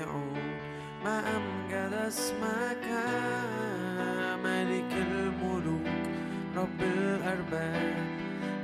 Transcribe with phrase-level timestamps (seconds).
[0.00, 0.38] مرتفعون
[1.04, 2.84] ما أمجد اسمك
[4.44, 5.86] ملك الملوك
[6.56, 7.94] رب الأرباب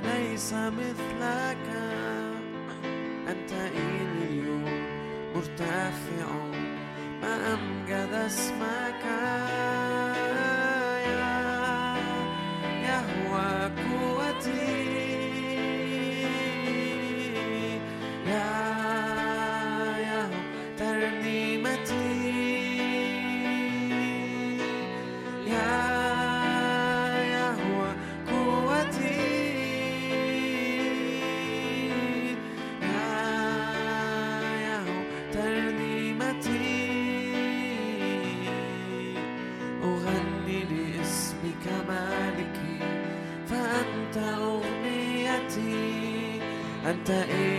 [0.03, 1.66] ليس مثلك.
[47.09, 47.56] أنت إلهي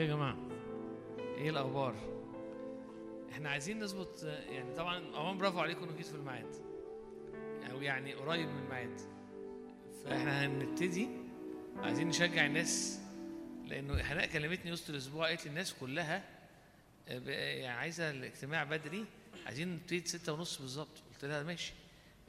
[0.00, 0.36] يا جماعة
[1.18, 1.94] إيه الأخبار؟
[3.32, 6.54] إحنا عايزين نظبط يعني طبعا اولا برافو عليكم انكم جيتوا في الميعاد
[7.70, 9.00] أو يعني قريب من الميعاد.
[10.04, 11.08] فإحنا هنبتدي
[11.76, 13.00] عايزين نشجع الناس
[13.66, 16.24] لأنه حناء كلمتني وسط الأسبوع قالت لي الناس كلها
[17.08, 19.04] آه، يعني عايزة الاجتماع بدري
[19.46, 21.02] عايزين نبتدي ستة ونص بالظبط.
[21.12, 21.72] قلت لها ماشي.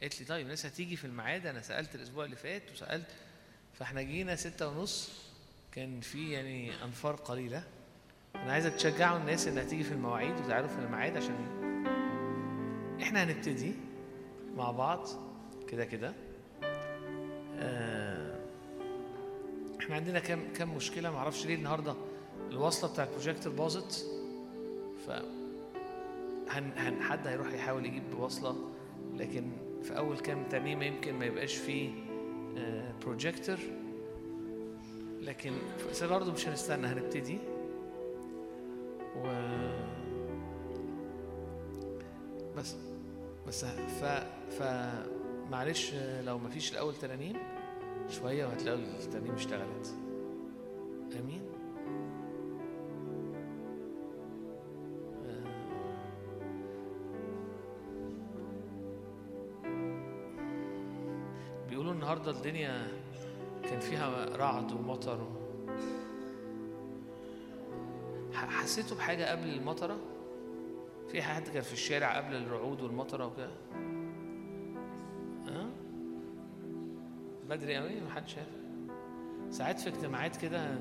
[0.01, 3.07] قالت لي طيب الناس هتيجي في الميعاد أنا سألت الأسبوع اللي فات وسألت
[3.73, 5.30] فإحنا جينا ستة ونص
[5.71, 7.63] كان في يعني أنفار قليلة.
[8.35, 11.35] أنا عايزك تشجعوا الناس إنها تيجي في المواعيد وتعرفوا في الميعاد عشان
[13.01, 13.73] إحنا هنبتدي
[14.55, 15.07] مع بعض
[15.67, 16.13] كده كده.
[17.59, 18.39] آه،
[19.79, 21.95] إحنا عندنا كام كام مشكلة معرفش ليه النهارده
[22.49, 24.05] الوصلة بتاعت البروجيكتور باظت.
[25.07, 25.09] ف
[26.49, 28.55] هن هن حد هيروح يحاول يجيب وصلة
[29.15, 29.51] لكن
[29.83, 31.89] في أول كام ترنيمه يمكن ما يبقاش فيه
[32.57, 33.57] آه، بروجيكتور
[35.21, 35.53] لكن
[35.89, 37.39] بس برضه مش هنستنى هنبتدي.
[39.17, 39.27] و
[42.57, 42.75] بس
[43.47, 44.03] بس ف
[44.49, 44.61] ف
[45.51, 45.93] معلش
[46.25, 47.35] لو ما فيش الأول ترانيم
[48.09, 49.95] شوية وهتلاقوا الترانيم اشتغلت.
[51.19, 51.41] آمين.
[55.25, 55.43] آه.
[61.69, 62.87] بيقولوا النهارده الدنيا
[63.71, 65.27] كان فيها رعد ومطر و...
[68.33, 69.97] حسيتوا بحاجة قبل المطرة؟
[71.11, 73.51] في حد كان في الشارع قبل الرعود والمطرة وكده؟
[75.47, 75.69] ها؟
[77.49, 78.47] بدري قوي محدش شاف
[79.49, 80.79] ساعات في اجتماعات كده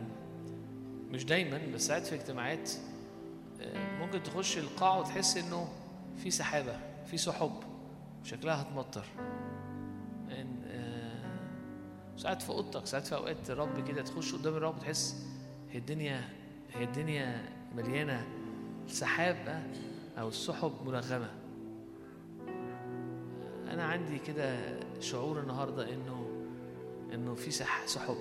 [1.11, 2.71] مش دايما بس ساعات في اجتماعات
[3.61, 5.69] آه، ممكن تخش القاعة وتحس إنه
[6.17, 7.53] في سحابة في سحب
[8.25, 9.05] شكلها هتمطر
[10.31, 10.60] إن
[12.21, 15.27] ساعات في اوضتك ساعات في اوقات الرب كده تخش قدام الرب وتحس
[15.71, 16.29] هي الدنيا
[16.75, 18.27] هي الدنيا مليانة
[18.87, 19.65] سحاب
[20.19, 21.31] أو السحب ملغمة.
[23.71, 24.57] أنا عندي كده
[25.01, 26.27] شعور النهارده إنه
[27.15, 28.17] إنه في سح سحب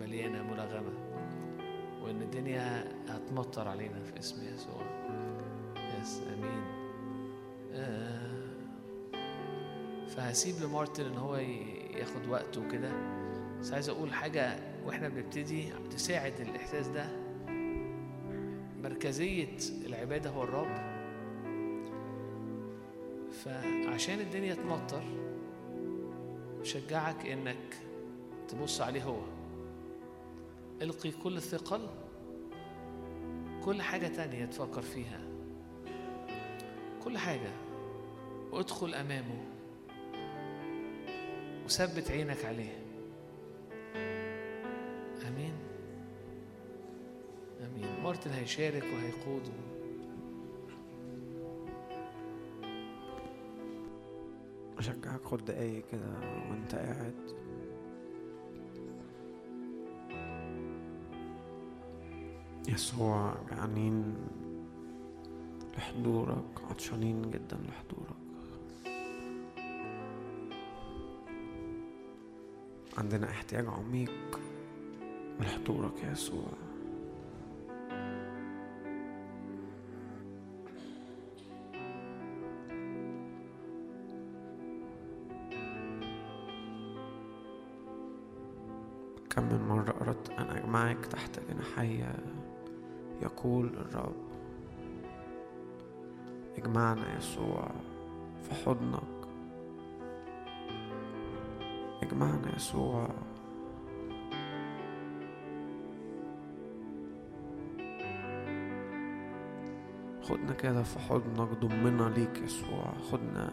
[0.00, 0.92] مليانة ملغمة
[2.02, 4.82] وإن الدنيا هتمطر علينا في اسم يسوع.
[6.00, 6.62] يس آمين.
[7.74, 8.41] آه
[10.16, 11.36] فهسيب لمارتن إن هو
[11.96, 12.92] ياخد وقته كده
[13.60, 14.56] بس عايز أقول حاجة
[14.86, 17.06] وإحنا بنبتدي تساعد الإحساس ده.
[18.82, 19.56] مركزية
[19.86, 20.92] العبادة هو الرب.
[23.44, 25.02] فعشان الدنيا تمطر
[26.60, 27.76] بشجعك إنك
[28.48, 29.20] تبص عليه هو.
[30.82, 31.88] القي كل الثقل
[33.64, 35.20] كل حاجة تانية تفكر فيها.
[37.04, 37.50] كل حاجة
[38.52, 39.51] وادخل أمامه.
[41.64, 42.78] وثبت عينك عليه.
[45.28, 45.54] آمين.
[47.60, 48.02] آمين.
[48.02, 49.42] مارتن هيشارك وهيقود.
[54.78, 56.10] أشجعك خد دقايق كده
[56.50, 57.14] وأنت قاعد.
[62.68, 64.14] يسوع جعانين
[65.76, 66.64] لحضورك.
[66.70, 68.11] عطشانين جدا لحضورك.
[72.98, 74.40] عندنا احتياج عميق
[75.40, 76.46] لحضورك يا يسوع.
[89.30, 92.04] كم من مرة أردت أن أجمعك تحت جناحي؟
[93.22, 94.16] يقول الرب.
[96.58, 97.70] اجمعنا يسوع
[98.42, 99.11] في حضنك.
[102.12, 103.08] اجمعنا يسوع
[110.22, 113.52] خدنا كده في حضنك ضمنا ليك يسوع خدنا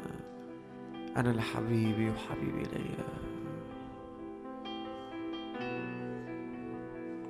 [1.18, 3.06] أنا لحبيبي وحبيبي ليا.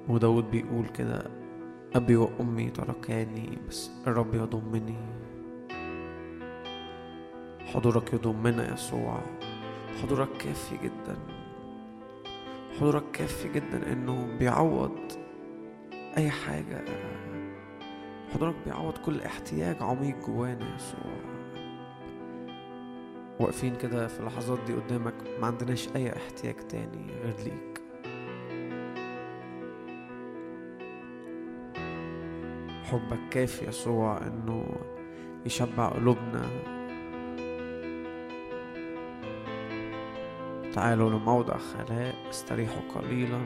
[0.07, 1.23] وداود بيقول كده
[1.95, 4.97] أبي وأمي تركاني بس الرب يضمني.
[7.65, 9.21] حضورك يضمنا يسوع
[10.03, 11.17] حضورك كافي جدا.
[12.79, 14.99] حضورك كافي جدا إنه بيعوض
[16.17, 16.85] أي حاجة.
[18.33, 21.11] حضورك بيعوض كل احتياج عميق جوانا يسوع
[23.39, 27.81] واقفين كده في اللحظات دي قدامك ما عندناش أي احتياج تاني غير ليك.
[32.83, 34.65] حبك كافي يسوع إنه
[35.45, 36.49] يشبع قلوبنا.
[40.79, 43.41] تعالوا لموضع خلاء استريحوا قليلا.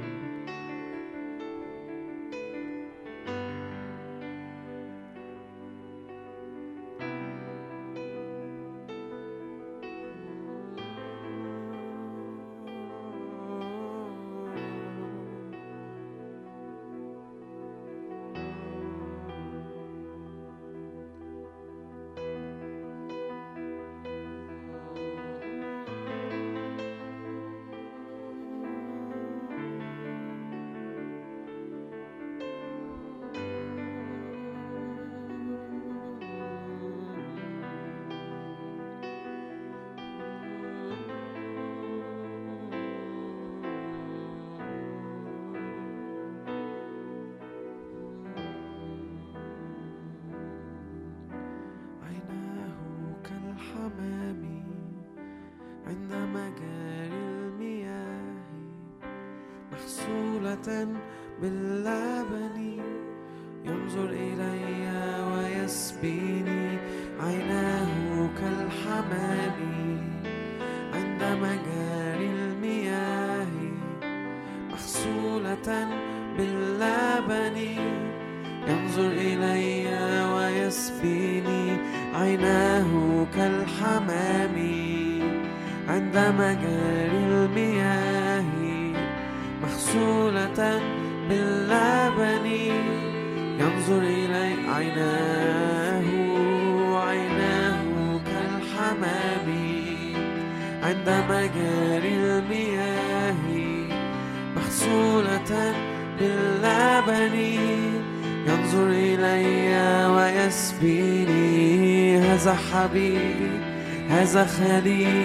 [114.38, 115.23] هذا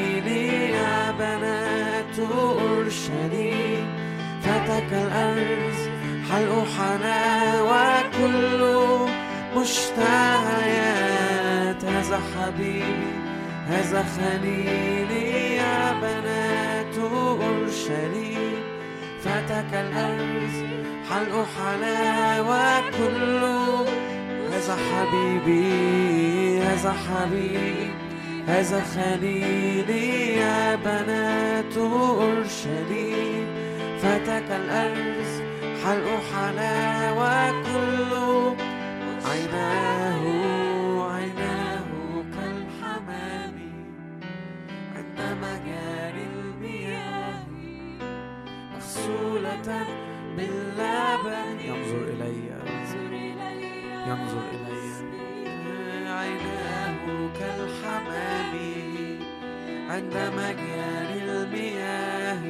[59.88, 62.45] عند مجاري المياه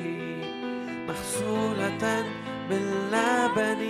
[1.08, 2.24] مغسولة
[2.68, 3.82] باللبن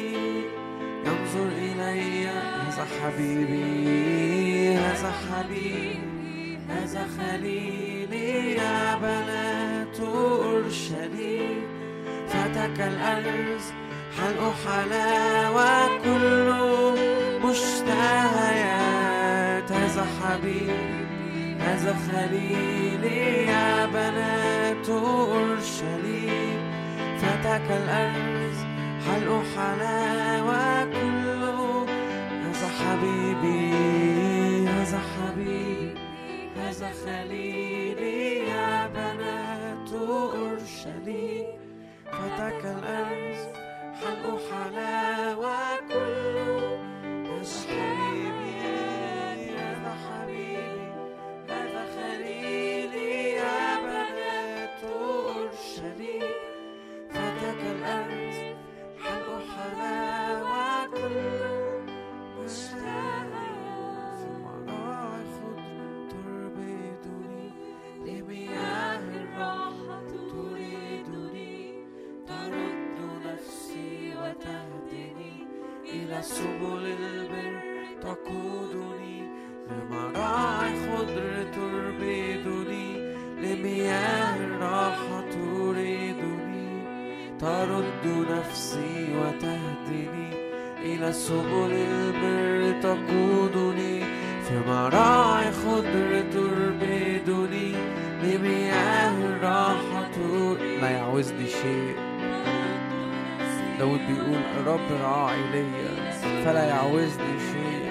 [1.07, 2.29] ينظر إلي.
[2.29, 11.63] هذا حبيبي هذا حبيبي هذا خليلي يا بنات أورشليم
[12.29, 13.67] فتك الأرز
[14.19, 16.49] حلق حلاوة كل
[17.47, 18.89] مشتهيات.
[19.73, 21.08] هذا حبيبي.
[21.69, 26.61] هذا خليلي يا بنات أورشليم
[27.19, 28.59] فتك الأرز
[29.07, 31.27] حلق حلاوة كل
[32.45, 35.95] هذا حبيبي هذا حبيبي
[36.57, 41.47] هذا خليلي يا بنات أورشليم
[42.13, 43.43] فتك الأرز
[44.01, 46.79] حلق حلاوة كله.
[47.41, 47.88] هذا
[87.41, 90.31] ترد نفسي وتهدني
[90.83, 94.01] إلى سبل البر تقودني
[94.49, 97.75] في مراعي خضر تربدني
[98.23, 100.11] لمياه الراحة.
[100.81, 101.97] لا يعوزني شيء.
[103.79, 106.11] داود بيقول الرب راعي ليا
[106.45, 107.89] فلا يعوزني شيء.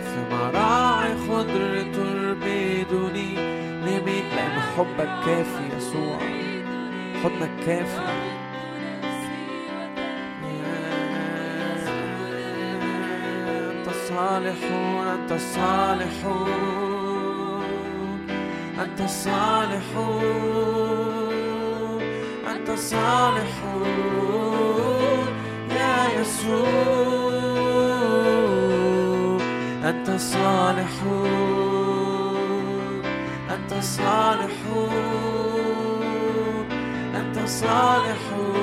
[0.00, 3.34] في مراعي خضر تربدني
[3.86, 6.33] لمين لأن حبك كافي يسوع.
[7.24, 8.00] حضنك كافي
[13.70, 16.48] أنت الصالحون أنت الصالحون
[18.78, 20.24] أنت الصالحون
[22.50, 23.86] أنت الصالحون
[25.70, 26.68] يا يسوع
[29.84, 31.30] أنت الصالحون
[33.50, 35.43] أنت الصالحون
[37.44, 38.56] أنت الصالحون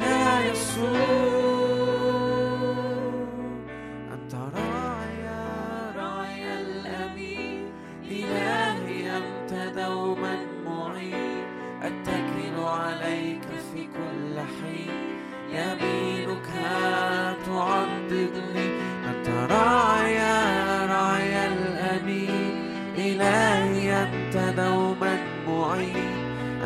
[0.00, 1.23] يا يسوع.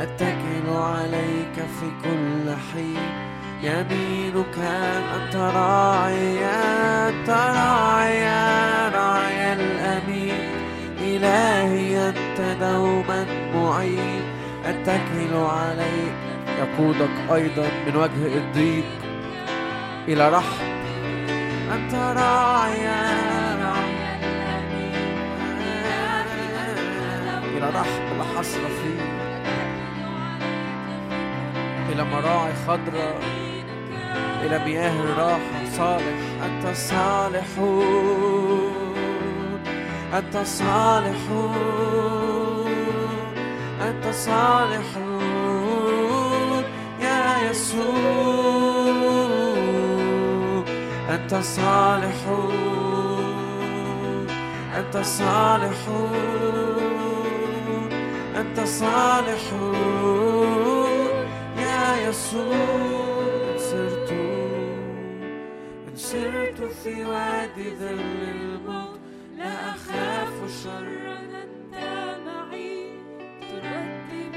[0.02, 3.28] أتكل عليك في كل حين.
[3.62, 4.58] يمينك
[5.16, 7.30] أنت راعي أنت
[8.94, 10.50] راعي الأمين.
[11.00, 14.22] إلهي أنت دوما معين.
[14.64, 16.14] أتكل عليك.
[16.58, 18.84] يقودك أيضا من وجه الضيق
[20.08, 20.64] إلى رحم
[21.72, 22.88] أنت راعي
[27.56, 29.17] إلى رحم لا حصر فيه
[31.98, 33.18] إلى مراعي خضراء
[34.42, 36.02] إلى مياه الراحة صالح.
[36.44, 37.92] أنت الصالحون
[40.14, 41.56] أنت الصالحون
[43.82, 45.18] أنت صالحون
[47.00, 47.88] يا يسوع
[51.10, 52.56] أنت صالحون
[54.76, 56.10] أنت صالحون
[58.36, 60.37] أنت صالحون يا
[62.08, 62.54] يسوع
[63.52, 64.10] إن سرت
[65.88, 68.00] إن سرت في وادي ظل
[68.34, 69.00] الموت
[69.38, 71.74] لا أخاف شرا أنت
[72.26, 72.90] معي
[73.40, 74.34] ترتب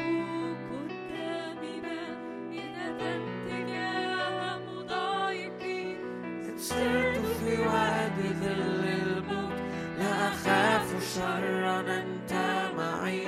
[0.71, 5.83] قدامي مائدة تجاه مضايقي
[6.49, 9.59] إن سرت في وادي ظل الموت
[9.99, 12.33] لا أخاف شرا أنت
[12.77, 13.25] معي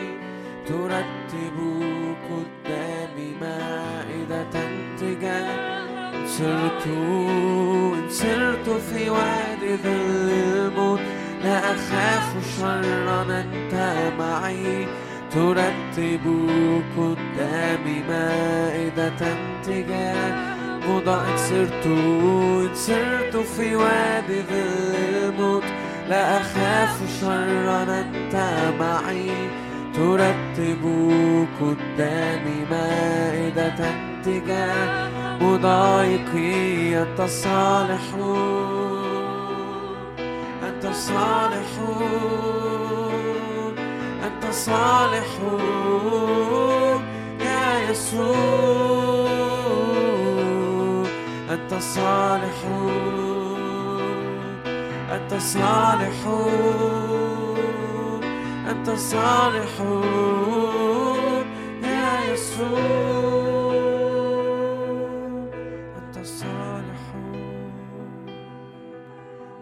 [0.68, 1.58] ترتب
[2.30, 3.93] قدامي مائدة
[5.00, 5.74] تجاه
[6.16, 11.00] إن سرت إن سرت في وادي ظل الموت
[11.44, 13.74] لا أخاف شرا أنت
[14.20, 14.88] معي.
[15.32, 16.26] ترتب
[16.98, 19.22] قدامي مائدة
[19.64, 20.34] تجاه
[20.88, 21.38] مضى إن
[21.86, 25.64] إن سرت في وادي ظل الموت
[26.10, 28.36] لا أخاف شرا أنت
[28.80, 29.32] معي.
[29.94, 30.84] ترتب
[31.62, 33.80] قدامي مائدة
[34.26, 35.10] تجاه
[35.42, 38.74] مضايقي أنت الصالحون
[40.64, 42.14] أنت صالحون
[44.24, 45.64] أنت صالحون
[47.40, 48.64] يا يسوع.
[51.52, 52.94] أنت صالحون
[55.12, 57.13] أنت صالحون
[58.74, 60.04] أنت صالحون
[61.84, 63.74] يا يسوع.
[65.98, 67.36] أنت صالحون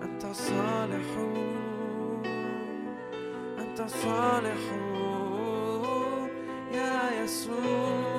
[0.02, 2.24] أنت صالحون
[3.60, 5.10] أنت صالحون
[6.74, 8.11] يا يسوع.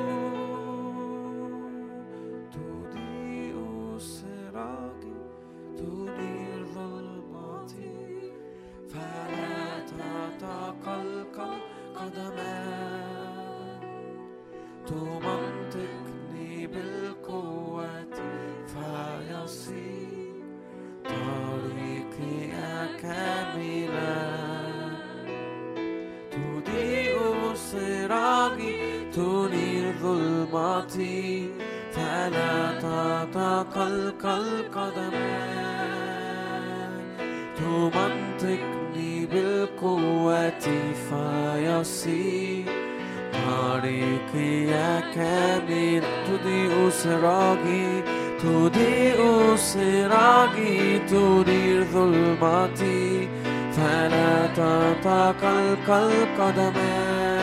[56.38, 57.42] قدماي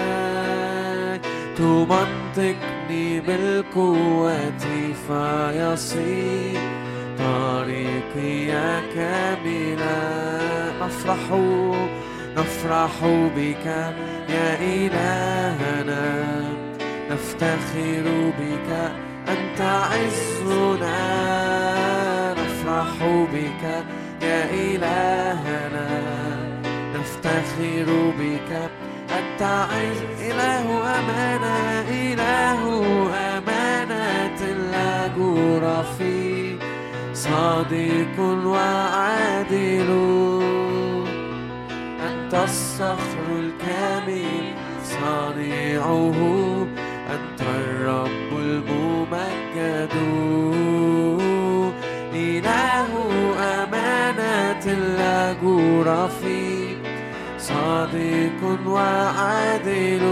[1.57, 4.51] تمنطقني بالقوة
[5.07, 6.59] فيصير.
[7.19, 8.47] طريقي
[8.95, 9.99] كاملا
[10.81, 11.19] نفرح
[12.37, 12.91] نفرح
[13.35, 13.65] بك
[14.29, 16.05] يا إلهنا.
[17.11, 18.05] نفتخر
[18.39, 18.69] بك
[19.27, 20.99] أنت عزنا.
[22.33, 22.91] نفرح
[23.33, 23.63] بك
[24.21, 25.89] يا إلهنا.
[26.95, 28.68] نفتخر بك
[29.41, 30.65] عز إله
[30.99, 32.61] أمانة إله
[33.37, 35.83] أمانة لا جور
[37.13, 39.89] صادق وعادل.
[42.07, 46.17] أنت الصخر الكامل صانعه.
[47.11, 49.93] أنت الرب الممجد.
[52.13, 52.91] إله
[53.39, 54.65] أمانة
[54.97, 56.48] لا جور فيه
[57.69, 60.03] صادق وعادل.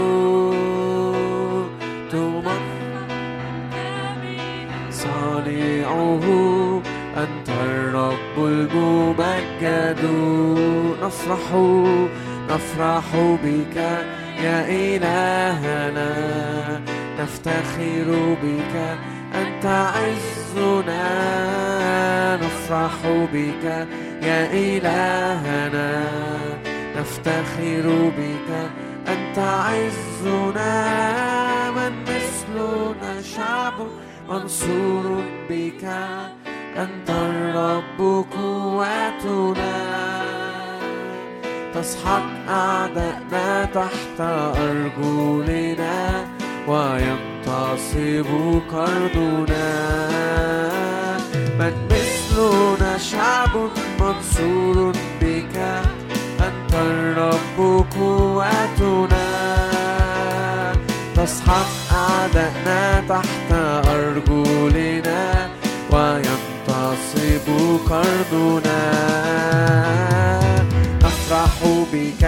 [4.90, 6.24] صانعه
[7.16, 10.02] أنت الرب الممجد
[11.02, 11.46] نفرح
[12.50, 13.06] نفرح
[13.44, 13.76] بك
[14.44, 16.10] يا إلهنا.
[17.20, 18.08] نفتخر
[18.42, 18.74] بك
[19.34, 21.06] أنت عزنا.
[22.36, 22.96] نفرح
[23.32, 23.64] بك
[24.22, 25.88] يا إلهنا.
[26.98, 28.50] نفتخر بك
[29.08, 30.70] أنت عزنا
[31.70, 33.74] من مثلنا شعب
[34.28, 35.84] منصور بك
[36.76, 39.78] أنت الرب قوتنا
[41.74, 46.26] تسحق أعدائنا تحت أرجلنا
[46.68, 49.68] وينتصب كردنا
[51.58, 55.56] من مثلنا شعب منصور بك
[56.80, 59.28] الرب قوتنا
[61.16, 63.52] تسحق أعدائنا تحت
[63.88, 65.48] أرجلنا
[65.92, 67.46] وينتصب
[67.88, 68.82] كردنا
[71.02, 71.54] نفرح
[71.92, 72.22] بك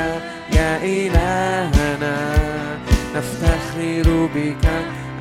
[0.53, 2.17] يا إلهنا
[3.15, 4.65] نفتخر بك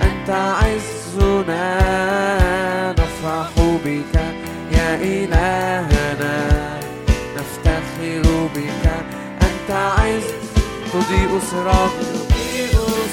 [0.02, 1.90] أنت عزنا.
[2.92, 3.50] نفرح
[3.86, 4.29] بك
[11.10, 12.08] تضيء سراجي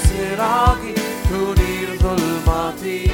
[0.09, 0.95] تضيء
[1.31, 3.11] تنير ظلمتي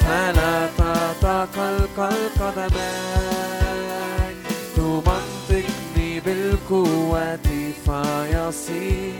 [0.00, 4.34] فلا تتقلقل قدماي
[4.76, 7.38] تمنطقني بالقوة
[7.84, 9.14] فيصير.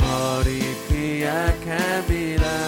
[0.00, 2.60] طريقي كاملا.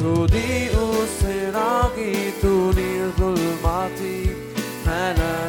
[0.00, 0.74] تضيء
[1.20, 4.20] سراجي تنير ظلمتي
[4.84, 5.45] فلا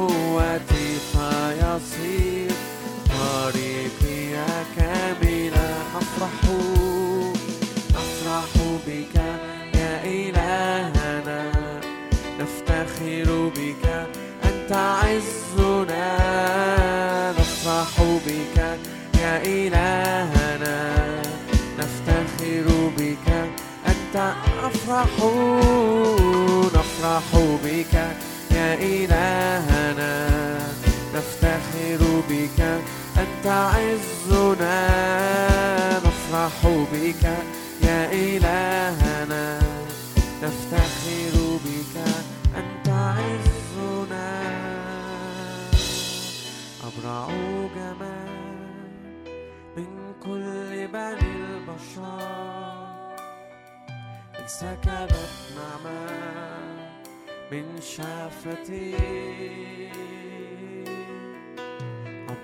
[0.00, 2.52] بالقوة فيصير
[3.08, 4.44] طريقي
[4.76, 6.40] كاملا نفرح
[7.90, 8.50] نفرح
[8.86, 9.16] بك
[9.74, 11.42] يا إلهنا.
[12.40, 13.84] نفتخر بك
[14.44, 16.08] أنت عزنا.
[17.38, 18.58] نفرح بك
[19.20, 20.78] يا إلهنا.
[21.78, 22.66] نفتخر
[22.98, 23.28] بك
[23.86, 24.34] أنت
[24.64, 25.12] أفرح.
[26.74, 27.28] نفرح
[27.64, 27.94] بك
[28.50, 29.69] يا إلهنا.
[32.30, 32.60] بك
[33.18, 34.78] أنت عزنا
[35.98, 37.24] نفرح بك.
[37.82, 39.58] يا إلهنا
[40.42, 41.96] نفتخر بك.
[42.56, 44.30] أنت عزنا.
[46.86, 47.26] أبرع
[47.74, 48.30] جمال
[49.76, 49.90] من
[50.22, 52.20] كل بني البشر.
[54.40, 56.06] انسكبت نعمة
[57.52, 58.96] من شفتي.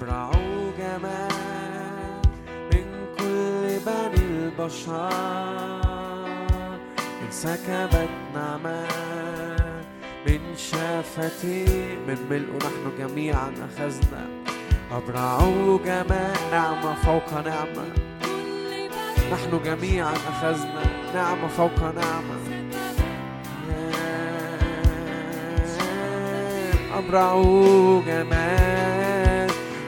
[0.07, 0.31] أبرع
[0.79, 1.33] جمال
[2.73, 2.87] من
[3.19, 5.11] كل بني البشر.
[7.27, 8.87] انسكبت نعمة
[10.27, 11.64] من شفتي
[12.09, 14.27] من ملء نحن جميعا أخذنا.
[14.92, 15.38] أبرع
[15.85, 17.87] جمال نعمة فوق نعمة
[19.33, 20.83] نحن جميعا أخذنا
[21.14, 22.37] نعمة فوق نعمة
[26.95, 27.42] أبرع
[28.07, 28.95] جمال.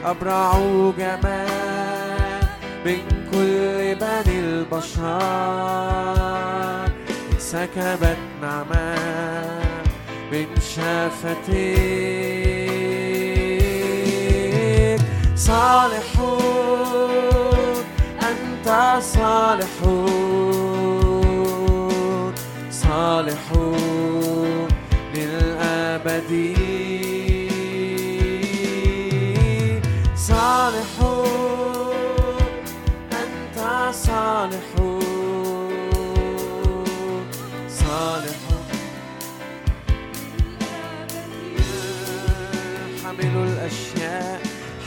[0.05, 0.53] أبرع
[0.99, 2.43] جمال
[2.87, 5.19] من كل بني البشر.
[7.39, 8.95] سكبت نعمة
[10.33, 11.49] من شفتيك
[15.37, 16.39] صالحون
[18.23, 18.69] أنت
[19.01, 20.19] صالحون
[22.71, 24.69] صالحون
[25.15, 26.58] للأبد.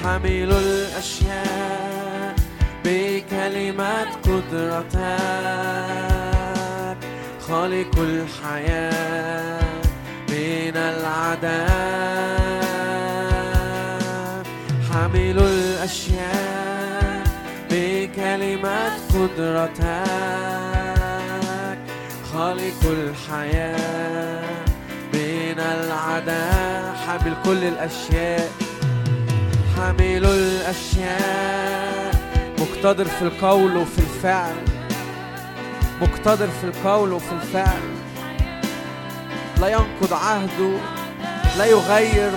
[0.03, 2.35] حمل الأشياء
[2.85, 5.01] بكلمات قدرتك.
[7.47, 9.61] خالق الحياة
[10.29, 11.67] من العدم
[14.91, 16.70] حامل الأشياء.
[18.21, 19.81] بكلمات قدرتك
[22.33, 24.43] خالق الحياة
[25.13, 28.49] من العدم حامل كل الأشياء
[29.77, 32.11] حامل الأشياء.
[32.59, 34.55] مقتدر في القول وفي الفعل
[36.01, 37.81] مقتدر في القول وفي الفعل.
[39.61, 40.77] لا ينقض عهده
[41.57, 42.31] لا يغير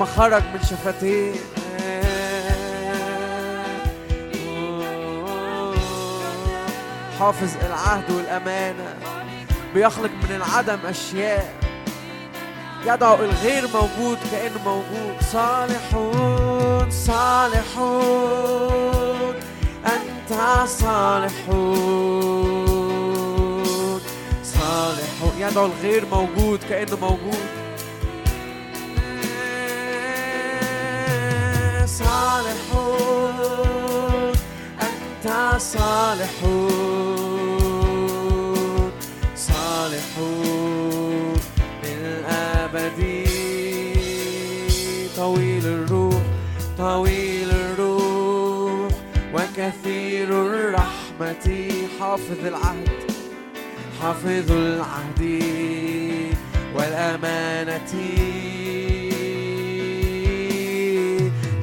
[0.00, 1.32] ما خرج من شفتيه.
[7.18, 8.94] حافظ العهد والأمانة
[9.74, 11.54] بيخلق من العدم أشياء.
[12.86, 15.16] يدعو الغير موجود كأنه موجود.
[15.32, 18.06] صالحون صالحون
[19.86, 20.32] أنت
[20.68, 21.96] صالحون.
[24.44, 27.46] صالحون يدعو الغير موجود كأنه موجود.
[31.86, 33.35] صالحون.
[35.26, 36.90] أنت صالحون
[39.36, 41.34] صالحون
[41.84, 43.00] للأبد
[45.16, 46.22] طويل الروح
[46.78, 48.92] طويل الروح
[49.34, 51.72] وكثير الرحمة.
[52.00, 52.88] حافظ العهد
[54.00, 55.42] حافظ العهد
[56.74, 57.92] والأمانة.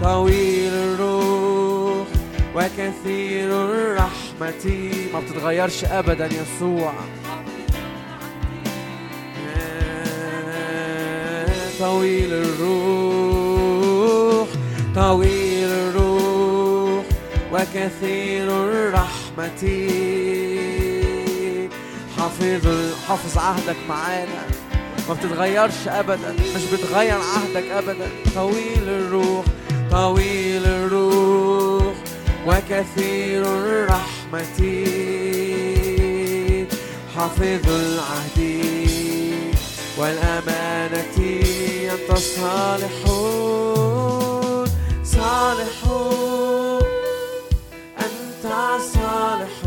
[0.02, 1.03] طويل الروح
[2.56, 6.94] وكثير الرحمة ما بتتغيرش أبدا يسوع.
[11.80, 13.54] طويل الروح
[14.96, 17.06] طويل الروح
[17.54, 19.63] وكثير الرحمة.
[22.18, 22.68] حافظ
[23.08, 24.46] حافظ عهدك معانا.
[25.10, 28.08] ما بتتغيرش ابدا مش بتغير عهدك ابدا.
[28.36, 29.46] طويل الروح
[29.92, 31.72] طويل الروح.
[32.47, 34.60] وكثير الرحمة
[37.15, 38.39] حافظ العهد
[39.97, 41.17] والأمانة
[41.93, 43.63] أنت صالحون
[45.03, 46.82] صالحون
[47.99, 48.45] أنت
[48.93, 49.62] صالحون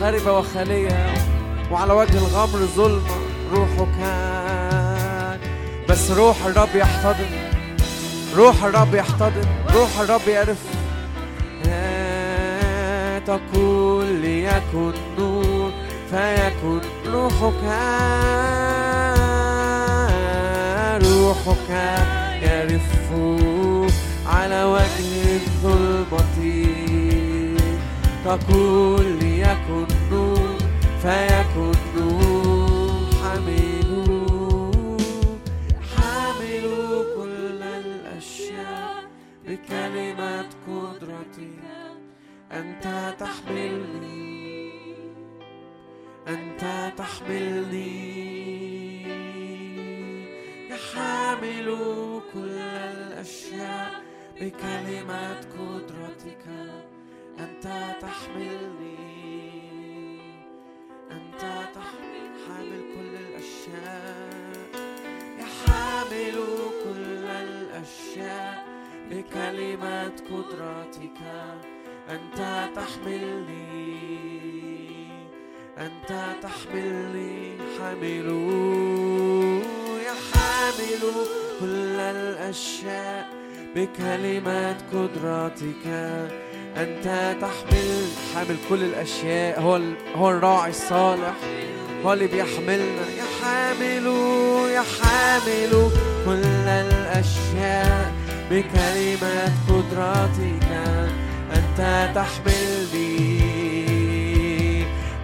[0.00, 1.14] خاربة وخالية
[1.70, 3.16] وعلى وجه الغمر ظلمة
[3.52, 3.98] روحك
[5.88, 7.26] بس روح الرب يحتضن
[8.36, 10.58] روح الرب يحتضن روح الرب يعرف.
[13.26, 15.70] تقول ليكن نور
[16.10, 17.62] فيكن روحك
[21.02, 21.70] روحك
[22.42, 23.10] يرف
[24.26, 26.25] على وجه الظلمة
[28.26, 30.58] تقول ليكن نور
[31.02, 34.98] فيكن نور حملوا
[35.96, 39.04] حملوا كل الأشياء
[39.46, 41.62] بكلمة قدرتك
[42.52, 44.72] أنت تحملني.
[46.28, 48.06] أنت تحملني.
[50.70, 51.78] يحمل
[52.34, 54.02] كل الأشياء
[54.40, 56.55] بكلمة قدرتك.
[69.10, 71.20] بكلمة قدرتك
[72.10, 73.96] أنت تحملني.
[75.78, 78.28] أنت تحملني حامل.
[80.06, 81.02] يحمل
[81.60, 83.28] كل الأشياء
[83.76, 85.86] بكلمة قدرتك
[86.76, 88.08] أنت تحمل.
[88.34, 89.60] حامل كل الأشياء.
[89.60, 89.80] هو
[90.16, 91.34] هو الراعي الصالح.
[92.04, 93.06] هو اللي بيحملنا.
[93.18, 94.06] يحامل
[94.70, 95.90] يحامل
[96.26, 100.70] كل الأشياء بكلمة قدرتك
[101.54, 103.26] أنت تحملني.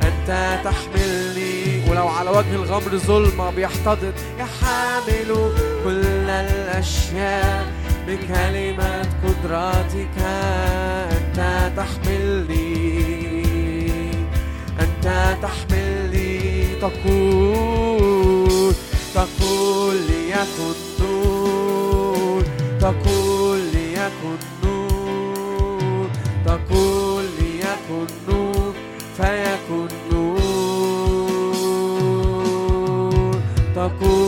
[0.02, 1.90] أنت تحملني.
[1.90, 4.12] ولو على وجه الغمر ظلمة بيحتضن.
[4.38, 5.52] يحامل
[5.84, 7.72] كل الأشياء.
[8.08, 10.18] بكلمة قدرتك
[11.12, 13.02] أنت تحملني.
[14.80, 16.52] أنت تحملني.
[16.80, 18.74] تقول
[19.14, 22.42] تقول ليكن نور
[22.80, 23.11] تقول
[26.72, 28.74] تقول ليكن نور
[29.16, 30.42] فيكن نور.
[33.74, 34.21] تقول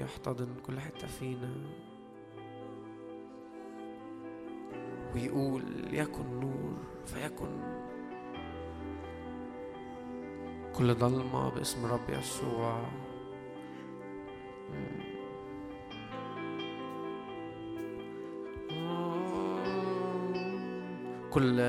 [0.00, 1.52] يحتضن كل حتة فينا.
[5.14, 5.62] ويقول
[5.94, 7.60] يكن نور فيكن.
[10.74, 12.82] كل ضلمة باسم رب يسوع.
[21.30, 21.60] كل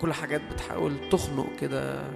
[0.00, 2.10] كل حاجات بتحاول تخنق كده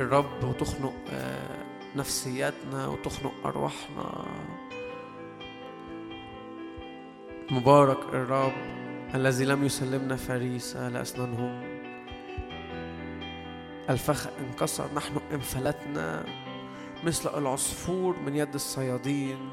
[0.00, 1.63] الرب وتخنق آه،
[1.96, 4.24] نفسياتنا وتخنق أرواحنا.
[7.50, 8.52] مبارك الرب
[9.14, 11.62] الذي لم يسلمنا فريسة لأسنانهم.
[13.90, 16.24] الفخ انكسر نحن انفلتنا
[17.04, 19.50] مثل العصفور من يد الصيادين.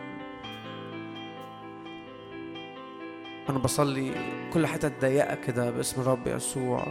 [3.49, 4.13] أنا بصلي
[4.54, 6.88] كل حتة ضيقة كده باسم الرب يسوع.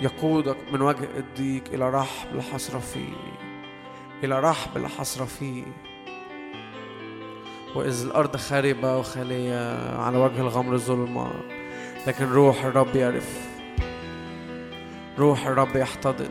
[0.00, 3.49] يقودك من وجه الضيق إلى رحب حصر فيه.
[4.24, 5.64] إلى رحب لا حصر فيه.
[7.74, 11.30] وإذ الأرض خاربة وخالية على وجه الغمر ظلمة
[12.06, 13.48] لكن روح الرب يعرف.
[15.18, 16.30] روح الرب يحتضن.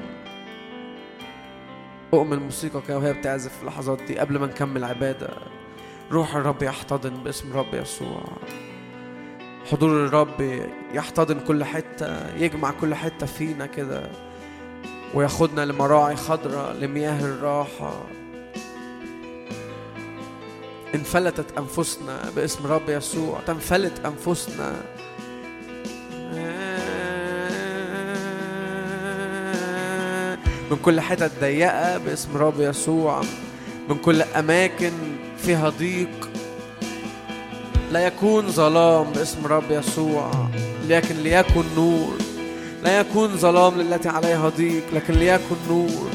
[2.14, 2.50] أؤمن
[2.88, 5.30] كده وهي بتعزف في اللحظات دي قبل ما نكمل عبادة.
[6.12, 8.24] روح الرب يحتضن باسم الرب يسوع.
[9.72, 14.29] حضور الرب يحتضن كل حتة يجمع كل حتة فينا كده.
[15.14, 17.94] وياخدنا لمراعي خضراء لمياه الراحة.
[20.96, 23.40] انفلتت أنفسنا باسم رب يسوع.
[23.48, 24.76] تنفلت أنفسنا.
[30.72, 33.22] من كل حتت ضيقة باسم رب يسوع.
[33.90, 34.92] من كل أماكن
[35.38, 36.30] فيها ضيق.
[37.92, 40.32] لا يكون ظلام باسم رب يسوع.
[40.88, 42.29] لكن ليكن نور.
[42.84, 46.10] لا يكون ظلام للتي عليها ضيق لكن ليكن نور.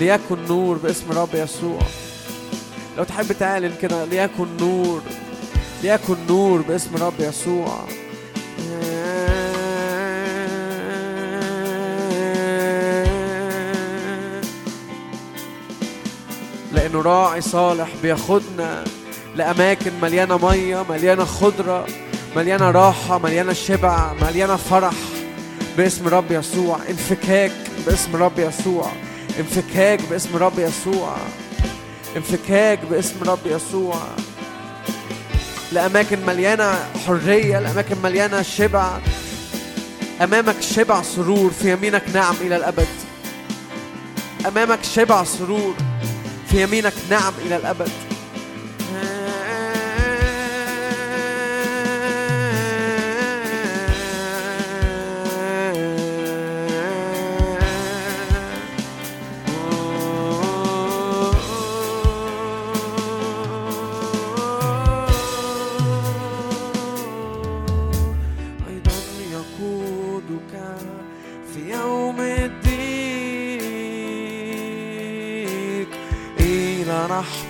[0.00, 1.82] ليكن نور باسم رب يسوع.
[2.98, 5.02] لو تحب تعلن كده ليكن نور.
[5.82, 7.78] ليكن نور باسم رب يسوع.
[16.72, 18.84] لأنه راعي صالح بياخدنا
[19.36, 21.86] لأماكن مليانة مية مليانة خضرة
[22.36, 24.94] مليانة راحة مليانة شبع مليانة فرح.
[25.80, 27.52] باسم رب يسوع انفكاك
[27.86, 28.92] باسم رب يسوع
[29.38, 31.16] انفكاك باسم رب يسوع
[32.16, 34.02] انفكاك باسم رب يسوع.
[35.72, 36.74] لأماكن مليانة
[37.06, 38.98] حرية لأماكن مليانة شبع
[40.22, 42.88] أمامك شبع سرور في يمينك نعم إلى الأبد.
[44.46, 45.74] أمامك شبع سرور
[46.50, 47.90] في يمينك نعم إلى الأبد.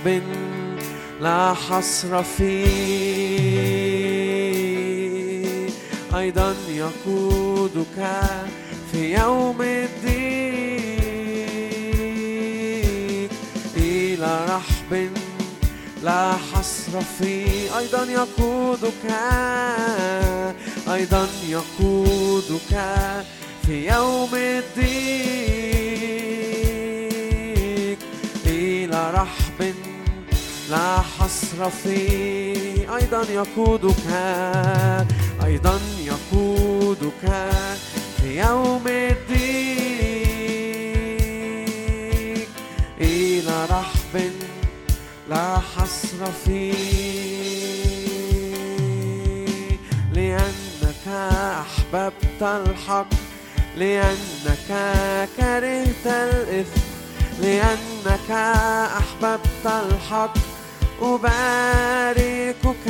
[0.05, 0.21] رحب
[1.21, 2.71] لا حصر فيه
[6.15, 8.21] أيضا يقودك
[8.91, 10.11] في يوم الضيق
[13.77, 15.09] إلى رحب
[16.03, 19.05] لا حصر فيه أيضا يقودك
[20.93, 22.85] أيضا يقودك
[23.65, 25.41] في يوم الضيق
[28.45, 29.90] إلى رحب
[30.71, 34.07] لا حصر فيه أيضا يقودك
[35.45, 37.51] أيضا يقودك
[38.17, 39.41] في يوم الضيق
[43.01, 44.31] إلى رحب
[45.29, 47.71] لا حصر فيه
[50.13, 51.07] لأنك
[51.61, 53.07] أحببت الحق
[53.77, 54.69] لأنك
[55.37, 56.81] كرهت الإثم
[57.41, 58.31] لأنك
[58.97, 60.50] أحببت الحق.
[61.01, 62.87] أباركك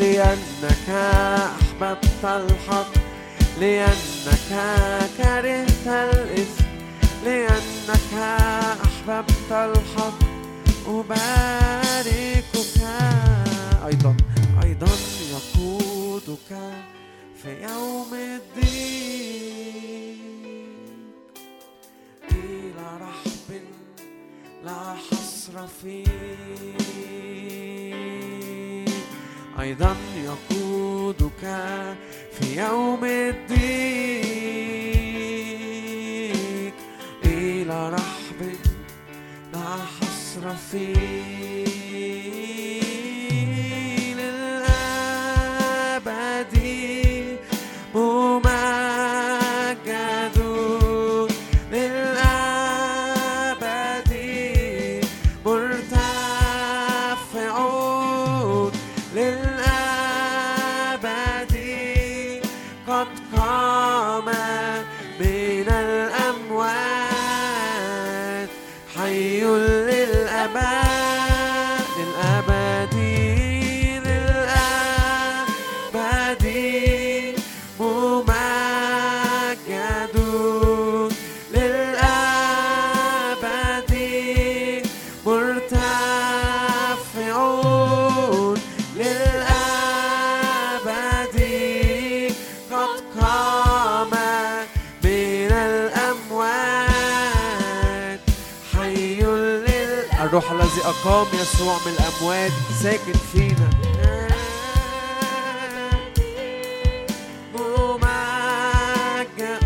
[0.00, 2.92] لأنك أحببت الحق
[3.60, 4.50] لأنك
[5.16, 6.64] كرهت الإثم
[7.24, 8.12] لأنك
[8.84, 10.18] أحببت الحق
[10.88, 12.78] أباركك
[13.86, 14.16] أيضا
[14.62, 14.92] أيضا
[15.30, 16.50] يقودك
[17.42, 19.44] في يوم الضيق
[22.32, 23.60] إلى رحب
[24.64, 25.23] لا حصر
[25.62, 26.04] فيه
[29.60, 31.42] أيضا يقودك
[32.32, 33.54] في يوم الضيق
[37.24, 38.40] إلى رحب
[39.52, 41.33] لا حصر فيه.
[101.04, 102.52] قام يسوع من الأموات.
[102.82, 103.70] ساكن فينا.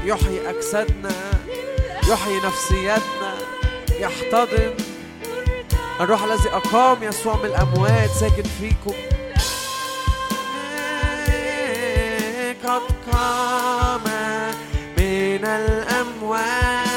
[0.04, 1.10] يحيي أجسادنا
[2.08, 3.34] يحيي نفسياتنا
[3.90, 4.74] يحتضن.
[6.00, 8.10] الروح الذي أقام يسوع من الأموات.
[8.10, 8.94] ساكن فيكم.
[12.64, 12.82] قد
[13.12, 14.04] قام
[14.98, 16.87] من الأموات.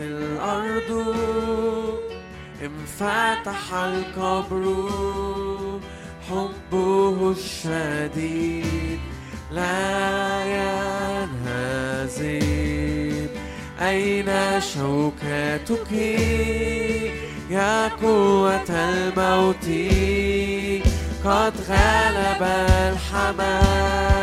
[0.00, 1.14] الأرض.
[2.62, 4.90] انفتح القبر.
[6.30, 9.00] حبه الشديد
[9.50, 12.26] لا ينهزم.
[13.80, 15.92] أين شوكتك
[17.50, 19.64] يا قوة الموت؟
[21.24, 24.15] قد غلب الحمام.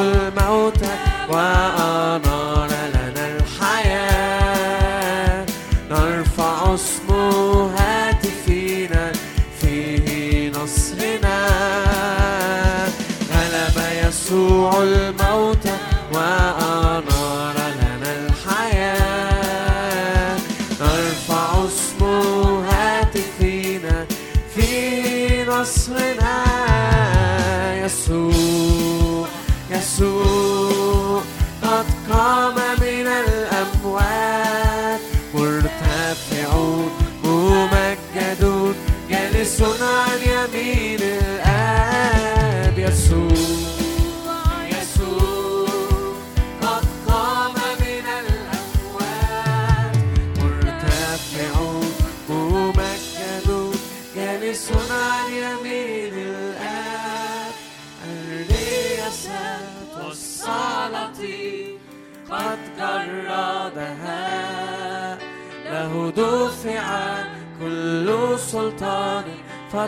[0.00, 0.84] الموت
[1.30, 1.81] وأ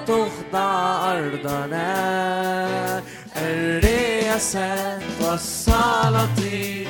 [0.04, 1.92] فتخضع أرضنا.
[3.36, 6.88] الرياسات والسلاطين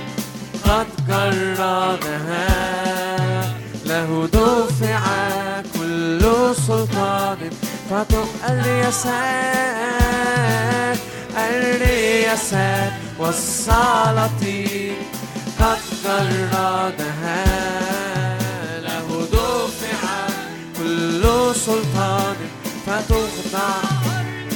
[0.64, 2.48] قد جردها
[3.86, 5.02] له دفع
[5.74, 6.22] كل
[6.66, 7.38] سلطان.
[7.90, 9.14] فتخ الرياسات
[11.36, 14.96] الرياسات والسلاطين
[15.60, 17.13] قد جردها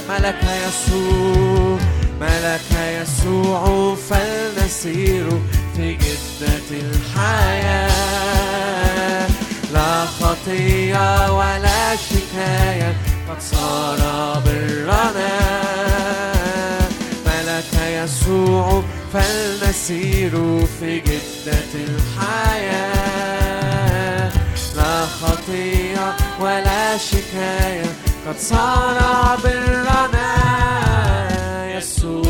[0.09, 1.79] ملك يسوع
[2.21, 2.71] ملك
[3.01, 5.27] يسوع فلنسير
[5.77, 7.89] في جدة الحياة.
[9.73, 12.97] لا خطية ولا شكاية
[13.31, 14.01] قد صار
[14.47, 15.35] برنا.
[17.27, 18.83] ملك يسوع
[19.13, 20.35] فلنسير
[20.81, 23.19] في جدة الحياة.
[24.77, 27.88] لا خطية ولا شكاية
[28.29, 30.29] قد صار برنا
[31.77, 32.23] يسوع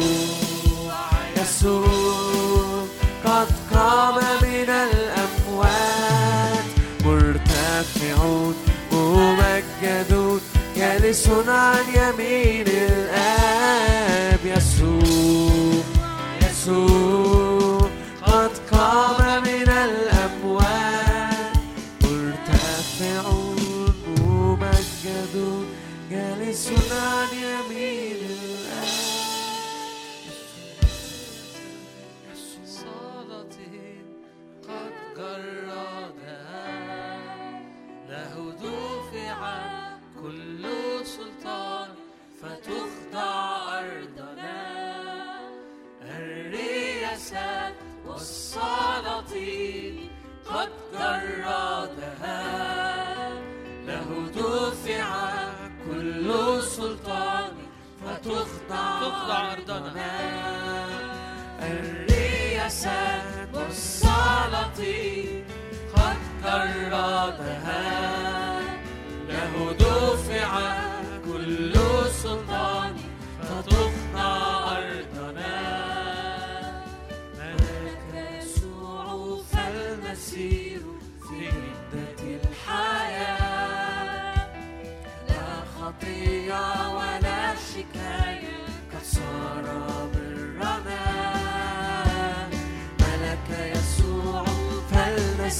[1.36, 2.86] يسوع.
[3.24, 6.64] قد قام من الأموات
[7.05, 8.55] مرتفعون
[8.92, 10.40] ممجدون
[10.76, 15.82] جالس عن يمين الآب يسوع
[16.42, 17.38] يسوع.
[50.59, 52.42] قد جردها
[53.86, 55.09] له دفع
[55.86, 56.28] كل
[56.62, 57.52] سلطان
[58.04, 60.14] فتخضع تخضع أرضنا.
[61.62, 65.44] الرياسات والسلاطين
[65.96, 68.27] قد جردها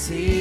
[0.09, 0.38] see.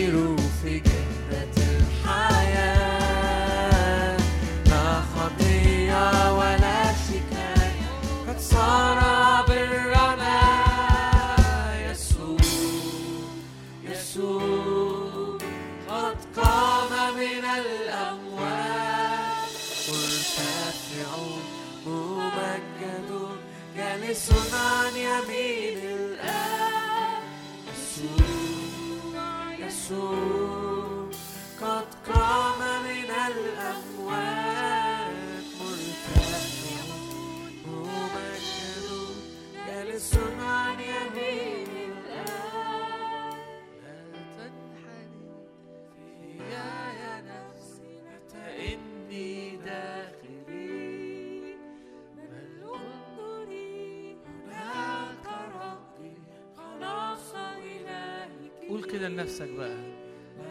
[58.98, 59.78] كده لنفسك بقى.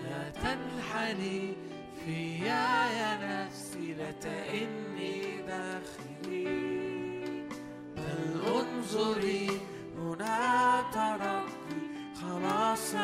[0.04, 1.52] لا تنحني
[2.04, 2.66] فيا
[2.98, 6.44] يا نفسي لا تئني داخلي.
[7.96, 9.50] بل انظري
[9.98, 11.80] هنا ترقي
[12.22, 12.94] خلاص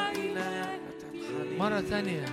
[1.01, 1.59] تنحني.
[1.59, 2.25] مرة تانية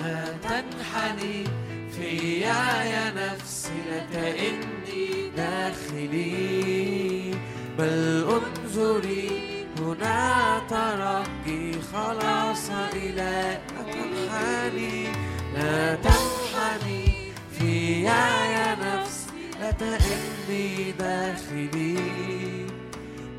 [0.00, 1.44] لا تنحني
[1.90, 7.34] فيا يا نفسي لا تئني داخلي.
[7.78, 13.58] بل انظري هنا ترقي خلاص إلى
[13.92, 15.08] تنحني.
[15.54, 21.96] لا تنحني فيا يا نفسي لا تئني داخلي.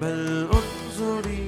[0.02, 1.48] بل انظري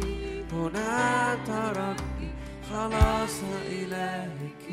[0.54, 2.30] هنا ترقي
[2.72, 3.38] خلاص
[3.72, 4.66] إلهك.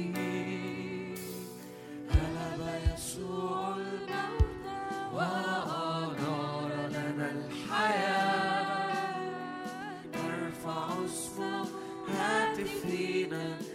[2.10, 2.60] غلب
[2.94, 4.66] يسوع الموت
[5.14, 8.13] وأنار لنا الحياة.
[13.34, 13.73] na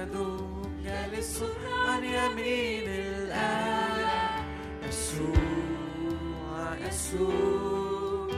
[0.00, 1.42] ممجد جالس
[1.86, 4.44] عن يمين الآب
[4.88, 8.28] يسوع يسوع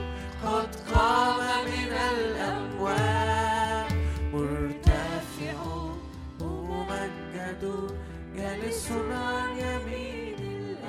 [0.43, 3.91] قد قام من الأموات
[4.33, 5.57] مرتفع
[6.41, 7.63] ممجد
[8.35, 10.83] جالس عن يمين الآب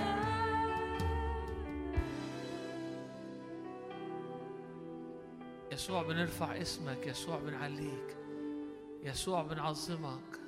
[5.73, 7.07] يسوع بنرفع اسمك.
[7.07, 8.17] يسوع بنعليك.
[9.03, 10.44] يسوع بنعظمك.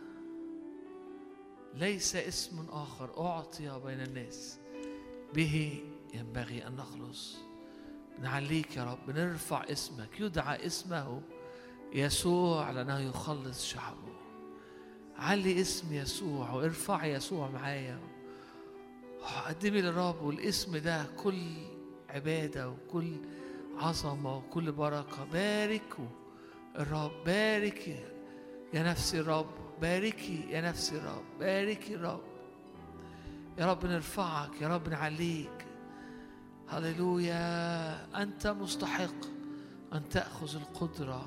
[1.77, 4.59] ليس اسم آخر أعطي بين الناس.
[5.35, 7.37] به ينبغي أن نخلص.
[8.21, 10.21] نعليك يا رب بنرفع اسمك.
[10.21, 11.23] يدعى اسمه
[11.93, 14.17] يسوع لأنه يخلص شعبه.
[15.17, 18.01] علي اسم يسوع وارفع يسوع معايا.
[19.47, 21.43] قدمي للرب والاسم ده كل
[22.09, 23.17] عبادة وكل
[23.79, 25.25] عظمة وكل بركة.
[25.25, 26.09] باركوا
[26.79, 28.05] الرب باركي
[28.75, 29.66] يا نفسي الرب.
[29.81, 32.23] باركي يا نفسي الرب باركي الرب.
[33.59, 35.67] يا رب نرفعك يا رب نعليك.
[36.69, 38.23] هللويا.
[38.23, 39.27] أنت مستحق
[39.93, 41.27] أن تأخذ القدرة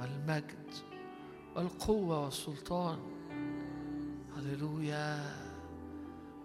[0.00, 0.74] والمجد
[1.56, 2.98] والقوة والسلطان.
[4.36, 5.34] هللويا.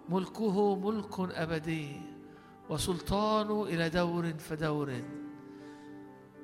[0.08, 2.00] ملكه ملك أبدي
[2.70, 5.02] وسلطانه إلى دور فدور.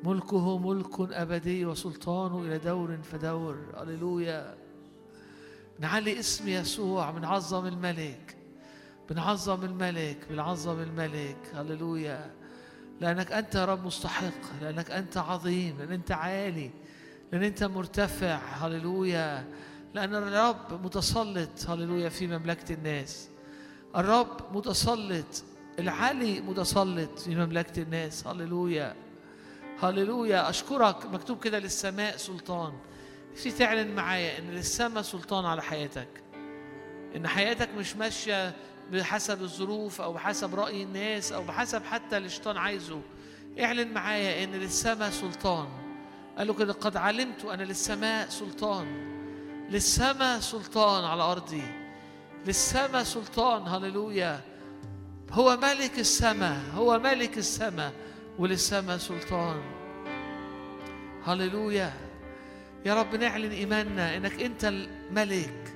[0.05, 3.57] ملكه ملك أبدي وسلطانه إلى دور فدور.
[3.77, 4.55] هللويا.
[5.79, 8.37] نعلي اسم يسوع بنعظم الملك
[9.11, 11.37] بنعظم الملك بنعظم الملك.
[11.55, 12.31] هللويا.
[13.01, 16.71] لأنك أنت رب مستحق لأنك أنت عظيم لأن أنت عالي
[17.33, 18.37] لأن أنت مرتفع.
[18.37, 19.45] هللويا.
[19.95, 21.71] لأن الرب متسلط.
[21.71, 23.29] هللويا في مملكة الناس.
[23.97, 25.45] الرب متسلط
[25.79, 28.27] العلي متسلط في مملكة الناس.
[28.27, 29.10] هللويا.
[29.83, 30.51] هللويا.
[30.51, 31.07] أشكرك.
[31.07, 32.73] مكتوب كده للسماء سلطان.
[33.35, 36.09] في تعلن معايا إن للسماء سلطان على حياتك.
[37.17, 38.55] إن حياتك مش ماشية
[38.93, 43.01] بحسب الظروف أو بحسب رأي الناس أو بحسب حتى اللي الشيطان عايزه.
[43.61, 45.69] اعلن معايا إن للسماء سلطان.
[46.39, 49.11] قال له كده قد علمت أن للسماء سلطان.
[49.71, 51.63] للسماء سلطان على أرضي.
[52.47, 53.63] للسماء سلطان.
[53.69, 54.41] هللويا.
[55.31, 56.61] هو ملك السماء.
[56.75, 57.93] هو ملك السماء.
[58.41, 59.61] وللسماء سلطان.
[61.25, 61.93] هللويا.
[62.87, 65.75] يا رب نعلن إيماننا إنك أنت الملك.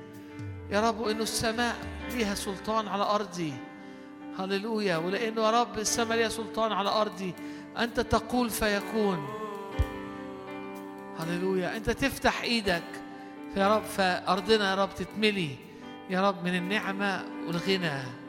[0.71, 1.77] يا رب وإنه السماء
[2.11, 3.53] ليها سلطان على أرضي.
[4.39, 4.97] هللويا.
[4.97, 7.35] ولأنه يا رب السماء ليها سلطان على أرضي
[7.79, 9.29] أنت تقول فيكون.
[11.19, 11.77] هللويا.
[11.77, 12.91] أنت تفتح إيدك.
[13.57, 15.57] يا رب فأرضنا يا رب تتملي.
[16.11, 18.24] يا رب من النعمة والغنى.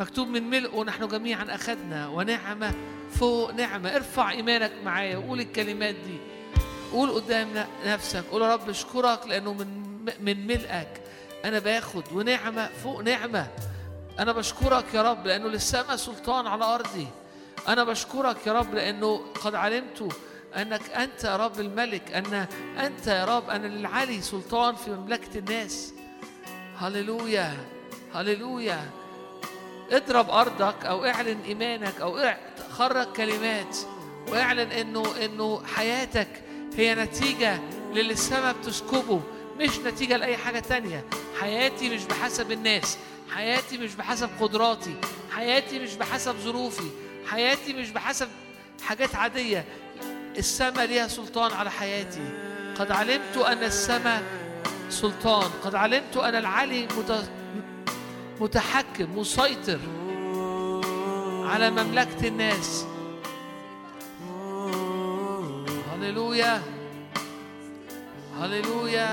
[0.00, 2.74] مكتوب من ملئه نحن جميعا أخذنا ونعمة
[3.10, 3.96] فوق نعمة.
[3.96, 6.18] ارفع إيمانك معايا وقول الكلمات دي.
[6.92, 8.24] قول قدام نفسك.
[8.30, 11.02] قول يا رب اشكرك لأنه من من ملئك
[11.44, 13.46] أنا باخد ونعمة فوق نعمة.
[14.18, 17.06] أنا بشكرك يا رب لأنه للسماء سلطان على أرضي.
[17.68, 20.16] أنا بشكرك يا رب لأنه قد علمت
[20.56, 22.12] أنك أنت يا رب الملك.
[22.12, 22.46] أن
[22.78, 25.94] أنت يا رب أن للعلي سلطان في مملكة الناس.
[26.78, 27.56] هللويا.
[28.14, 28.90] هللويا.
[29.96, 32.38] اضرب أرضك أو اعلن إيمانك أو اع-
[32.70, 33.76] خرج كلمات
[34.28, 36.28] واعلن إنه إنه حياتك
[36.76, 37.60] هي نتيجة
[37.92, 39.20] للي السماء بتسكبه
[39.60, 41.04] مش نتيجة لأي حاجة تانية.
[41.40, 42.98] حياتي مش بحسب الناس
[43.34, 44.94] حياتي مش بحسب قدراتي
[45.36, 46.90] حياتي مش بحسب ظروفي
[47.30, 48.28] حياتي مش بحسب
[48.82, 49.64] حاجات عادية.
[50.38, 52.30] السماء ليها سلطان على حياتي.
[52.78, 54.22] قد علمت أن السماء
[54.90, 56.86] سلطان قد علمت أن العلي
[58.40, 59.78] متحكم مسيطر
[61.44, 62.86] على مملكة الناس.
[65.92, 66.62] هللويا
[68.40, 69.10] هللويا.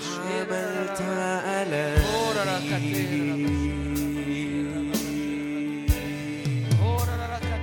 [0.00, 1.00] حملت
[1.46, 2.20] ألامي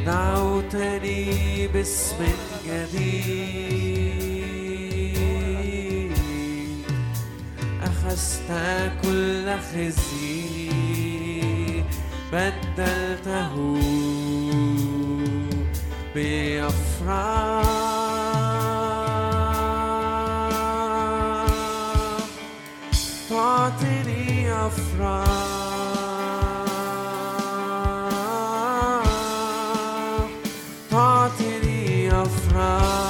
[0.06, 2.18] دعوتني باسم
[2.66, 3.79] جديد.
[8.10, 10.70] أخذت كل خزي
[12.32, 13.54] بدلته
[16.14, 17.64] بأفراح.
[23.30, 25.24] تعطيني أفراح.
[30.90, 33.09] تعطيني أفراح.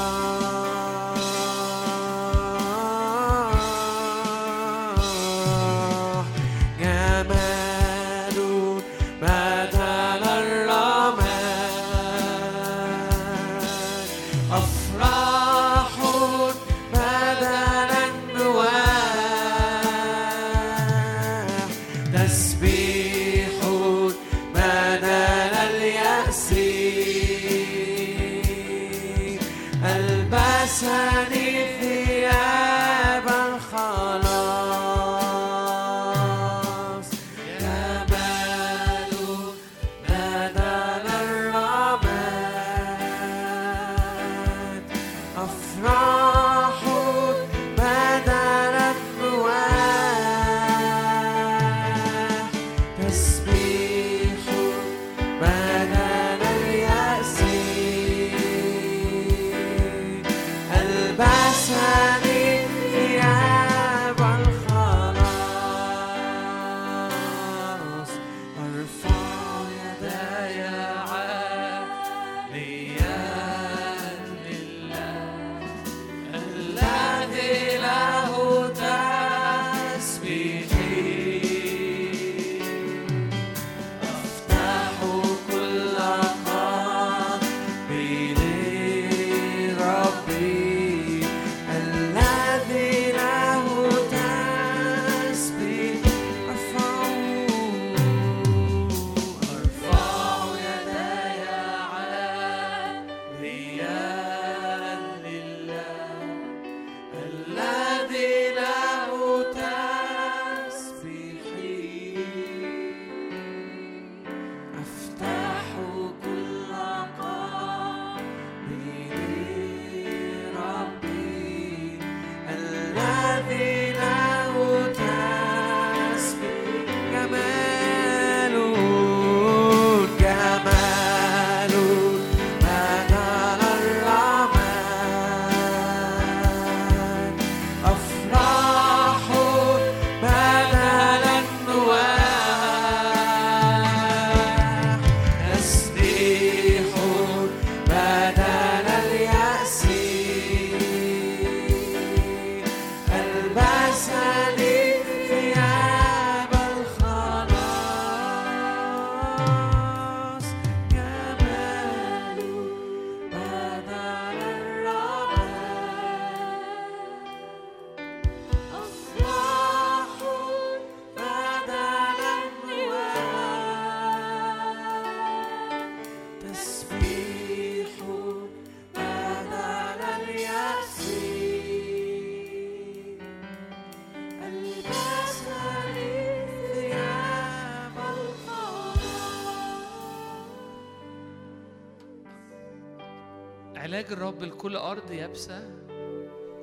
[193.81, 195.71] علاج الرب لكل أرض يابسة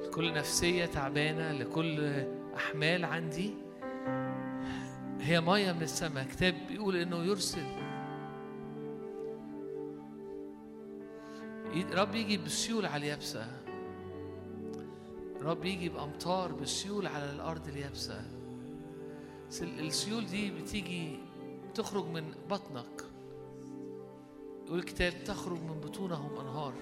[0.04, 3.54] لكل نفسية تعبانة لكل أحمال عندي.
[5.20, 6.26] هي مية من السماء.
[6.26, 7.66] كتاب بيقول إنه يرسل.
[11.94, 13.48] رب يجي بالسيول على اليابسة.
[15.42, 18.22] رب يجي بأمطار بالسيول على الأرض اليابسة.
[19.62, 21.20] السيول دي بتيجي
[21.76, 23.04] تخرج من بطنك.
[24.66, 26.74] يقول الكتاب تخرج من بطونهم أنهار.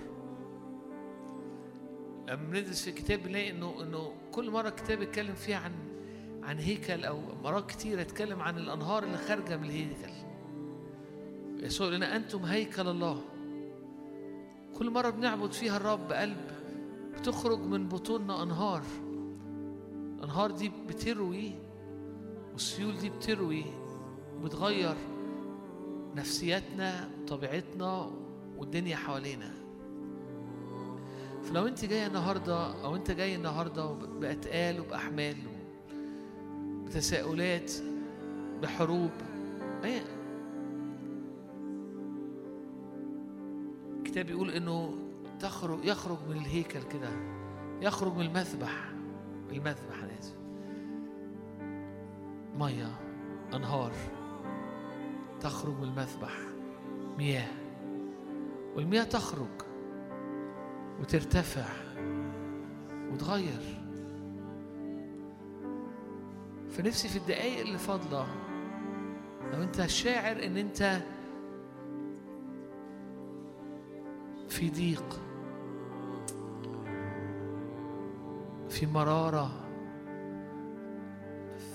[2.27, 5.71] لما بندرس في الكتاب بنلاقي انه إنه كل مرة الكتاب يتكلم فيها عن
[6.43, 10.13] عن هيكل أو مرات كتير يتكلم عن الأنهار اللي خارجة من الهيكل.
[11.65, 13.21] يسوع لنا أنتم هيكل الله.
[14.77, 16.51] كل مرة بنعبد فيها الرب بقلب
[17.17, 18.83] بتخرج من بطوننا أنهار.
[20.17, 21.51] الأنهار دي بتروي
[22.53, 23.65] والسيول دي بتروي
[24.35, 24.95] وبتغير
[26.15, 28.11] نفسياتنا وطبيعتنا
[28.57, 29.64] والدنيا حوالينا.
[31.45, 35.35] فلو انت جاي النهارده أو انت جاي النهارده بأتقال وبأحمال
[36.85, 37.71] بتساؤلات
[38.61, 39.11] بحروب
[39.83, 40.01] إيه
[43.97, 44.93] الكتاب بيقول إنه
[45.39, 47.09] تخرج يخرج من الهيكل كده
[47.81, 48.91] يخرج من المذبح
[49.51, 50.35] المذبح أنا آسف.
[52.57, 52.99] مية
[53.53, 53.91] أنهار
[55.41, 56.33] تخرج من المذبح
[57.17, 57.47] مياه
[58.75, 59.64] والمياه تخرج.
[60.99, 61.65] وترتفع
[63.11, 63.81] وتغير.
[66.69, 68.27] فنفسي في الدقايق اللي فاضلة
[69.53, 71.01] لو أنت شاعر إن أنت
[74.49, 75.19] في ضيق
[78.69, 79.51] في مرارة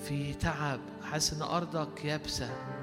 [0.05, 2.80] في تعب حاسس إن أرضك يابسة.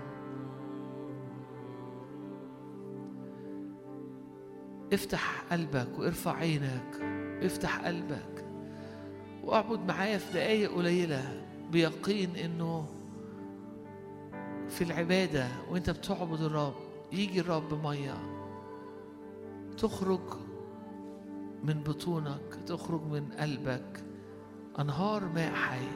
[4.93, 6.95] افتح قلبك وارفع عينك
[7.43, 8.45] افتح قلبك
[9.43, 12.85] واعبد معايا في دقايق قليلة بيقين إنه
[14.69, 16.73] في العبادة وإنت بتعبد الرب
[17.11, 18.17] يجي الرب مية
[19.77, 20.33] تخرج
[21.63, 24.03] من بطونك تخرج من قلبك
[24.79, 25.87] أنهار ماء حي.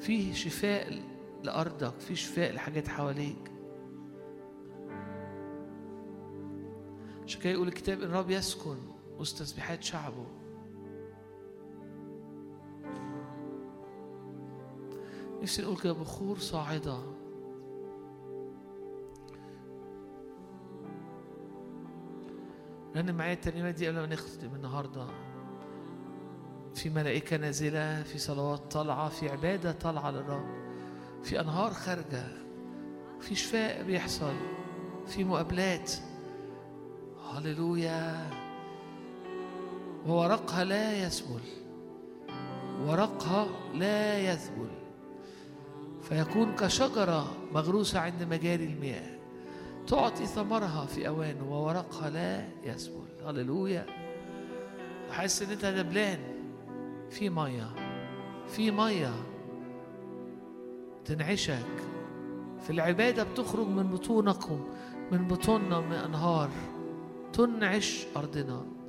[0.00, 1.02] فيه شفاء
[1.44, 3.50] لأرضك فيه شفاء لحاجات حواليك.
[7.30, 8.76] عشان كده يقول الكتاب إن الرب يسكن
[9.18, 10.26] وسط تسبيحات شعبه.
[15.42, 16.98] نفسي نقول كده بخور صاعدة.
[22.94, 25.06] لأن معايا الترنيمة دي قبل ما نختم النهاردة.
[26.74, 30.48] في ملائكة نازلة في صلوات طالعة في عبادة طالعة للرب.
[31.22, 32.24] في أنهار خارجة.
[33.20, 34.34] في شفاء بيحصل.
[35.06, 36.09] في مقابلات.
[37.34, 38.30] هللويا.
[40.06, 41.40] وورقها لا يسبل.
[42.86, 44.70] ورقها لا يذبل
[46.02, 49.18] فيكون كشجرة مغروسة عند مجاري المياه.
[49.86, 53.06] تعطي ثمرها في أوانه وورقها لا يسبل.
[53.26, 53.86] هللويا.
[55.10, 56.18] حاسس إن أنت دبلان.
[57.10, 57.74] في مية.
[58.48, 59.14] في مية.
[61.04, 61.66] تنعشك.
[62.60, 64.68] في العبادة بتخرج من بطونكم.
[65.12, 66.50] من بطوننا من أنهار.
[67.32, 68.79] تنعش أرضنا.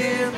[0.00, 0.37] in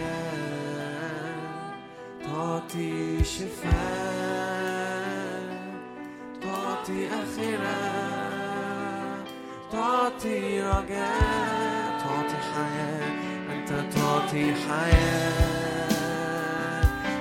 [10.87, 13.11] تعطي حياة
[13.53, 15.31] أنت تعطي حياة.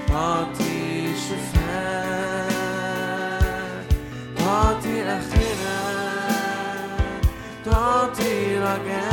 [0.08, 2.50] تعطي شفاء
[4.36, 5.80] تعطي آخرة.
[7.64, 9.09] تعطي رجاء.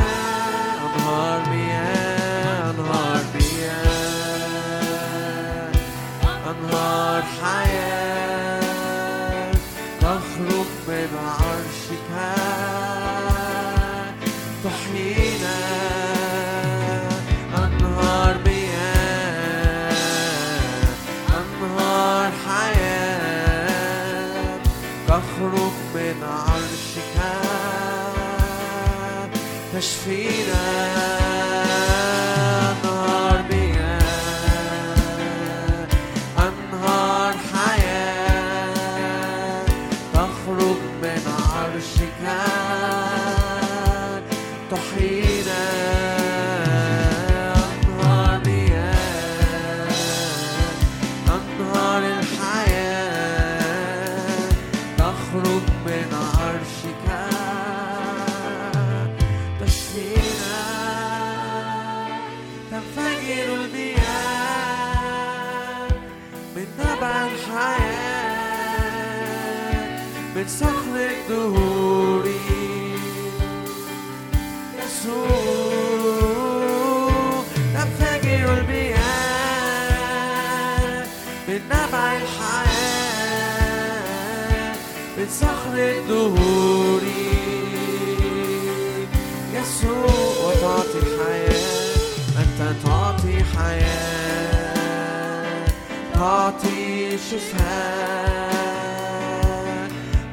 [96.18, 98.48] تعطي شفاء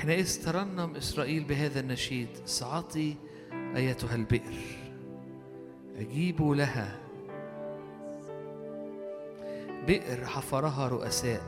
[0.05, 2.29] إحنا إذ ترنم إسرائيل بهذا النشيد.
[2.47, 3.17] صعتي
[3.77, 4.55] أيتها البئر.
[5.97, 7.01] أجيبوا لها.
[9.87, 11.43] بئر حفرها رؤساء.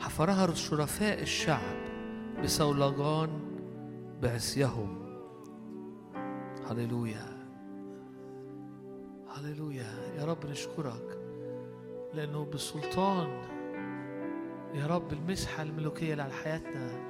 [0.00, 1.76] حفرها شرفاء الشعب
[2.42, 3.30] بصولجان
[4.22, 4.98] بعصيهم
[6.70, 7.48] هللويا.
[9.36, 10.14] هللويا.
[10.18, 11.18] يا رب نشكرك
[12.14, 13.28] لأنه بالسلطان
[14.74, 17.05] يا رب المسحة الملوكية اللي على حياتنا.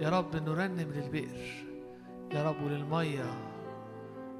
[0.00, 1.66] يا رب نرنم للبئر
[2.32, 3.54] يا رب وللمية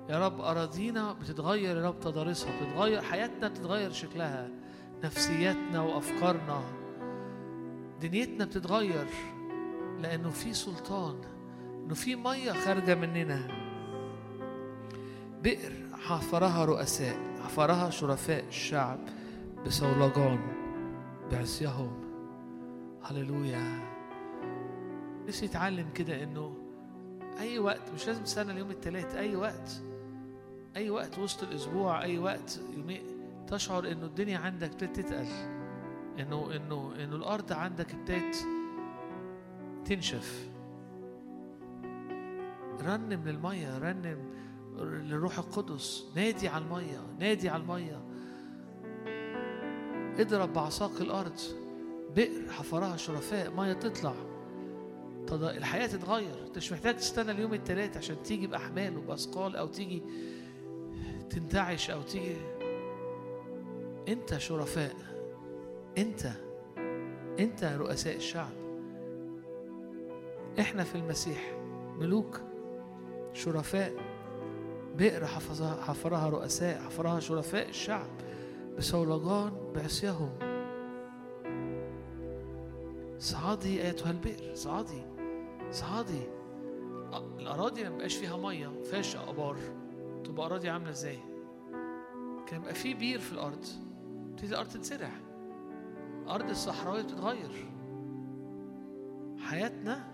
[0.08, 4.48] يا رب أراضينا بتتغير يا رب تضاريسها بتتغير حياتنا بتتغير شكلها
[5.04, 6.62] نفسياتنا وأفكارنا
[8.02, 9.06] دنيتنا بتتغير
[10.00, 11.20] لأنه في سلطان
[11.84, 13.48] إنه في مية خارجة مننا.
[15.42, 18.98] بئر حفرها رؤساء حفرها شرفاء الشعب
[19.66, 20.40] بصولجان
[21.32, 21.92] بعصيهم
[23.02, 23.93] هللويا.
[25.28, 26.56] نفسي يتعلم كده إنه
[27.40, 29.82] أي وقت مش لازم تستنى اليوم الثلاث أي وقت
[30.76, 33.02] أي وقت وسط الأسبوع أي وقت يومين
[33.46, 35.26] تشعر إنه الدنيا عندك ابتدت تتقل
[36.18, 38.46] إنه إنه إنه الأرض عندك ابتدت
[39.84, 40.48] تنشف.
[42.82, 44.18] رنم للميه رنم
[44.78, 46.04] للروح القدس.
[46.16, 48.00] نادي على المية نادي على المية.
[50.20, 51.40] اضرب بعصاك الأرض
[52.16, 54.14] بئر حفرها شرفاء مية تطلع.
[55.32, 56.44] الحياة تتغير.
[56.46, 60.02] انت مش محتاج تستنى اليوم التلات عشان تيجي بأحمال وبأثقال أو تيجي
[61.30, 62.36] تنتعش أو تيجي.
[64.08, 64.94] أنت شرفاء.
[65.98, 66.30] أنت
[67.38, 68.52] أنت رؤساء الشعب.
[70.60, 71.54] إحنا في المسيح
[71.98, 72.40] ملوك
[73.32, 73.92] شرفاء
[74.96, 78.10] بئر حفرها رؤساء حفرها شرفاء الشعب.
[78.78, 80.38] بصولجان بعصيهم.
[83.18, 85.13] صعدي ايتها البئر صعدي.
[85.70, 86.22] صعدي.
[87.12, 88.36] أ- الأراضي ما بقاش فيها
[88.68, 89.56] ما فيهاش أبار.
[90.24, 91.18] تبقى أراضي عاملة إزاي؟
[92.46, 93.64] كان يبقى في بير في الأرض.
[94.30, 95.10] تبتدي الأرض تتزرع
[96.22, 97.50] الأرض الصحراوية بتتغير.
[99.38, 100.12] حياتنا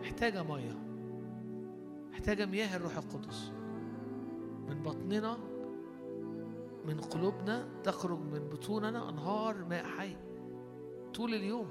[0.00, 0.78] محتاجة مية.
[2.10, 3.52] محتاجة مياه الروح القدس.
[4.68, 5.38] من بطننا
[6.86, 10.16] من قلوبنا تخرج من بطوننا أنهار ماء حي.
[11.14, 11.66] طول اليوم.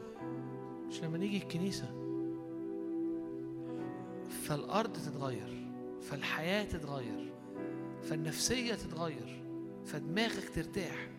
[0.87, 2.00] مش لما نيجي الكنيسة.
[4.31, 5.67] فالأرض تتغير
[6.01, 7.33] فالحياة تتغير
[8.03, 9.43] فالنفسية تتغير
[9.85, 11.09] فدماغك ترتاح.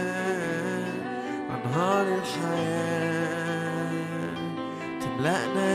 [1.56, 3.26] أنهار الحياة
[5.00, 5.65] تملأنا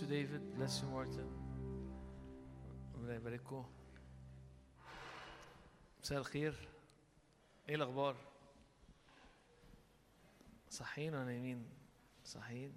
[0.00, 1.28] you David bless you Martin
[2.94, 3.66] ربنا يبارككم
[6.02, 6.68] مساء الخير
[7.68, 8.16] إيه الاخبار
[10.70, 11.64] صحيين ولا نايمين
[12.24, 12.72] صحيين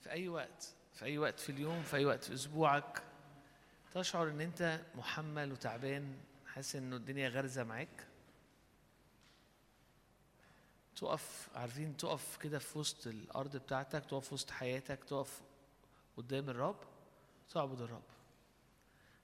[0.00, 3.02] في اي وقت في اي وقت في اليوم في اي وقت في اسبوعك
[3.94, 8.05] تشعر ان انت محمل وتعبان حاسس انه الدنيا غارزه معاك
[10.96, 15.42] تقف عارفين تقف كده في وسط الأرض بتاعتك تقف في وسط حياتك تقف
[16.16, 16.80] قدام الرب
[17.50, 18.02] تعبد الرب.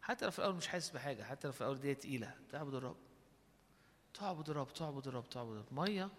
[0.03, 2.97] حتى لو في الأول مش حاسس بحاجة حتى لو في الأول دي تقيلة تعبد الرب.
[4.15, 5.73] تعبد الرب تعبد الرب تعبد الرب.
[5.73, 6.11] مية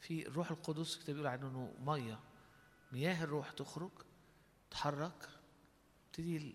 [0.00, 2.20] في الروح القدس الكتاب بيقول عنه إنه مية.
[2.92, 3.90] مياه الروح تخرج
[4.70, 5.28] تحرك
[6.12, 6.54] تبتدي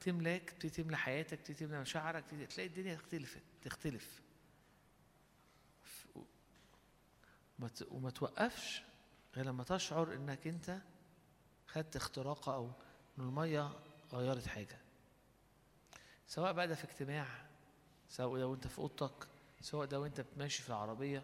[0.00, 4.20] تملاك تبتدي تملى حياتك تبتدي تملى مشاعرك تلاقي الدنيا اختلفت تختلف
[5.82, 6.06] ف-
[7.62, 8.82] وما وما توقفش
[9.36, 10.78] غير لما تشعر إنك أنت
[11.66, 12.70] خدت اختراقة أو
[13.18, 13.70] إن المية
[14.12, 14.78] غيرت حاجة.
[16.26, 17.26] سواء بقى ده في اجتماع
[18.08, 19.28] سواء ده وأنت في أوضتك
[19.60, 21.22] سواء ده وأنت ماشي في العربية.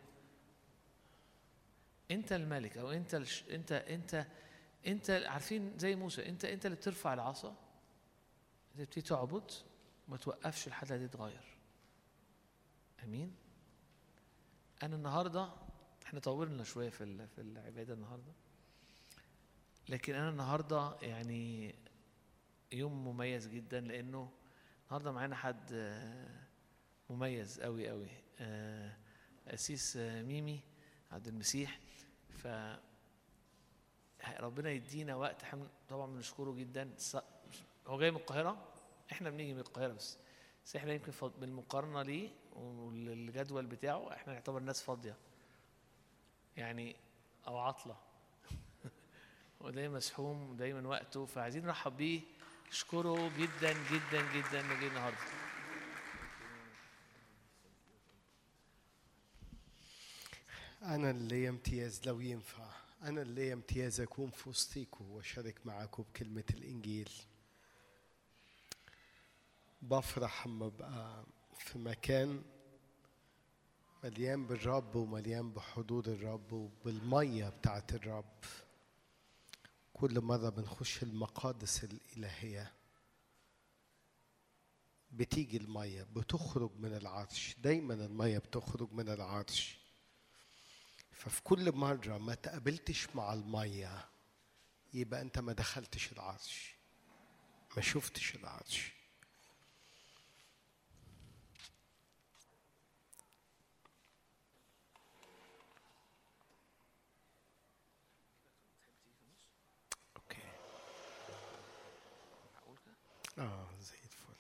[2.11, 3.45] أنت الملك أو أنت الش...
[3.51, 4.27] أنت أنت
[4.87, 7.57] أنت عارفين زي موسى أنت أنت اللي بترفع العصا.
[8.79, 9.51] انت تعبد
[10.09, 11.45] ما توقفش الحالة دي تتغير.
[13.05, 13.35] أمين؟
[14.83, 15.49] أنا النهارده
[16.09, 18.33] إحنا طولنا شوية في في العبادة النهارده.
[19.89, 21.75] لكن أنا النهارده يعني
[22.73, 24.33] يوم مميز جدا لأنه
[24.85, 26.41] النهارده معانا حد آه،
[27.11, 28.09] مميز قوي قوي
[28.41, 28.97] آه،
[29.49, 30.61] قسيس آه، ميمي
[31.13, 31.81] عبد المسيح.
[32.31, 32.49] ف
[34.41, 36.95] ربنا يدينا وقت إحنا طبعا بنشكره جدا.
[37.87, 38.69] هو جاي من القاهرة؟
[39.13, 40.19] إحنا بنيجي من القاهرة بس.
[40.65, 45.17] بس إحنا يمكن بالمقارنة ليه والجدول بتاعه إحنا نعتبر ناس فاضية.
[46.59, 46.97] يعني
[47.47, 47.97] أو عطلة.
[49.61, 52.21] ودايما مسحوم ودايما وقته فعايزين نرحب بيه.
[52.69, 55.19] نشكره جدا جدا جدا إنه جه النهارده.
[60.83, 62.71] أنا اللي ليا امتياز لو ينفع.
[63.03, 67.11] أنا اللي ليا امتياز أكون في وسطيكم وأشارك معاكم بكلمة الإنجيل.
[69.83, 71.25] بفرح أما أبقى
[71.59, 72.43] في مكان
[74.05, 78.45] مليان بالرب ومليان بحضور الرب وبالمية بتاعت الرب.
[79.93, 82.73] كل مرة بنخش المقادس الإلهية
[85.11, 87.57] بتيجي المية بتخرج من العرش.
[87.59, 89.79] دايما المية بتخرج من العرش.
[91.13, 94.09] ففي كل مرة ما تقابلتش مع المية
[94.95, 96.75] يبقى أنت ما دخلتش العرش
[97.77, 98.98] ما شفتش العرش.
[113.39, 114.35] آه زي الفل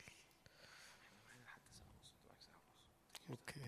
[3.31, 3.61] أوكي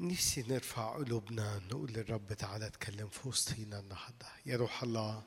[0.00, 4.26] نفسي نرفع قلوبنا نقول للرب تعالى اتكلم في وسطينا النهارده.
[4.46, 5.22] يا روح الله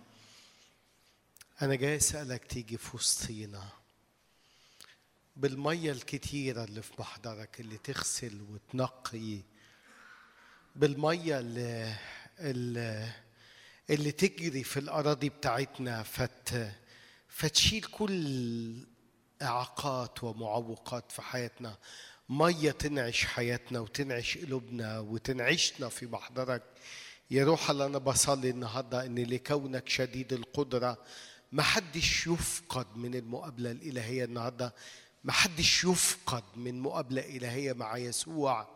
[1.61, 3.69] أنا جاي أسألك تيجي في وسطينا.
[5.35, 9.41] بالمية الكتيرة اللي في محضرك اللي تغسل وتنقي
[10.76, 11.95] بالمية اللي
[12.39, 13.14] اللي,
[13.89, 16.72] اللي تجري في الأراضي بتاعتنا فت
[17.27, 18.88] فتشيل كل
[19.41, 21.77] إعاقات ومعوقات في حياتنا.
[22.32, 26.64] مية تنعش حياتنا وتنعش قلوبنا وتنعشنا في محضرك
[27.32, 30.98] يا روح الله أنا بصلي النهارده إن لكونك شديد القدرة
[31.52, 34.74] ما حدش يفقد من المقابلة الإلهية النهارده.
[35.24, 38.68] ما حدش يفقد من مقابلة إلهية مع يسوع.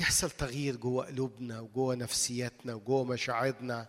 [0.00, 3.88] يحصل تغيير جوه قلوبنا وجوه نفسياتنا وجوه مشاعرنا.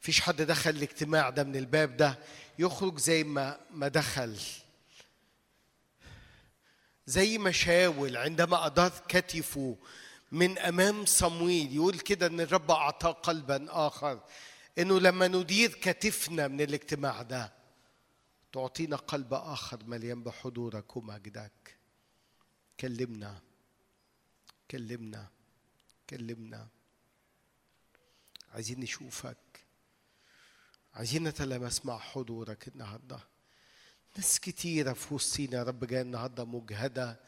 [0.00, 2.18] فيش حد دخل الاجتماع ده من الباب ده
[2.58, 4.36] يخرج زي ما ما دخل.
[7.06, 9.78] زي ما شاول عندما أدار كتفه
[10.32, 14.20] من أمام صمويل يقول كده أن الرب أعطاه قلبا آخر
[14.78, 17.52] أنه لما ندير كتفنا من الاجتماع ده
[18.52, 21.76] تعطينا قلب آخر مليان بحضورك ومجدك
[22.80, 23.40] كلمنا
[24.70, 25.28] كلمنا
[26.10, 26.68] كلمنا.
[28.52, 29.64] عايزين نشوفك
[30.94, 33.29] عايزين نتلامس مع حضورك النهارده.
[34.16, 37.20] ناس كتيرة في وسطينا يا رب جاية النهاردة مجهدة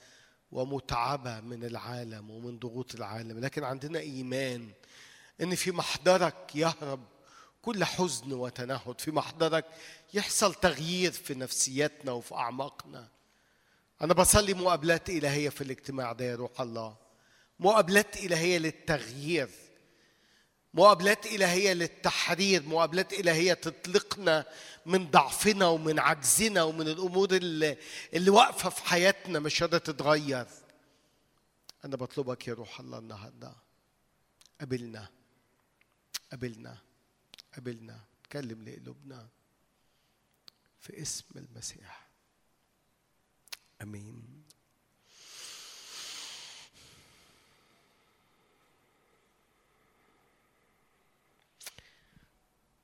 [0.52, 4.70] ومتعبة من العالم ومن ضغوط العالم لكن عندنا إيمان
[5.40, 7.00] إن في محضرك يهرب
[7.62, 9.64] كل حزن وتنهد في محضرك
[10.14, 13.08] يحصل تغيير في نفسيتنا وفي أعماقنا.
[14.02, 16.96] أنا بصلي مقابلات إلهية في الاجتماع ده يا روح الله
[17.60, 19.48] مقابلات إلهية للتغيير.
[20.74, 24.44] مقابلات إلهية للتحرير مقابلات إلهية تطلقنا
[24.86, 27.78] من ضعفنا ومن عجزنا ومن الأمور اللي,
[28.14, 30.46] اللي واقفة في حياتنا مش قادرة تتغير.
[31.84, 33.52] أنا بطلبك يا روح الله النهاردة.
[34.60, 35.08] قابلنا.
[36.30, 36.78] قابلنا.
[37.54, 38.00] قابلنا.
[38.24, 39.28] اتكلم لقلوبنا
[40.80, 42.08] في اسم المسيح.
[43.82, 44.41] آمين.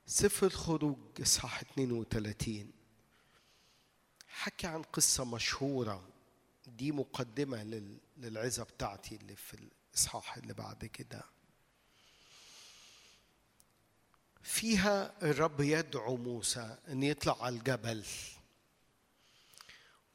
[0.09, 2.71] سفر الخروج اصحاح 32
[4.29, 6.09] حكي عن قصة مشهورة
[6.67, 9.55] دي مقدمة لل- للعظة بتاعتي اللي في
[9.95, 11.23] الإصحاح اللي بعد كده.
[14.43, 18.05] فيها الرب يدعو موسى أن يطلع على الجبل.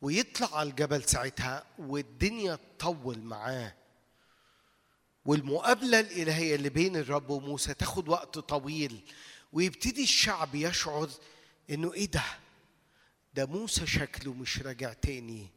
[0.01, 3.73] ويطلع على الجبل ساعتها والدنيا تطول معاه.
[5.25, 9.01] والمقابلة الإلهية اللي بين الرب وموسى تاخد وقت طويل.
[9.53, 11.09] ويبتدي الشعب يشعر
[11.69, 12.23] إنه إيه ده؟
[13.33, 15.47] ده موسى شكله مش راجع تاني.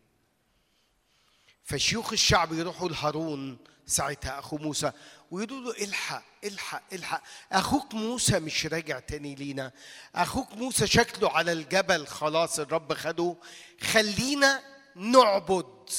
[1.64, 4.92] فشيوخ الشعب يروحوا لهارون ساعتها أخو موسى
[5.30, 7.22] ويقولوا له إلحق إلحق إلحق.
[7.52, 9.72] أخوك موسى مش راجع تاني لينا.
[10.14, 13.36] أخوك موسى شكله على الجبل خلاص الرب خده.
[13.80, 14.62] خلينا
[14.96, 15.90] نعبد.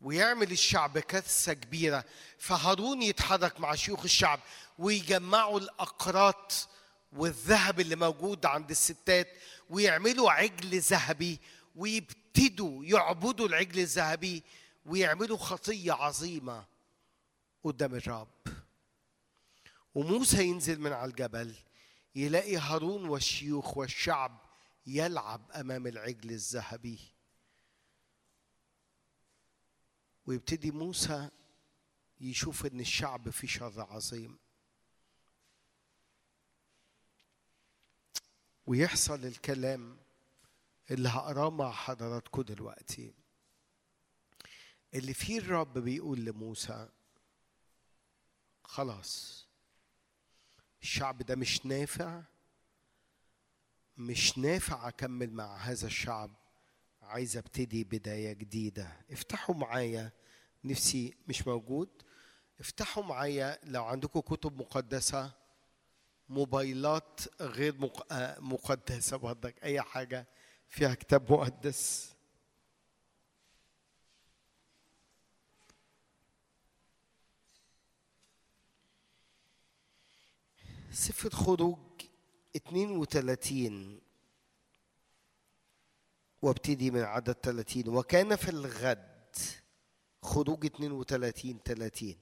[0.00, 2.04] ويعمل الشعب كارثة كبيرة.
[2.38, 4.40] فهارون يتحرك مع شيوخ الشعب.
[4.78, 6.68] ويجمعوا الأقراط
[7.12, 9.28] والذهب اللي موجود عند الستات
[9.70, 11.40] ويعملوا عجل ذهبي
[11.76, 14.42] ويبتدوا يعبدوا العجل الذهبي
[14.86, 16.64] ويعملوا خطية عظيمة
[17.64, 18.28] قدام الرب.
[19.94, 21.54] وموسى ينزل من على الجبل
[22.14, 24.40] يلاقي هارون والشيوخ والشعب
[24.86, 26.98] يلعب أمام العجل الذهبي.
[30.26, 31.28] ويبتدي موسى
[32.20, 34.38] يشوف إن الشعب في شر عظيم.
[38.66, 39.96] ويحصل الكلام
[40.90, 43.14] اللي هقراه مع حضراتكم دلوقتي.
[44.94, 46.88] اللي فيه الرب بيقول لموسى
[48.64, 49.46] خلاص
[50.82, 52.22] الشعب ده مش نافع
[53.96, 56.30] مش نافع أكمل مع هذا الشعب
[57.02, 58.96] عايز أبتدي بداية جديدة.
[59.10, 60.12] افتحوا معايا
[60.64, 61.88] نفسي مش موجود
[62.60, 65.32] افتحوا معايا لو عندكم كتب مقدسة
[66.28, 69.54] موبايلات غير آه، مقدسة برضك.
[69.64, 70.26] أي حاجة
[70.68, 72.12] فيها كتاب مقدس.
[80.92, 81.78] سفر خروج
[82.56, 84.00] 32
[86.42, 89.16] وابتدي من عدد 30 وكان في الغد.
[90.22, 92.16] خروج 32 30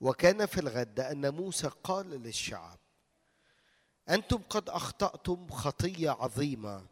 [0.00, 2.79] وكان في الغد أن موسى قال للشعب
[4.10, 6.86] أنتم قد أخطأتم خطية عظيمة.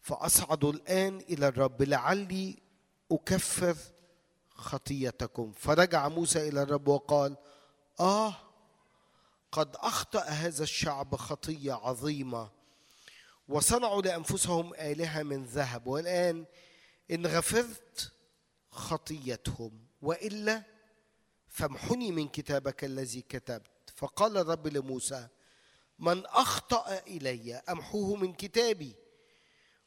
[0.00, 2.58] فأصعدوا الآن إلى الرب لعلي
[3.12, 3.76] أكفر
[4.50, 5.52] خطيتكم.
[5.52, 7.36] فرجع موسى إلى الرب وقال
[8.00, 8.36] آه
[9.52, 12.50] قد أخطأ هذا الشعب خطية عظيمة.
[13.48, 15.86] وصنعوا لأنفسهم آلهة من ذهب.
[15.86, 16.46] والآن
[17.10, 18.12] إن غفرت
[18.70, 19.86] خطيتهم.
[20.02, 20.62] وإلا
[21.48, 23.70] فامحني من كتابك الذي كتبت.
[23.96, 25.28] فقال الرب لموسى
[25.98, 28.94] من أخطأ إلي أمحوه من كتابي.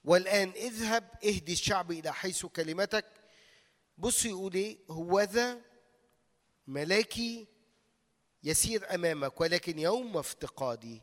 [0.04, 3.06] والآن اذهب اهدي الشعب إلى حيث كلمتك.
[3.98, 5.62] بص يقول إيه هو ذا
[6.68, 7.48] ملاكي
[8.44, 11.02] يسير أمامك ولكن يوم افتقادي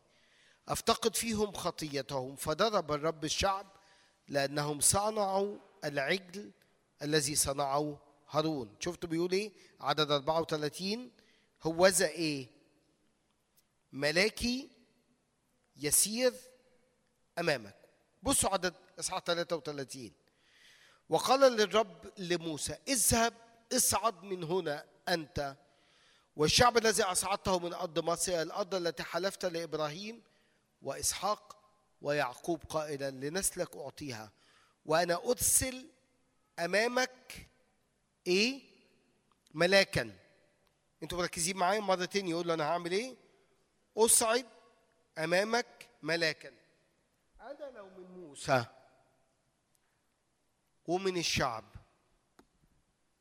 [0.69, 2.37] أفتقد فيهم خطيتهم.
[2.37, 3.67] فضرب الرب الشعب
[4.29, 6.53] لأنهم صنعوا العجل
[7.03, 8.01] الذي صنعه
[8.31, 8.77] هارون.
[8.81, 11.11] شفتوا بيقول إيه؟ عدد 34
[11.63, 12.49] هوذا إيه؟
[13.93, 14.76] ملاكي
[15.77, 16.33] يسير
[17.39, 17.77] أمامك.
[18.23, 20.13] بصوا عدد إصحاح 33
[21.09, 23.35] وقال للرب لموسى اذهب
[23.73, 25.57] اصعد من هنا أنت.
[26.37, 30.23] والشعب الذي أصعدته من أرض مصر إلى الأرض التي حلفت لإبراهيم
[30.83, 31.57] وإسحاق
[32.03, 34.33] ويعقوب قائلا لنسلك أعطيها.
[34.87, 35.87] وأنا أرسل
[36.59, 37.49] أمامك
[38.27, 38.63] إيه؟
[39.55, 40.13] ملاكا.
[41.03, 43.17] أنتوا مركزين معايا مرتين يقول له أنا هعمل إيه؟
[43.97, 44.47] أصعد
[45.19, 46.53] أمامك ملاكا.
[47.41, 48.65] أنا لو من موسى.
[50.87, 51.65] ومن الشعب.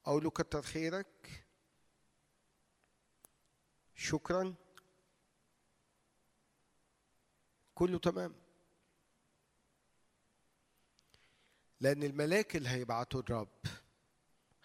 [0.05, 1.45] أقول له كتر خيرك.
[3.95, 4.55] شكرا.
[7.75, 8.35] كله تمام.
[11.79, 13.61] لأن الملاك اللي هيبعته الرب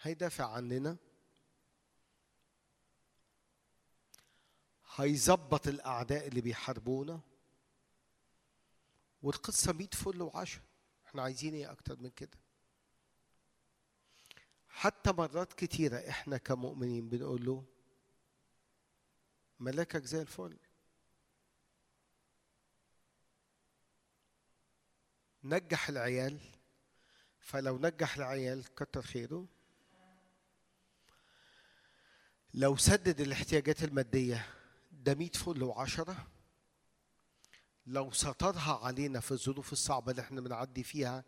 [0.01, 0.97] هيدافع عننا.
[4.95, 7.21] هيظبط الأعداء اللي بيحاربونا.
[9.21, 10.61] والقصة ميت فل وعشا
[11.05, 12.37] إحنا عايزين إيه أكتر من كده؟
[14.67, 17.65] حتى مرات كتيرة إحنا كمؤمنين بنقول له
[19.59, 20.57] ملاكك زي الفل.
[25.43, 26.39] نجح العيال
[27.39, 29.47] فلو نجح العيال كتر خيره.
[32.53, 34.60] لو سدد الاحتياجات المادية
[35.03, 36.27] ده مية فل وعشرة
[37.85, 41.23] لو سطرها علينا في الظروف الصعبة اللي إحنا بنعدي فيها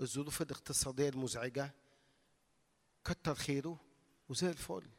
[0.00, 1.74] الظروف الاقتصادية المزعجة
[3.04, 3.80] كتر خيره
[4.28, 4.90] وزي الفل.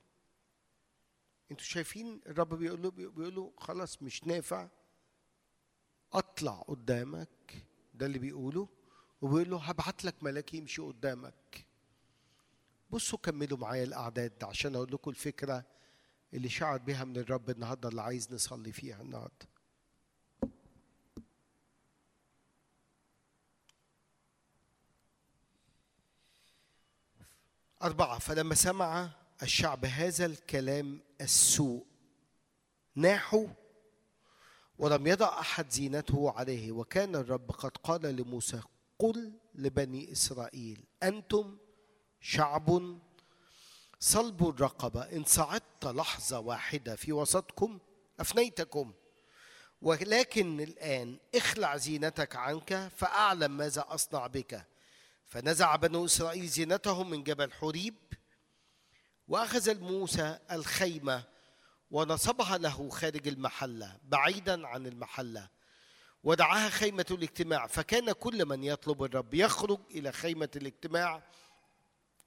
[1.51, 4.69] أنتوا شايفين الرب بيقول له بيقول له خلاص مش نافع
[6.13, 7.65] اطلع قدامك.
[7.93, 8.69] ده اللي بيقوله.
[9.21, 11.65] وبيقول له هبعت لك ملاك يمشي قدامك.
[12.89, 15.65] بصوا كملوا معايا الأعداد عشان أقول لكم الفكرة.
[16.33, 19.49] اللي شعر بها من الرب النهارده اللي عايز نصلي فيها النهارده.
[27.83, 29.09] أربعة فلما سمع
[29.43, 31.85] الشعب هذا الكلام السوء
[32.95, 33.47] ناحوا
[34.79, 38.61] ولم يضع أحد زينته عليه وكان الرب قد قال لموسى
[38.99, 41.57] قل لبني إسرائيل أنتم
[42.19, 42.99] شعب
[43.99, 47.79] صلب الرقبة إن صعدت لحظة واحدة في وسطكم
[48.19, 48.93] أفنيتكم.
[49.81, 54.65] ولكن الآن اخلع زينتك عنك فأعلم ماذا أصنع بك.
[55.27, 57.95] فنزع بنو إسرائيل زينتهم من جبل حريب
[59.27, 61.23] وأخذ موسى الخيمة
[61.91, 65.49] ونصبها له خارج المحلة بعيدا عن المحلة.
[66.23, 71.23] ودعاها خيمة الاجتماع فكان كل من يطلب الرب يخرج إلى خيمة الاجتماع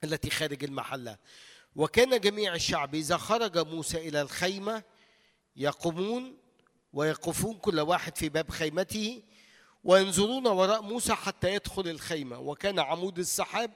[0.05, 1.19] التي خارج المحلة.
[1.77, 4.82] وكان جميع الشعب إذا خرج موسى إلى الخيمة
[5.57, 6.36] يقومون
[6.93, 9.23] ويقفون كل واحد في باب خيمته
[9.85, 12.39] وينظرون وراء موسى حتى يدخل الخيمة.
[12.39, 13.70] وكان عمود السحاب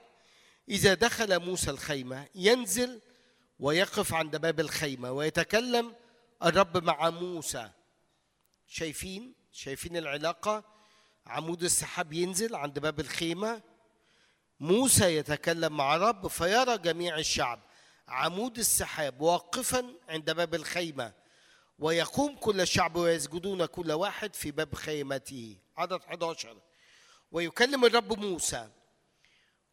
[0.69, 3.01] إذا دخل موسى الخيمة ينزل
[3.59, 5.95] ويقف عند باب الخيمة ويتكلم
[6.43, 7.69] الرب مع موسى.
[8.67, 10.63] شايفين؟ شايفين العلاقة؟
[11.25, 13.61] عمود السحاب ينزل عند باب الخيمة.
[14.59, 17.66] موسى يتكلم مع الرب فيرى جميع الشعب.
[18.07, 21.13] عمود السحاب واقفا عند باب الخيمة
[21.79, 25.57] ويقوم كل الشعب ويسجدون كل واحد في باب خيمته.
[25.77, 26.57] عدد 11
[27.31, 28.69] ويكلم الرب موسى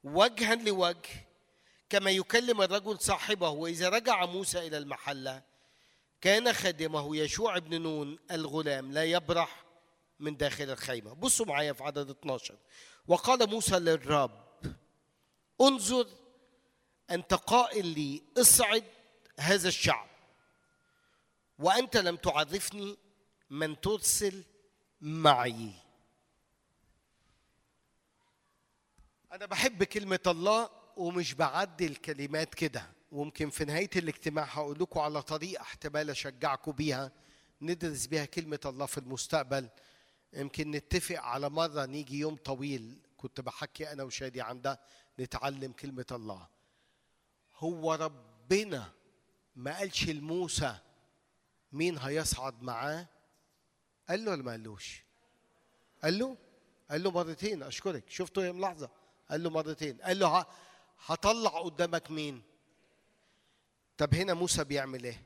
[0.04, 1.26] وجها لوجه
[1.90, 3.48] كما يكلم الرجل صاحبه.
[3.48, 5.42] وإذا رجع موسى إلى المحلة
[6.20, 9.64] كان خادمه يشوع بن نون الغلام لا يبرح
[10.20, 11.12] من داخل الخيمة.
[11.14, 12.54] بصوا معايا في عدد 12
[13.08, 14.44] وقال موسى للرب
[15.60, 16.23] انظر
[17.10, 18.84] أنت قائل لي اصعد
[19.40, 20.08] هذا الشعب
[21.58, 22.96] وأنت لم تعرفني
[23.50, 24.44] من ترسل
[25.00, 25.70] معي.
[29.32, 32.90] أنا بحب كلمة الله ومش بعدي الكلمات كده.
[33.12, 37.12] وممكن في نهاية الاجتماع هقول لكم على طريقة احتمال أشجعكم بيها.
[37.62, 39.68] ندرس بيها كلمة الله في المستقبل.
[40.32, 42.98] يمكن نتفق على مرة نيجي يوم طويل.
[43.16, 44.80] كنت بحكي أنا وشادي عن ده.
[45.20, 46.53] نتعلم كلمة الله.
[47.56, 48.92] هو ربنا
[49.56, 50.78] ما قالش لموسى
[51.72, 53.08] مين هيصعد معاه؟
[54.08, 55.02] قال له ولا ما قالوش؟
[56.02, 56.36] قال له
[56.90, 58.90] قال له مرتين أشكرك شفتوا يا ملاحظة.
[59.30, 60.46] قال له مرتين قال له
[61.06, 62.42] هطلع قدامك مين؟
[63.98, 65.22] طب هنا موسى بيعمل إيه؟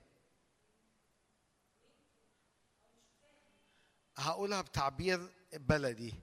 [4.16, 6.14] هقولها بتعبير بلدي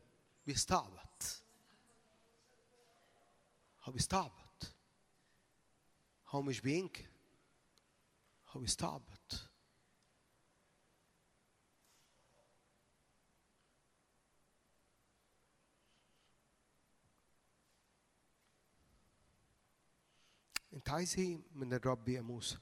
[0.48, 1.23] بيستعبط.
[3.84, 4.45] هو بيستعبط.
[6.36, 7.10] هو مش بينكر
[8.49, 9.49] هو بيستعبط.
[20.74, 22.57] انت عايز إيه من الرب يا موسى؟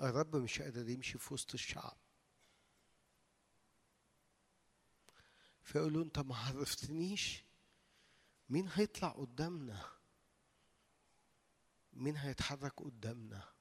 [0.00, 1.96] الرب مش قادر يمشي في وسط الشعب.
[5.62, 7.44] فيقول له انت ما عرفتنيش؟
[8.48, 9.93] مين هيطلع قدامنا؟
[11.94, 13.54] مين هيتحرك قدامنا؟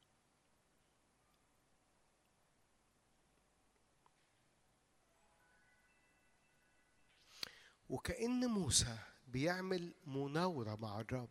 [7.89, 8.97] وكأن موسى
[9.27, 11.29] بيعمل مناورة مع الرب.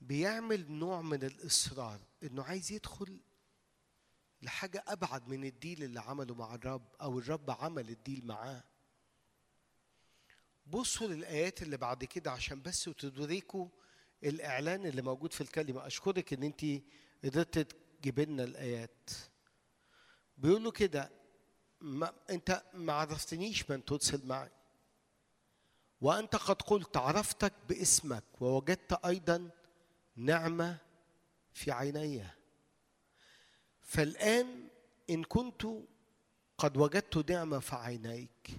[0.00, 3.20] بيعمل نوع من الإصرار إنه عايز يدخل
[4.42, 8.64] لحاجة أبعد من الديل اللي عمله مع الرب أو الرب عمل الديل معاه.
[10.70, 13.68] بصوا للآيات اللي بعد كده عشان بس تدركوا
[14.24, 15.86] الإعلان اللي موجود في الكلمة.
[15.86, 16.64] أشكرك إن أنت
[17.24, 19.10] قدرت تجيب لنا الآيات.
[20.38, 21.10] بيقولوا كده
[21.80, 24.50] ما أنت ما عرفتنيش من ترسل معي.
[26.00, 29.50] وأنت قد قلت عرفتك باسمك ووجدت أيضا
[30.16, 30.78] نعمة
[31.52, 32.24] في عيني.
[33.82, 34.68] فالآن
[35.10, 35.66] إن كنت
[36.58, 38.50] قد وجدت نعمة في عينيك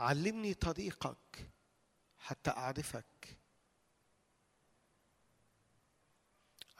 [0.00, 1.50] علمني طريقك
[2.18, 3.36] حتى أعرفك.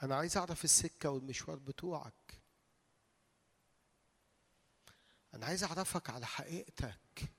[0.03, 2.41] أنا عايز أعرف السكة والمشوار بتوعك.
[5.33, 7.31] أنا عايز أعرفك على حقيقتك.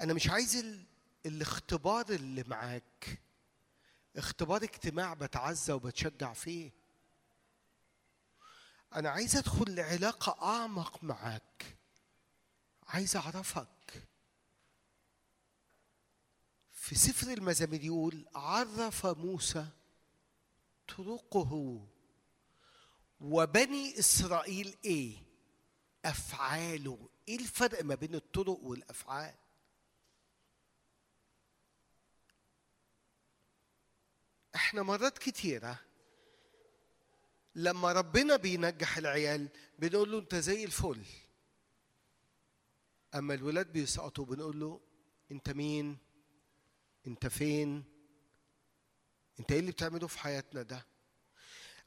[0.00, 0.84] أنا مش عايز ال...
[1.26, 3.20] الاختبار اللي معاك.
[4.16, 6.70] اختبار اجتماع بتعزى وبتشجع فيه.
[8.94, 11.76] أنا عايز أدخل لعلاقة أعمق معاك.
[12.88, 13.75] عايز أعرفك
[16.86, 19.66] في سفر المزامير يقول عرف موسى
[20.88, 21.86] طرقه.
[23.20, 25.16] وبني إسرائيل إيه؟
[26.04, 29.34] افعاله إيه الفرق ما بين الطرق والأفعال؟
[34.54, 35.80] إحنا مرات كتيرة
[37.54, 39.48] لما ربنا بينجح العيال
[39.78, 41.02] بنقول له أنت زي الفل.
[43.14, 44.80] أما الولاد بيسقطوا بنقول له
[45.30, 46.05] أنت مين؟
[47.06, 47.84] انت فين؟
[49.40, 50.86] انت إيه اللي بتعمله في حياتنا ده؟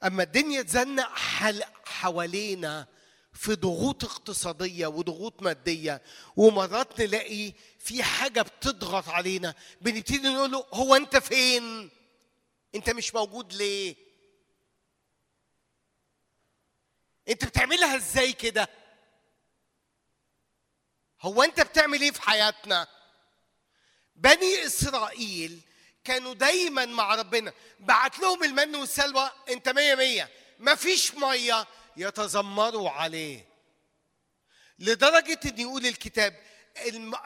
[0.04, 1.08] اما الدنيا تزنق
[1.84, 2.86] حوالينا
[3.32, 6.02] في ضغوط اقتصادية وضغوط مادية
[6.36, 11.90] ومرات نلاقي في حاجة بتضغط علينا بنبتدي نقول له هو انت فين؟
[12.74, 13.96] انت مش موجود ليه؟
[17.28, 18.68] انت بتعملها إزاي كده؟
[21.20, 22.86] هو انت بتعمل إيه في حياتنا؟
[24.20, 25.60] بني إسرائيل
[26.04, 27.52] كانوا دايما مع ربنا.
[27.80, 30.30] بعت لهم المن والسلوى أنت مية مية.
[30.58, 31.66] مفيش مية
[31.96, 33.46] يتذمروا عليه.
[34.78, 36.40] لدرجة إن يقول الكتاب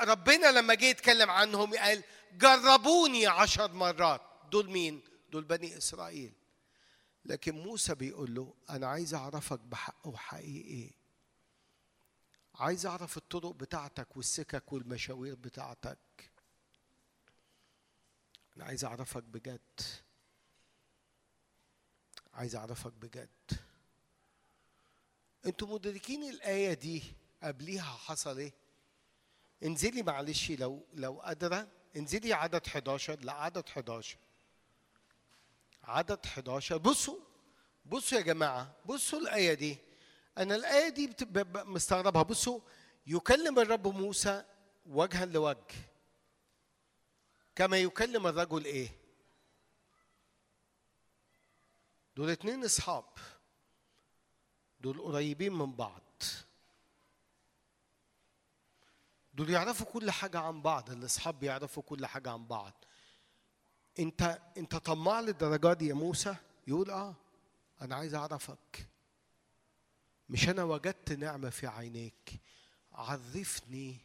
[0.01, 2.03] ربنا لما جه يتكلم عنهم قال
[2.33, 4.21] جربوني عشر مرات.
[4.51, 6.33] دول مين؟ دول بني إسرائيل.
[7.25, 10.91] لكن موسى بيقول له أنا عايز أعرفك بحق وحقيقي.
[12.55, 15.99] عايز أعرف الطرق بتاعتك والسكك والمشاوير بتاعتك.
[18.57, 19.81] أنا عايز أعرفك بجد.
[22.35, 23.29] عايز أعرفك بجد.
[25.47, 27.03] أنتوا مدركين الآية دي
[27.43, 28.53] قبليها حصل إيه؟
[29.65, 31.69] انزلي معلش لو لو قادرة.
[31.97, 34.17] انزلي عدد 11 لا عدد 11
[35.85, 37.19] عدد 11 بصوا
[37.87, 39.79] بصوا يا جماعة بصوا الآية دي.
[40.39, 41.11] أنا الآية دي
[41.47, 42.23] مستغربها.
[42.23, 42.61] بصوا
[43.07, 44.45] يكلم الرب موسى
[44.87, 45.75] وجها لوجه.
[47.57, 48.89] كما يكلم الرجل إيه؟
[52.17, 53.05] دول اتنين أصحاب.
[54.81, 56.03] دول قريبين من بعض.
[59.35, 60.91] دول يعرفوا كل حاجة عن بعض.
[60.91, 62.85] الأصحاب بيعرفوا كل حاجة عن بعض.
[63.99, 66.37] أنت أنت طماع للدرجة دي يا موسى؟
[66.67, 67.15] يقول آه
[67.81, 68.89] أنا عايز أعرفك.
[70.29, 72.41] مش أنا وجدت نعمة في عينيك.
[72.93, 74.01] عرفني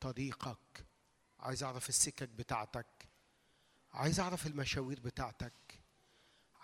[0.00, 0.86] طريقك.
[1.44, 3.08] عايز أعرف السكك بتاعتك
[3.92, 5.84] عايز أعرف المشاوير بتاعتك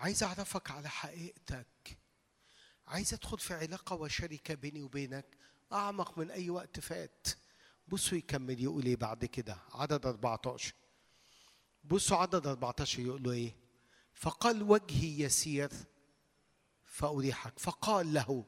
[0.01, 1.98] عايز أعرفك على حقيقتك.
[2.86, 5.27] عايز أدخل في علاقة وشركة بيني وبينك
[5.73, 7.27] أعمق من أي وقت فات.
[7.89, 9.59] بصوا يكمل يقول إيه بعد كده.
[9.73, 10.74] عدد 14
[11.85, 13.55] بصوا عدد 14 يقول له إيه.
[14.15, 15.70] فقال وجهي يسير
[16.85, 17.59] فأريحك.
[17.59, 18.44] فقال له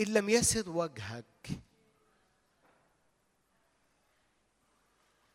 [0.00, 1.48] إن لم يسر وجهك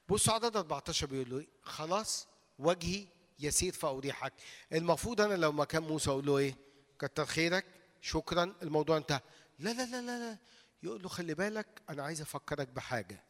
[0.10, 2.28] بصوا عدد 14 بيقول له إيه؟ خلاص
[2.60, 3.08] وجهي
[3.40, 4.34] يسير فأريحك
[4.74, 6.56] المفروض أنا لو مكان موسى أقول له إيه؟
[7.00, 7.66] كتر خيرك
[8.02, 9.20] شكرا الموضوع انتهى.
[9.60, 10.38] لا لا لا لا لا.
[10.84, 13.24] يقول له خلي بالك أنا عايز أفكرك بحاجة.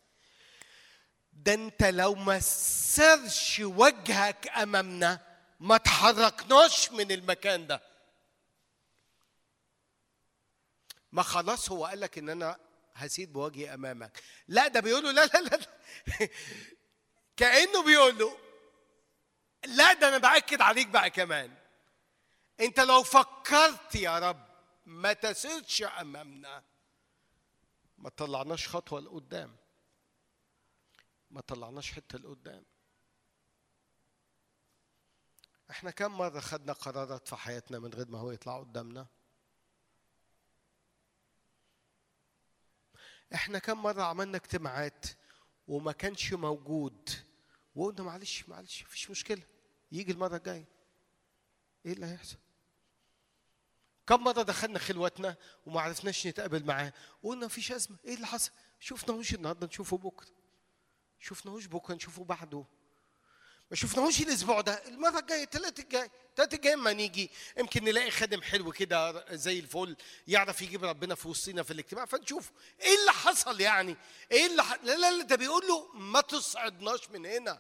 [1.34, 5.22] ده أنت لو ما سرش وجهك أمامنا
[5.60, 7.82] ما تحركناش من المكان ده.
[11.12, 12.58] ما خلاص هو قال لك إن أنا
[12.96, 14.24] هسير بوجهي أمامك.
[14.48, 15.60] لا ده بيقول له لا لا لا.
[17.38, 18.38] كأنه بيقول له
[19.66, 21.58] لا ده أنا بأكد عليك بقى كمان.
[22.60, 24.46] أنت لو فكرت يا رب
[24.86, 26.64] ما تسيرش أمامنا.
[27.98, 29.56] ما طلعناش خطوة لقدام.
[31.32, 32.64] ما طلعناش حتة لقدام.
[35.70, 39.08] إحنا كم مرة خدنا قرارات في حياتنا من غير ما هو يطلع قدامنا؟
[43.34, 45.06] إحنا كم مرة عملنا اجتماعات
[45.68, 47.10] وما كانش موجود؟
[47.76, 49.42] وقلنا معلش معلش مفيش مشكلة
[49.92, 50.66] يجي المرة الجاية.
[51.86, 52.38] إيه اللي هيحصل؟
[54.08, 55.36] كم مرة دخلنا خلوتنا
[55.66, 56.94] وما عرفناش نتقابل معاه؟
[57.24, 57.98] وقلنا مفيش أزمة.
[58.06, 60.28] إيه اللي حصل؟ شفناهوش النهاردة نشوفه بكرة.
[61.20, 62.66] شفناهوش بكرة نشوفه بعده.
[63.72, 67.32] ما شفناهوش الأسبوع ده المرة الجاية التلات الجاي التلات الجاي ما نيجي.
[67.58, 69.96] يمكن نلاقي خادم حلو كده زي الفل
[70.28, 72.52] يعرف يجيب ربنا في وسطنا في الاجتماع فنشوف
[72.82, 73.96] إيه اللي حصل يعني؟
[74.32, 74.74] إيه اللي ح...
[74.84, 77.60] لا لا لا ده بيقول له ما تصعدناش من هنا.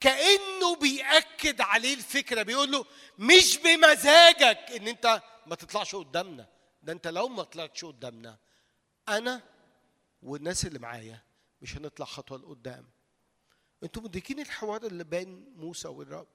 [0.00, 2.84] كأنه بيأكد عليه الفكرة بيقول له
[3.18, 6.48] مش بمزاجك إن أنت ما تطلعش قدامنا.
[6.82, 8.38] ده أنت لو ما طلعتش قدامنا
[9.08, 9.42] أنا
[10.22, 11.22] والناس اللي معايا
[11.62, 12.90] مش هنطلع خطوة لقدام.
[13.82, 16.28] أنتوا مدركين الحوار اللي بين موسى والرب؟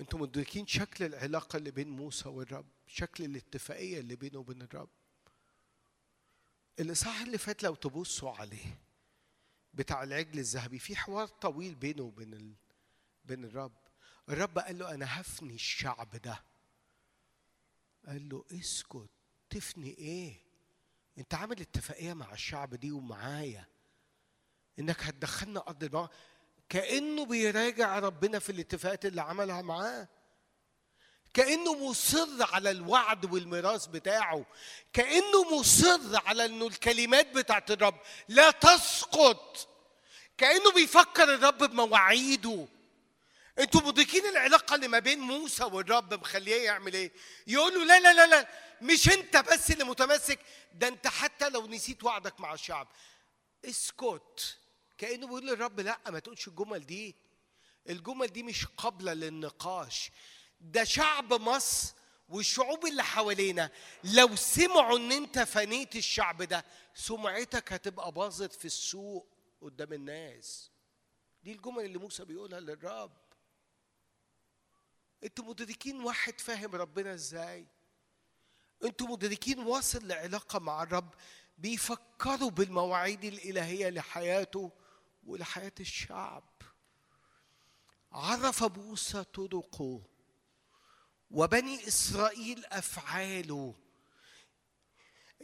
[0.00, 4.88] أنتوا مدركين شكل العلاقة اللي بين موسى والرب؟ شكل الاتفاقية اللي بينه وبين الرب؟
[6.80, 8.78] الإصحاح اللي فات لو تبصوا عليه
[9.74, 12.54] بتاع العجل الذهبي في حوار طويل بينه وبين ال...
[13.24, 13.72] بين الرب.
[14.28, 16.42] الرب قال له أنا هفني الشعب ده.
[18.06, 19.08] قال له اسكت
[19.50, 20.34] تفني إيه؟
[21.18, 23.66] أنت عامل اتفاقية مع الشعب دي ومعايا.
[24.78, 26.08] إنك هتدخلنا أرض الموعد
[26.68, 30.08] كأنه بيراجع ربنا في الاتفاقات اللي عملها معاه.
[31.34, 34.46] كأنه مصر على الوعد والميراث بتاعه.
[34.92, 39.68] كأنه مصر على إنه الكلمات بتاعت الرب لا تسقط.
[40.38, 42.68] كأنه بيفكر الرب بمواعيده.
[43.58, 47.12] أنتوا مدركين العلاقة اللي ما بين موسى والرب مخليه يعمل إيه؟
[47.46, 48.48] يقول له لا لا لا لا
[48.80, 50.38] مش انت بس اللي متمسك.
[50.74, 52.88] ده انت حتى لو نسيت وعدك مع الشعب.
[53.64, 54.58] اسكت.
[55.02, 57.16] كأنه بيقول للرب لا ما تقولش الجمل دي.
[57.88, 60.10] الجمل دي مش قابلة للنقاش.
[60.60, 61.94] ده شعب مصر
[62.28, 63.70] والشعوب اللي حوالينا.
[64.04, 66.64] لو سمعوا إن أنت فنيت الشعب ده
[66.94, 69.28] سمعتك هتبقى باظت في السوق
[69.60, 70.70] قدام الناس.
[71.44, 73.12] دي الجمل اللي موسى بيقولها للرب.
[75.24, 77.66] أنتوا مدركين واحد فاهم ربنا إزاي؟
[78.84, 81.14] أنتوا مدركين واصل لعلاقة مع الرب؟
[81.58, 84.70] بيفكروا بالمواعيد الإلهية لحياته
[85.26, 86.44] ولحياة الشعب.
[88.12, 90.00] عرف موسى طرقه
[91.30, 93.74] وبني إسرائيل أفعاله.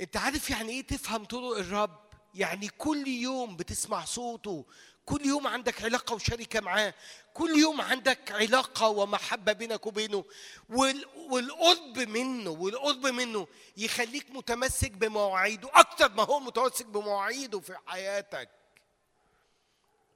[0.00, 4.66] أنت عارف يعني إيه تفهم طرق الرب؟ يعني كل يوم بتسمع صوته
[5.04, 6.94] كل يوم عندك علاقة وشركة معاه
[7.34, 10.24] كل يوم عندك علاقة ومحبة بينك وبينه.
[10.68, 13.46] وال- والقرب منه والقرب منه
[13.76, 18.50] يخليك متمسك بمواعيده أكتر ما هو متمسك بمواعيده في حياتك.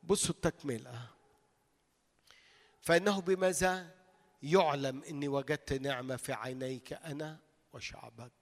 [0.03, 1.09] بصوا التكملة.
[2.81, 3.95] فإنه بماذا
[4.43, 7.39] يعلم إني وجدت نعمة في عينيك أنا
[7.73, 8.33] وشعبك؟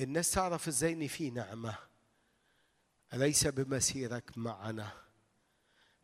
[0.00, 1.78] الناس تعرف إزاي إن في نعمة.
[3.14, 4.92] أليس بمسيرك معنا؟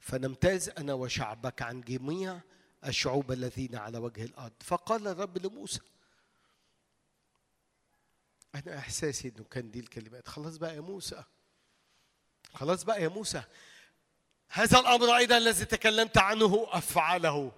[0.00, 2.40] فنمتاز أنا وشعبك عن جميع
[2.86, 4.52] الشعوب الذين على وجه الأرض.
[4.60, 5.80] فقال الرب لموسى
[8.54, 10.28] أنا إحساسي إنه كان دي الكلمات.
[10.28, 11.24] خلاص بقى يا موسى.
[12.54, 13.42] خلاص بقى يا موسى.
[14.48, 17.52] هذا الأمر أيضا الذي تكلمت عنه افعله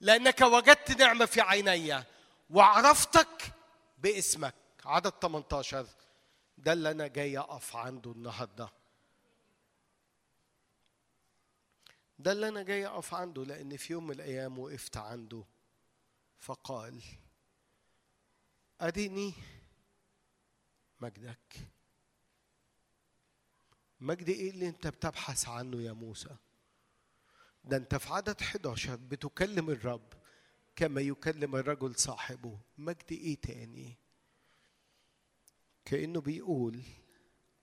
[0.00, 2.04] لأنك وجدت نعمة في عيني
[2.50, 3.52] وعرفتك
[3.98, 4.54] باسمك.
[4.84, 5.86] عدد 18
[6.58, 8.68] ده اللي أنا جاي أقف عنده النهارده.
[12.18, 15.44] ده اللي أنا جاي أقف عنده لأن في يوم من الأيام وقفت عنده.
[16.38, 17.02] فقال
[18.82, 19.34] ارني
[21.00, 21.56] مجدك.
[24.00, 26.36] مجد إيه اللي أنت بتبحث عنه يا موسى؟
[27.64, 30.12] ده أنت في عدد 11 بتكلم الرب
[30.76, 32.58] كما يكلم الرجل صاحبه.
[32.78, 33.96] مجد إيه تاني؟
[35.84, 36.82] كأنه بيقول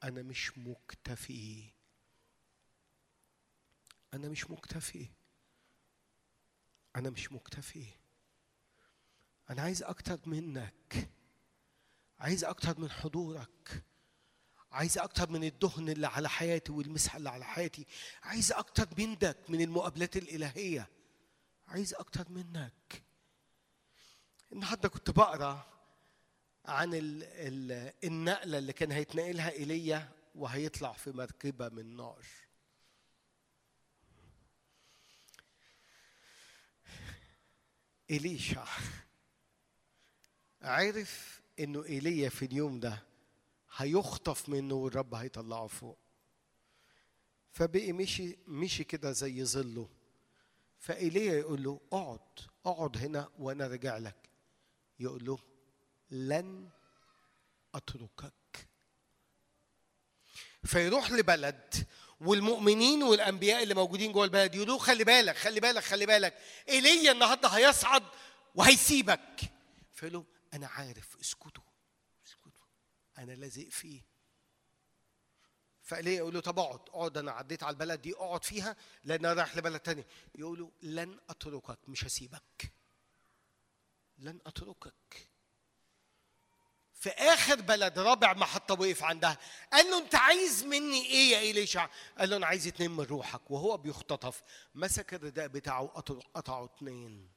[0.03, 1.69] أنا مش مكتفي.
[4.13, 5.07] أنا مش مكتفي.
[6.95, 7.85] أنا مش مكتفي.
[9.49, 11.09] أنا عايز أكتر منك.
[12.19, 13.83] عايز أكتر من حضورك.
[14.77, 17.85] عايز أكتر من الدهن اللي على حياتي والمسحه اللي على حياتي.
[18.23, 20.87] عايز أكتر منك من المقابلات الإلهية.
[21.67, 23.03] عايز أكتر منك.
[24.51, 25.65] النهارده كنت بقرأ
[26.65, 32.25] عن ال ال النقلة اللي كان هيتنقلها إيليا وهيطلع في مركبة من نار.
[38.11, 38.67] إليشع.
[40.61, 43.06] عرف إنه إيليا في اليوم ده
[43.75, 45.99] هيخطف منه والرب هيطلعه فوق.
[47.51, 49.89] فبقي مشي مشي كده زي ظله.
[50.79, 52.19] فإيليا يقول له اقعد
[52.65, 54.29] اقعد هنا وأنا راجع لك.
[54.99, 55.39] يقول له
[56.11, 56.69] لن
[57.75, 58.67] اتركك.
[60.63, 61.73] فيروح لبلد
[62.21, 66.37] والمؤمنين والأنبياء اللي موجودين جوه البلد يقولوا خلي بالك خلي بالك خلي بالك
[66.69, 68.03] إيليا النهارده هيصعد
[68.55, 69.39] وهيسيبك.
[69.93, 71.63] فيقول أنا عارف اسكتوا.
[73.17, 74.01] أنا لازق فيه.
[75.83, 79.33] فايليا يقول له طب أقعد أقعد أنا عديت على البلد دي أقعد فيها لأن أنا
[79.33, 80.05] رايح لبلد تاني.
[80.35, 82.71] يقول له لن أتركك مش هسيبك.
[84.17, 85.27] لن أتركك.
[86.93, 89.37] في آخر بلد رابع محطة وقف عندها.
[89.73, 93.51] قال له أنت عايز مني إيه يا إليشع؟ قال له أنا عايز اتنين من روحك
[93.51, 94.43] وهو بيختطف.
[94.75, 95.87] مسك الرداء بتاعه
[96.33, 97.36] قطعه اتنين.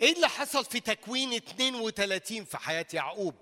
[0.00, 3.34] إيه اللي حصل في تكوين 32 في حياة يعقوب؟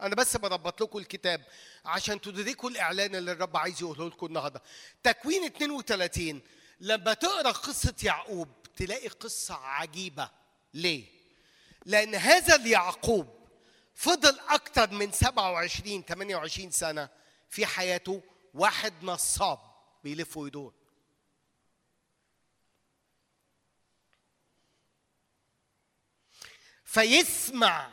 [0.00, 1.42] أنا بس بربط لكم الكتاب
[1.84, 4.62] عشان تدركوا الإعلان اللي الرب عايز يقوله لكم النهارده.
[5.02, 6.40] تكوين 32
[6.80, 10.30] لما تقرأ قصة يعقوب تلاقي قصة عجيبة.
[10.74, 11.04] ليه؟
[11.84, 13.26] لأن هذا اليعقوب
[13.94, 17.08] فضل أكتر من 27 28 سنة
[17.48, 18.22] في حياته
[18.54, 19.58] واحد نصاب
[20.04, 20.72] بيلف ويدور.
[26.96, 27.90] فيسمع.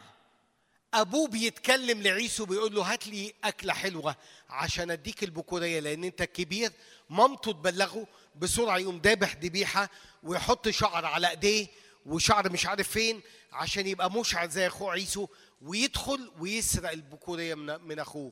[0.93, 4.15] أبوه بيتكلم لعيسو بيقول له هات لي أكلة حلوة
[4.49, 6.71] عشان أديك البكوريه لأن أنت كبير.
[7.09, 9.89] مامته تبلغه بسرعة يقوم دابح ذبيحه
[10.23, 11.67] ويحط شعر على إيديه
[12.05, 13.21] وشعر مش عارف فين
[13.51, 15.27] عشان يبقى مشعر زي أخوه عيسو
[15.61, 18.31] ويدخل ويسرق البكوريه من من أخوه.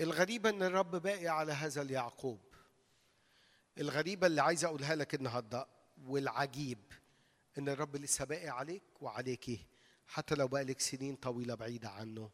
[0.00, 2.40] الغريبة إن الرب باقي على هذا اليعقوب.
[3.78, 5.66] الغريبة اللي عايز أقولها لك النهارده
[6.06, 6.78] والعجيب
[7.58, 9.66] إن الرب لسه باقي عليك وعليكي
[10.06, 12.30] حتى لو بقالك سنين طويلة بعيدة عنه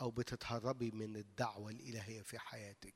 [0.00, 2.94] أو بتتهربي من الدعوة الإلهية في حياتك.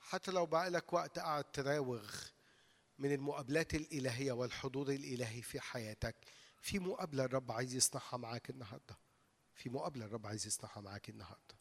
[0.00, 2.14] حتى لو بقالك وقت قاعد تراوغ
[2.98, 6.16] من المقابلات الإلهية والحضور الإلهي في حياتك
[6.60, 8.98] في مقابلة الرب عايز يصنعها معاك النهارده.
[9.54, 11.57] في مقابلة الرب عايز يصنعها معاك النهارده.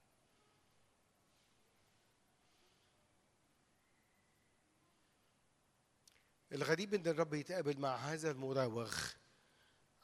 [6.52, 8.96] الغريب إن الرب يتقابل مع هذا المراوغ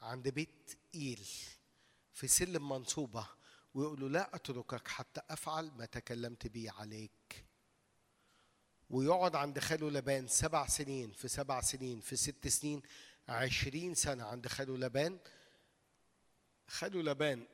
[0.00, 1.26] عند بيت إيل
[2.12, 3.26] في سلم منصوبة
[3.74, 7.44] ويقول له لا أتركك حتى أفعل ما تكلمت به عليك.
[8.90, 12.82] ويقعد عند خاله لبان سبع سنين في سبع سنين في ست سنين
[13.28, 15.18] عشرين سنة عند خاله لبان.
[16.68, 17.46] خاله لبان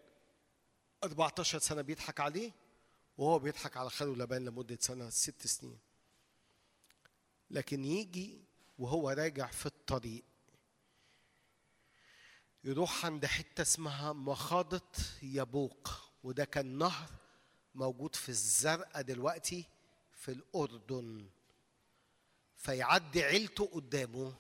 [1.05, 2.53] 14 سنة بيضحك عليه
[3.19, 5.79] وهو بيضحك على خاله لبان لمدة سنة ست سنين.
[7.51, 8.49] لكن يجي
[8.81, 10.24] وهو راجع في الطريق.
[12.65, 14.90] يروح عند حتة اسمها مخاضة
[15.23, 17.11] يبوق وده كان نهر
[17.74, 19.65] موجود في الزرقاء دلوقتي
[20.12, 21.28] في الأردن.
[22.57, 24.35] فيعدي عيلته قدامه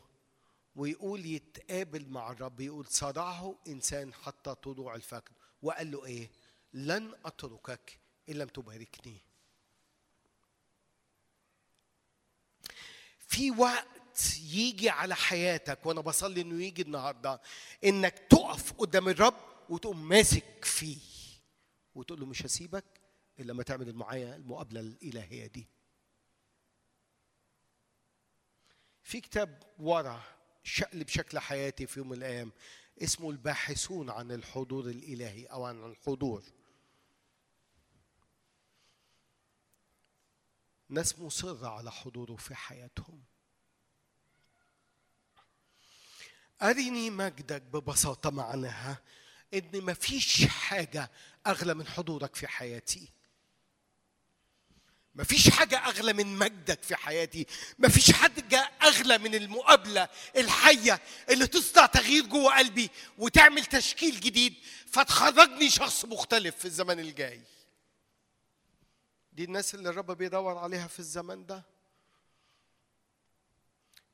[0.76, 5.32] ويقول يتقابل مع الرب يقول صرعه إنسان حتى طلوع الفجر.
[5.62, 6.30] وقال له إيه؟
[6.72, 7.98] لن أتركك
[8.28, 9.20] إن لم تباركني.
[13.18, 13.89] في وقت
[14.54, 17.40] يجي على حياتك وأنا بصلي إنه يجي النهارده
[17.84, 19.34] إنك تقف قدام الرب
[19.68, 21.00] وتقوم ماسك فيه.
[21.94, 22.84] وتقول له مش هسيبك
[23.40, 25.66] إلا لما تعمل معايا المقابلة الإلهية دي.
[29.02, 30.22] في كتاب ورا
[30.62, 32.52] شقلب شكل حياتي في يوم من الأيام
[33.02, 36.44] اسمه الباحثون عن الحضور الإلهي أو عن الحضور.
[40.88, 43.22] ناس مصرة على حضوره في حياتهم.
[46.62, 48.98] أرني مجدك ببساطة معناها
[49.54, 51.10] إن مفيش حاجة
[51.46, 53.08] أغلى من حضورك في حياتي.
[55.14, 57.46] مفيش حاجة أغلى من مجدك في حياتي.
[57.78, 61.00] مفيش حاجة أغلى من المقابلة الحية
[61.30, 64.54] اللي تصنع تغيير جوه قلبي وتعمل تشكيل جديد
[64.86, 67.40] فتخرجني شخص مختلف في الزمن الجاي.
[69.32, 71.64] دي الناس اللي الرب بيدور عليها في الزمن ده.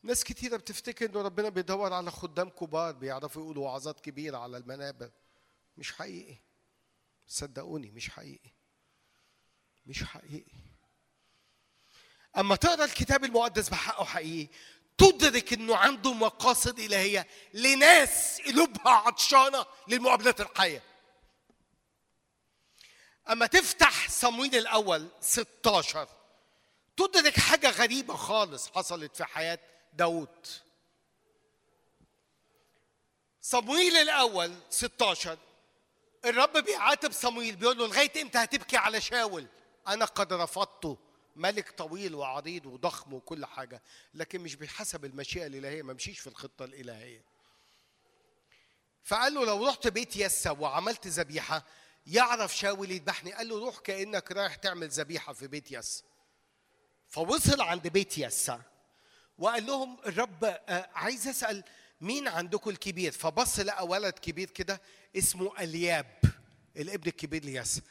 [0.07, 5.11] ناس كتيرة بتفتكر إن ربنا بيدور على خدام كبار بيعرفوا يقولوا وعظات كبيرة على المنابر.
[5.77, 6.37] مش حقيقي.
[7.27, 8.51] صدقوني مش حقيقي.
[9.87, 10.53] مش حقيقي.
[12.37, 14.49] أما تقرأ الكتاب المقدس بحقه حقيقي
[14.99, 20.83] تدرك إنه عنده مقاصد إلهية لناس قلوبها عطشانة للمقابلات الحية.
[23.31, 26.09] أما تفتح صمويل الأول 16
[26.97, 29.59] تدرك حاجة غريبة خالص حصلت في حياة
[29.97, 30.47] داود
[33.41, 35.39] صمويل الأول 16
[36.25, 39.47] الرب بيعاتب صمويل بيقول له لغاية إمتى هتبكي على شاول؟
[39.89, 40.99] أنا قد رفضته
[41.37, 43.83] ملك طويل وعريض وضخم وكل حاجة
[44.15, 47.25] لكن مش بحسب المشيئة الإلهية ما مشيش في الخطة الإلهية.
[49.05, 51.65] فقال له لو رحت بيت يسا وعملت ذبيحة
[52.07, 56.03] يعرف شاول يذبحني؟ قال له روح كأنك رايح تعمل ذبيحة في بيت يسا.
[57.09, 58.63] فوصل عند بيت يسا.
[59.39, 61.65] وقال لهم الرب آه، عايز أسأل
[62.01, 64.81] مين عندكم الكبير؟ فبص لقى ولد كبير كده
[65.17, 66.21] اسمه ألياب
[66.77, 67.83] الابن الكبير لياس.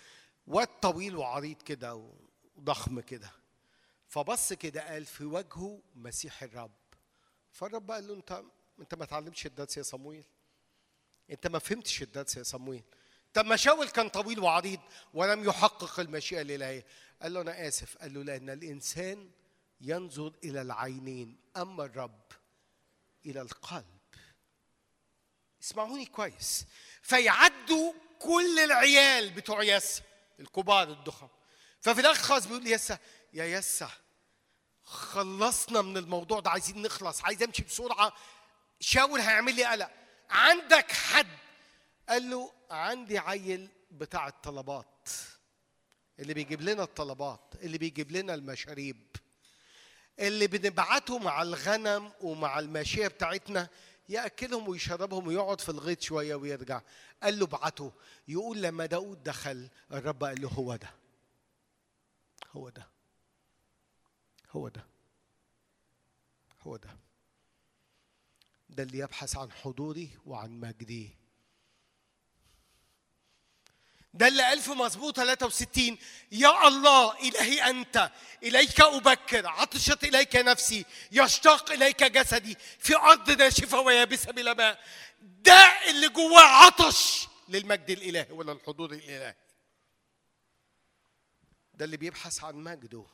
[0.48, 2.10] واد طويل وعريض كده
[2.58, 3.32] وضخم كده.
[4.08, 6.72] فبص كده قال في وجهه مسيح الرب.
[7.52, 8.44] فالرب قال له انت
[8.80, 10.26] أنت ما اتعلمتش الدرس يا صمويل؟
[11.30, 12.84] أنت ما فهمتش الدرس يا صمويل؟
[13.34, 14.80] طب ما شاول كان طويل وعريض
[15.14, 16.86] ولم يحقق المشيئة الإلهية.
[17.22, 17.98] قال له أنا آسف.
[17.98, 19.30] قال له لأن الإنسان
[19.82, 22.32] ينظر إلى العينين أما الرب
[23.26, 23.86] إلى القلب.
[25.64, 26.66] اسمعوني كويس.
[27.02, 30.04] فيعدوا كل العيال بتوع يسا
[30.40, 31.28] الكبار الضخم.
[31.80, 33.00] ففي الآخر خالص بيقول يسا
[33.34, 33.90] يا يسا
[34.84, 38.14] خلصنا من الموضوع ده عايزين نخلص عايز أمشي بسرعة.
[38.80, 39.92] شاول هيعمل لي قلق.
[40.30, 41.28] عندك حد؟
[42.10, 45.10] قال له عندي عيل بتاع الطلبات
[46.20, 49.16] اللي بيجيب لنا الطلبات اللي بيجيب لنا المشاريب.
[50.20, 53.70] اللي بنبعته مع الغنم ومع الماشية بتاعتنا
[54.10, 56.82] يأكلهم ويشربهم ويقعد في الغيط شوية ويرجع.
[57.24, 57.92] قال له ابعته
[58.28, 60.90] يقول لما داود دخل الرب قال له هو ده.
[62.52, 62.88] هو ده.
[64.52, 64.86] هو ده.
[66.62, 66.90] هو ده.
[68.70, 71.16] ده اللي يبحث عن حضوري وعن مجدي.
[74.16, 75.98] ده اللي قال في مزمور 63
[76.32, 78.12] يا الله إلهي أنت
[78.44, 84.80] إليك أبكر عطشت إليك نفسي يشتاق إليك جسدي في أرض ناشفة ويابسة بلا ماء.
[85.22, 89.36] ده اللي جواه عطش للمجد الإلهي ولا الحضور الإلهي.
[91.74, 93.06] ده اللي بيبحث عن مجده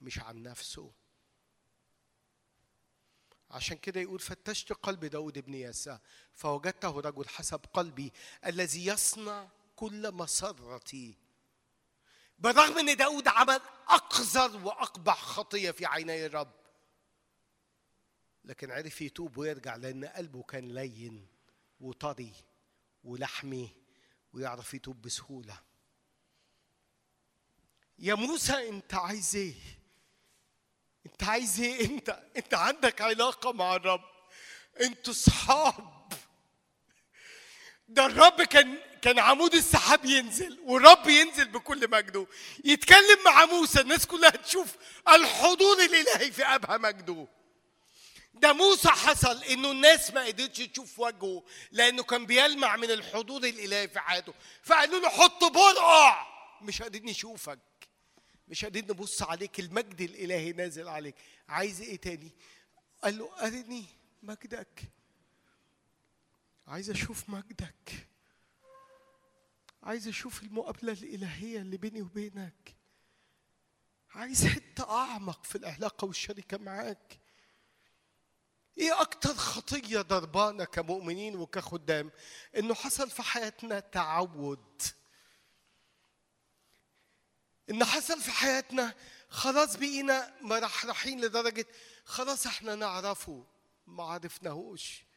[0.00, 0.92] مش عن نفسه.
[3.50, 5.98] عشان كده يقول فتشت قلب داود بن يسى
[6.34, 8.12] فوجدته رجل حسب قلبي
[8.46, 9.48] الذي يصنع
[9.80, 11.14] كل مسرتي.
[12.38, 16.52] بالرغم إن داود عمل أقذر وأقبح خطية في عيني الرب
[18.44, 21.28] لكن عرف يتوب ويرجع لأن قلبه كان لين
[21.80, 22.32] وطري
[23.04, 23.76] ولحمي
[24.32, 25.58] ويعرف يتوب بسهولة.
[27.98, 29.54] يا موسى أنت عايز إيه؟
[31.06, 34.04] أنت عايز إيه؟ أنت أنت عندك علاقة مع الرب.
[34.80, 35.99] أنتوا صحاب.
[37.90, 42.26] ده الرب كان كان عمود السحاب ينزل والرب ينزل بكل مجده.
[42.64, 44.76] يتكلم مع موسى الناس كلها تشوف
[45.08, 47.28] الحضور الإلهي في ابهى مجده.
[48.34, 53.88] ده موسى حصل إنه الناس ما قدرتش تشوف وجهه لأنه كان بيلمع من الحضور الإلهي
[53.88, 54.34] في حياته.
[54.62, 56.26] فقالوا له حط برقع.
[56.62, 57.58] مش قادرين نشوفك
[58.48, 61.14] مش قادرين نبص عليك المجد الإلهي نازل عليك.
[61.48, 62.30] عايز إيه تاني؟
[63.04, 63.84] قال له أرني
[64.22, 64.80] مجدك.
[66.70, 68.08] عايز أشوف مجدك.
[69.82, 72.76] عايز أشوف المقابلة الإلهية اللي بيني وبينك.
[74.10, 77.20] عايز حتة أعمق في العلاقه والشركة معاك.
[78.78, 82.10] إيه أكتر خطية ضربانا كمؤمنين وكخدام؟
[82.56, 84.82] إنه حصل في حياتنا تعود.
[87.70, 88.94] ان حصل في حياتنا
[89.28, 91.66] خلاص بقينا مرحرحين لدرجة
[92.04, 93.46] خلاص إحنا نعرفه
[93.86, 95.09] ما عرفناهوش.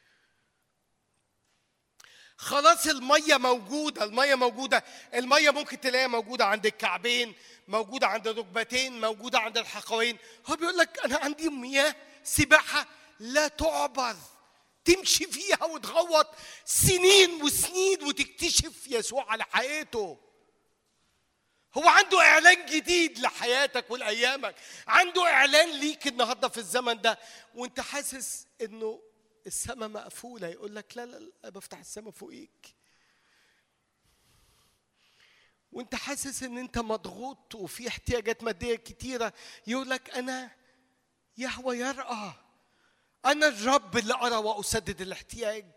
[2.38, 4.84] خلاص المية موجودة المية موجودة.
[5.14, 7.36] المية ممكن تلاقيها موجودة عند الكعبين
[7.68, 10.18] موجودة عند الركبتين موجودة عند الحقوين.
[10.48, 12.88] هو بيقول لك أنا عندي مياه سباحة
[13.20, 14.16] لا تعبر
[14.86, 16.28] تمشي فيها وتغوط
[16.66, 20.18] سنين وسنين وتكتشف يسوع على حقيقته
[21.78, 24.56] هو عنده إعلان جديد لحياتك ولأيامك.
[24.88, 27.20] عنده إعلان ليك النهارده في الزمن ده.
[27.56, 29.02] وأنت حاسس إنه
[29.48, 32.76] السماء مقفولة يقول لك لا لا لا بفتح السماء فوقيك.
[35.72, 39.34] وأنت حاسس إن أنت مضغوط وفي احتياجات مادية كتيرة
[39.68, 40.52] يقول لك أنا
[41.38, 42.34] يهوى يرأى
[43.26, 45.74] أنا الرب اللي أرى وأسدد الاحتياج.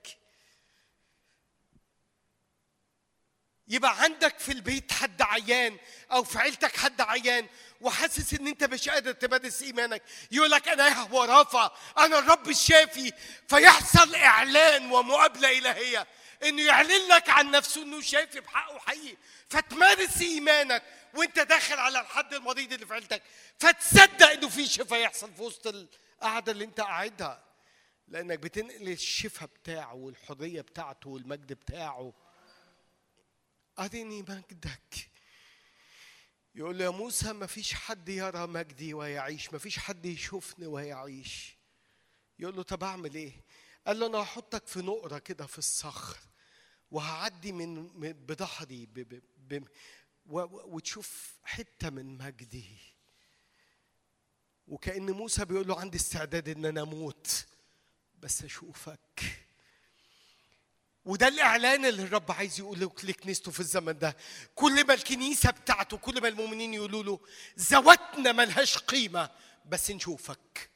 [3.68, 5.78] يبقى عندك في البيت حد عيان
[6.12, 7.46] أو في عيلتك حد عيان
[7.80, 10.02] وحاسس إن أنت مش قادر تمارس إيمانك.
[10.30, 13.12] يقول لك أنا يهوى رافع أنا الرب الشافي.
[13.48, 16.06] فيحصل إعلان ومقابلة إلهية
[16.42, 19.16] إنه يعلن لك عن نفسه إنه شافي بحقه حقيقي.
[19.48, 20.82] فتمارس إيمانك
[21.14, 23.22] وأنت داخل على الحد المريض اللي في عيلتك.
[23.58, 27.42] فتصدق إنه في شفاء يحصل في وسط القعدة اللي أنت قاعدها.
[28.08, 32.12] لأنك بتنقل الشفاء بتاعه والحرية بتاعته والمجد بتاعه.
[33.78, 35.10] أرني مجدك.
[36.54, 41.56] يقول يا موسى ما فيش حد يرى مجدي ويعيش ما فيش حد يشوفني ويعيش.
[42.38, 43.32] يقول له طب أعمل إيه؟
[43.86, 46.18] قال له أنا هحطك في نقرة كده في الصخر
[46.90, 47.88] وهعدي من
[48.26, 48.88] بظهري
[50.26, 52.78] وتشوف حتة من مجدي.
[54.66, 57.46] وكأن موسى بيقول له عندي استعداد إن أنا أموت
[58.18, 59.45] بس أشوفك.
[61.06, 64.16] وده الإعلان اللي الرب عايز يقوله لكنيسته في الزمن ده.
[64.54, 67.20] كل ما الكنيسة بتاعته كل ما المؤمنين يقولوا له
[67.56, 69.30] زواتنا ملهاش قيمة.
[69.66, 70.70] بس نشوفك.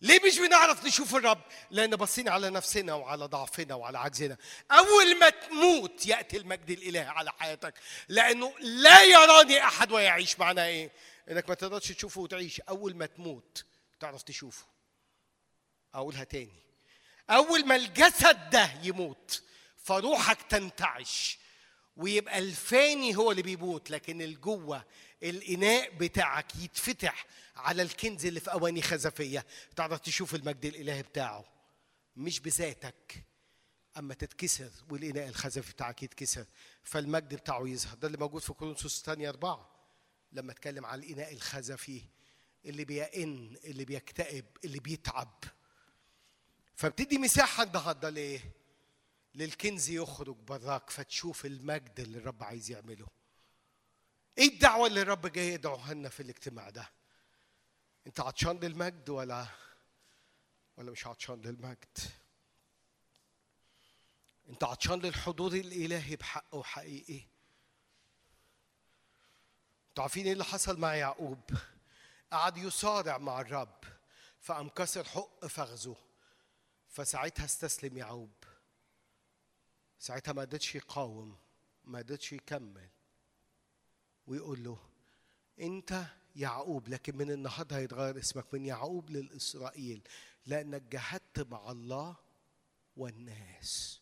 [0.00, 1.40] ليه مش بنعرف نشوف الرب؟
[1.70, 4.36] لأن باصين على نفسنا وعلى ضعفنا وعلى عجزنا.
[4.70, 7.74] أول ما تموت يأتي المجد الإلهي على حياتك.
[8.08, 10.38] لأنه لا يراني أحد ويعيش.
[10.38, 10.92] معناه إيه؟
[11.30, 12.60] إنك ما تقدرش تشوفه وتعيش.
[12.60, 13.64] أول ما تموت
[14.00, 14.66] تعرف تشوفه.
[15.94, 16.63] أقولها تاني.
[17.30, 19.42] أول ما الجسد ده يموت
[19.76, 21.38] فروحك تنتعش.
[21.96, 24.84] ويبقى الفاني هو اللي بيموت لكن الجوة
[25.22, 27.26] الإناء بتاعك يتفتح
[27.56, 29.46] على الكنز اللي في أواني خزفية.
[29.76, 31.44] تعرف تشوف المجد الإلهي بتاعه؟
[32.16, 33.24] مش بذاتك.
[33.96, 36.44] أما تتكسر والإناء الخزفي بتاعك يتكسر
[36.82, 37.94] فالمجد بتاعه يظهر.
[37.94, 39.70] ده اللي موجود في كورنثوس الثانية أربعة.
[40.32, 42.02] لما أتكلم على الإناء الخزفي
[42.64, 45.44] اللي بيئن اللي بيكتئب اللي بيتعب.
[46.76, 48.40] فبتدي مساحة النهارده ليه؟
[49.34, 53.06] للكنز يخرج براك فتشوف المجد اللي الرب عايز يعمله.
[54.38, 56.90] إيه الدعوة اللي الرب جاي يدعوها لنا في الاجتماع ده؟
[58.06, 59.46] أنت عطشان للمجد ولا
[60.76, 61.98] ولا مش عطشان للمجد؟
[64.48, 67.20] أنت عطشان للحضور الإلهي بحقه حقيقي.
[69.88, 71.40] أنتوا عارفين إيه اللي حصل مع يعقوب؟
[72.32, 73.84] قعد يصارع مع الرب
[74.40, 75.96] فقام كسر حق فخذه
[76.94, 78.34] فساعتها استسلم يعقوب
[79.98, 81.36] ساعتها ما قدرش يقاوم
[81.84, 82.88] ما قدرش يكمل.
[84.26, 84.78] ويقول له
[85.60, 86.04] أنت
[86.36, 90.08] يعقوب لكن من النهارده هيتغير اسمك من يعقوب للإسرائيل
[90.46, 92.16] لأنك جاهدت مع الله
[92.96, 94.00] والناس.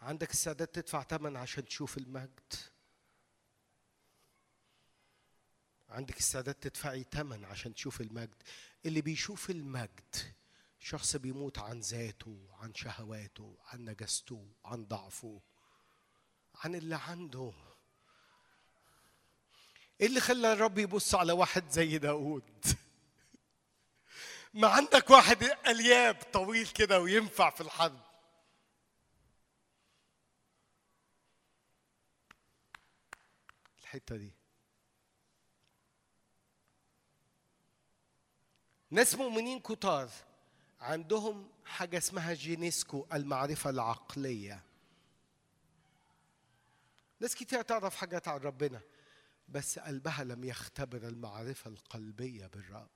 [0.00, 2.52] عندك استعداد تدفع ثمن عشان تشوف المجد؟
[5.92, 8.42] عندك استعداد تدفعي ثمن عشان تشوف المجد.
[8.86, 10.34] اللي بيشوف المجد
[10.80, 15.40] شخص بيموت عن ذاته عن شهواته عن نجاسته عن ضعفه
[16.54, 17.52] عن اللي عنده.
[20.00, 22.64] إيه اللي خلى الرب يبص على واحد زي داود؟
[24.54, 28.00] ما عندك واحد الياب طويل كده وينفع في الحرب.
[33.82, 34.41] الحتة دي.
[38.92, 40.10] ناس مؤمنين كتار
[40.80, 44.62] عندهم حاجة اسمها جينيسكو المعرفة العقلية.
[47.20, 48.80] ناس كتير تعرف حاجات عن ربنا
[49.48, 52.88] بس قلبها لم يختبر المعرفة القلبية بالرب.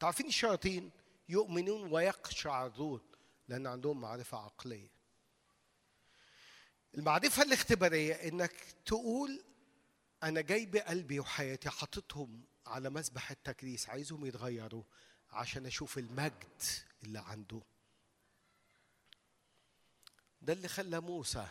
[0.00, 0.90] تعرفين الشياطين
[1.28, 3.00] يؤمنون ويقشعرون
[3.48, 4.90] لأن عندهم معرفة عقلية.
[6.94, 8.54] المعرفة الاختبارية إنك
[8.86, 9.44] تقول
[10.22, 14.82] أنا جاي بقلبي وحياتي حاططهم على مسبح التكريس عايزهم يتغيروا.
[15.32, 16.62] عشان أشوف المجد
[17.02, 17.60] اللي عنده.
[20.42, 21.46] ده اللي خلى موسى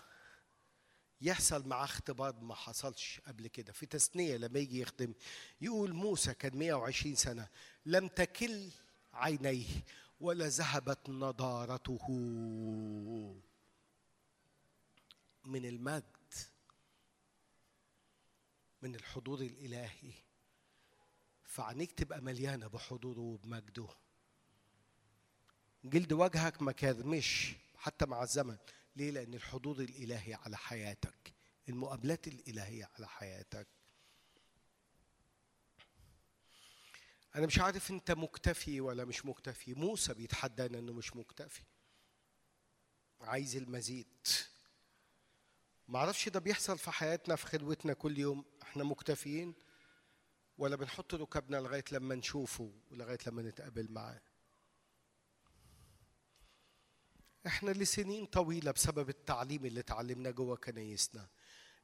[1.21, 3.73] يحصل معاه اختبار ما حصلش قبل كده.
[3.73, 5.13] في تثنية لما يجي يخدم
[5.61, 7.47] يقول موسى كان 120 سنة
[7.85, 8.69] لم تكل
[9.13, 9.67] عينيه
[10.19, 12.07] ولا ذهبت نضارته.
[15.45, 16.03] من المجد
[18.81, 20.13] من الحضور الإلهي.
[21.51, 23.87] فعينيك تبقى مليانة بحضوره وبمجده.
[25.83, 28.57] جلد وجهك ما كرمش حتى مع الزمن.
[28.95, 31.33] ليه؟ لأن الحضور الإلهي على حياتك.
[31.69, 33.67] المقابلات الإلهية على حياتك.
[37.35, 39.73] أنا مش عارف أنت مكتفي ولا مش مكتفي.
[39.73, 41.63] موسى بيتحدانا أنه مش مكتفي.
[43.21, 44.27] عايز المزيد.
[45.87, 48.45] معرفش ده بيحصل في حياتنا في خلوتنا كل يوم.
[48.61, 49.53] إحنا مكتفيين.
[50.61, 54.21] ولا بنحط ركبنا لغاية لما نشوفه ولغاية لما نتقابل معاه.
[57.47, 61.27] إحنا لسنين طويلة بسبب التعليم اللي اتعلمناه جوه كنايسنا.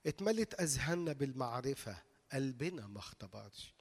[0.05, 2.03] اتملت أذهاننا بالمعرفة.
[2.31, 3.73] قلبنا ما اختبرش.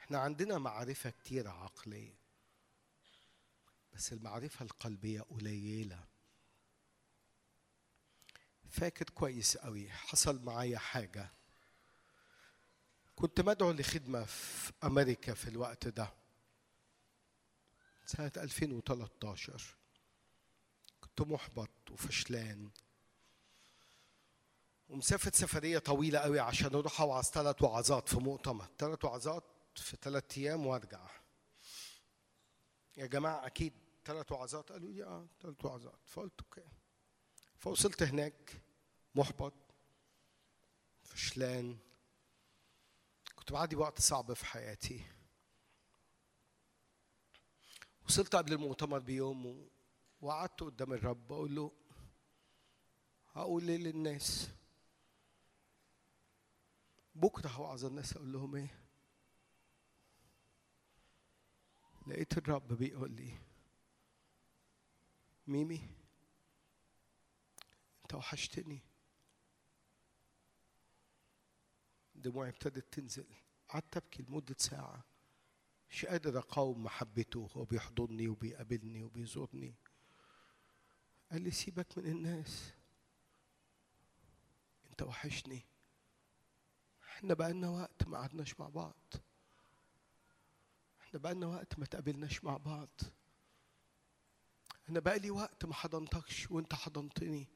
[0.00, 2.18] إحنا عندنا معرفة كتيرة عقلية.
[3.92, 6.04] بس المعرفة القلبية قليلة.
[8.70, 9.90] فاكر كويس قوي.
[9.90, 11.37] حصل معايا حاجة.
[13.18, 16.12] كنت مدعو لخدمة في أمريكا في الوقت ده.
[18.06, 19.76] سنة 2013
[21.00, 22.70] كنت محبط وفشلان.
[24.88, 28.66] ومسافة سفرية طويلة قوي عشان أروح أوعظ ثلاث وعظات في مؤتمر.
[28.78, 31.10] ثلاث وعظات في ثلاث أيام وأرجع.
[32.96, 33.72] يا جماعة أكيد
[34.04, 36.00] ثلاث وعظات؟ قالوا لي آه ثلاث وعظات.
[36.06, 36.68] فقلت أوكي.
[37.58, 38.62] فوصلت هناك
[39.14, 39.54] محبط
[41.02, 41.87] فشلان.
[43.48, 45.04] كنت بعدي وقت صعب في حياتي.
[48.04, 49.68] وصلت قبل المؤتمر بيوم
[50.20, 51.72] وقعدت قدام الرب بقول له
[53.32, 54.50] هقول إيه للناس؟
[57.14, 58.68] بكرة هوعظ الناس أقول لهم إيه؟
[62.06, 63.38] لقيت الرب بيقول لي
[65.46, 65.88] ميمي
[68.02, 68.87] أنت وحشتني.
[72.22, 73.26] دموعي ابتدت تنزل.
[73.68, 75.04] قعدت أبكي لمدة ساعة.
[75.90, 77.48] مش قادر أقاوم محبته.
[77.56, 79.74] هو بيحضني وبيقابلني وبيزورني.
[81.32, 82.72] قال لي سيبك من الناس.
[84.90, 85.66] انت وحشني.
[87.04, 89.14] إحنا بقالنا وقت ما قعدناش مع بعض.
[91.00, 92.88] إحنا بقالنا وقت ما تقابلناش مع بعض.
[94.88, 97.46] أنا بقالي وقت ما حضنتكش وانت حضنتني.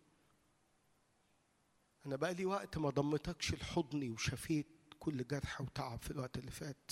[2.07, 4.67] أنا بقالي وقت ما ضمتكش لحضني وشفيت
[5.01, 6.91] كل جرح وتعب في الوقت اللي فات.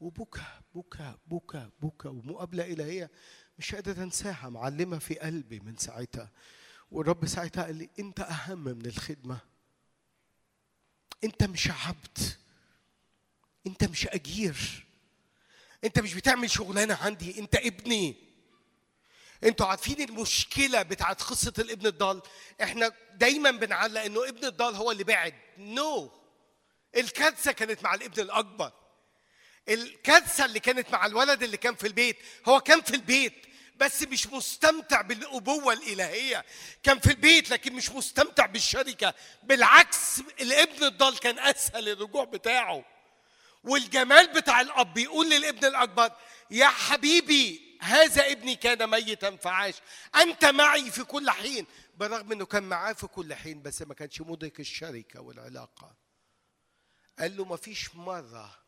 [0.00, 3.10] وبكى بكى بكى بكى ومقابلة إلهية
[3.58, 6.30] مش قادر أنساها معلمة في قلبي من ساعتها.
[6.90, 9.38] والرب ساعتها قال لي أنت أهم من الخدمة.
[11.24, 12.18] أنت مش عبد.
[13.66, 14.86] أنت مش أجير.
[15.84, 17.38] أنت مش بتعمل شغلانة عندي.
[17.38, 18.31] أنت ابني.
[19.44, 22.22] أنتوا عارفين المشكلة بتاعت قصة الابن الضال؟
[22.62, 26.10] إحنا دايما بنعلق إنه ابن الضال هو اللي بعد نو no.
[26.98, 28.72] الكارثة كانت مع الابن الأكبر.
[29.68, 32.16] الكارثة اللي كانت مع الولد اللي كان في البيت
[32.48, 33.46] هو كان في البيت
[33.76, 36.44] بس مش مستمتع بالابوه الإلهية.
[36.82, 39.14] كان في البيت لكن مش مستمتع بالشركة.
[39.42, 42.84] بالعكس الابن الضال كان أسهل الرجوع بتاعه.
[43.64, 46.12] والجمال بتاع الأب يقول للابن الأكبر
[46.50, 49.74] يا حبيبي هذا ابني كان ميتا فعاش.
[50.16, 51.66] أنت معي في كل حين.
[51.94, 55.96] بالرغم إنه كان معاه في كل حين بس ما كانش مدرك الشركة والعلاقة.
[57.18, 58.58] قال له ما فيش مرة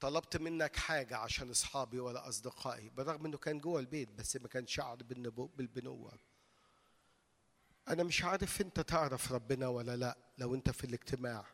[0.00, 2.88] طلبت منك حاجة عشان أصحابي ولا أصدقائي.
[2.88, 4.96] بالرغم إنه كان جوه البيت بس ما كان شعر
[5.56, 6.18] بالبنوة.
[7.88, 11.46] أنا مش عارف أنت تعرف ربنا ولا لأ لو أنت في الاجتماع.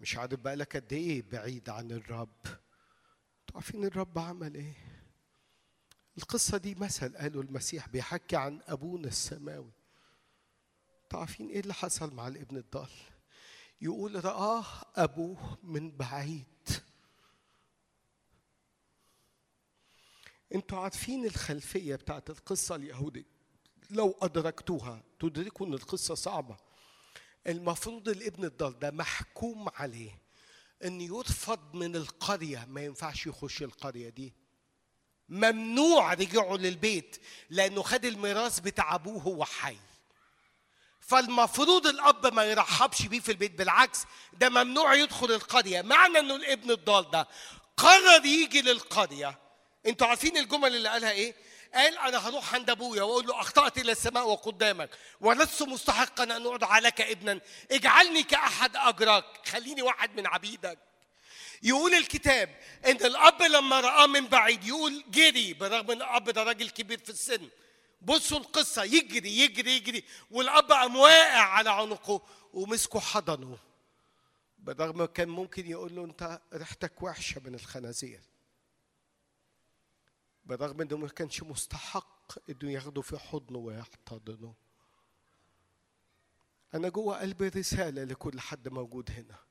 [0.00, 2.46] مش عارف بقالك قد إيه بعيد عن الرب.
[2.46, 4.97] أنتوا عارفين الرب عمل إيه؟
[6.18, 9.72] القصة دي مثل قاله المسيح بيحكي عن أبونا السماوي.
[11.04, 12.90] أنتوا عارفين إيه اللي حصل مع الابن الضال؟
[13.80, 14.64] يقول رآه
[14.96, 16.68] أبوه من بعيد.
[20.54, 23.24] أنتوا عارفين الخلفية بتاعت القصة اليهودية؟
[23.90, 26.56] لو أدركتوها تدركوا ان القصة صعبة.
[27.46, 30.18] المفروض الابن الضال ده محكوم عليه
[30.84, 34.32] إن يرفض من القرية ما ينفعش يخش القرية دي.
[35.28, 37.16] ممنوع رجعوا للبيت
[37.50, 39.76] لأنه خد الميراث بتاع أبوه وهو حي.
[41.00, 45.82] فالمفروض الأب ما يرحبش بيه في البيت بالعكس ده ممنوع يدخل القرية.
[45.82, 47.28] معنى إنه الابن الضال ده
[47.76, 49.38] قرر يجي للقرية.
[49.86, 51.34] أنتوا عارفين الجمل اللي قالها إيه؟
[51.74, 54.90] قال أنا هروح عند أبويا وأقول له أخطأت إلى السماء وقدامك
[55.20, 57.40] ولست مستحقا أن ادعى لك ابنا.
[57.70, 60.78] اجعلني كأحد اجراك خليني واحد من عبيدك.
[61.62, 62.48] يقول الكتاب
[62.86, 67.10] إن الأب لما راه من بعيد يقول جري برغم إن الأب ده راجل كبير في
[67.10, 67.48] السن.
[68.02, 72.22] بصوا القصة يجري يجري يجري والأب قام واقع على عنقه
[72.52, 73.58] ومسكه حضنه.
[74.58, 78.20] بالرغم كان ممكن يقول له أنت ريحتك وحشة من الخنازير.
[80.44, 84.54] بالرغم إنه ما كانش مستحق إنه ياخده في حضنه ويحتضنه.
[86.74, 89.47] أنا جوه قلبي رسالة لكل حد موجود هنا.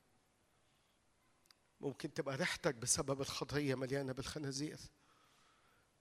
[1.82, 4.80] ممكن تبقى ريحتك بسبب الخطيه مليانة بالخنازير.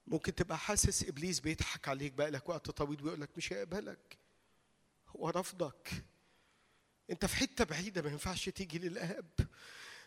[0.06, 4.18] ممكن تبقى حاسس إبليس بيضحك عليك بقالك وقت طويل ويقول لك مش هيقبلك.
[5.08, 5.88] هو رفضك.
[7.10, 9.30] أنت في حتة بعيدة ما ينفعش تيجي للآب.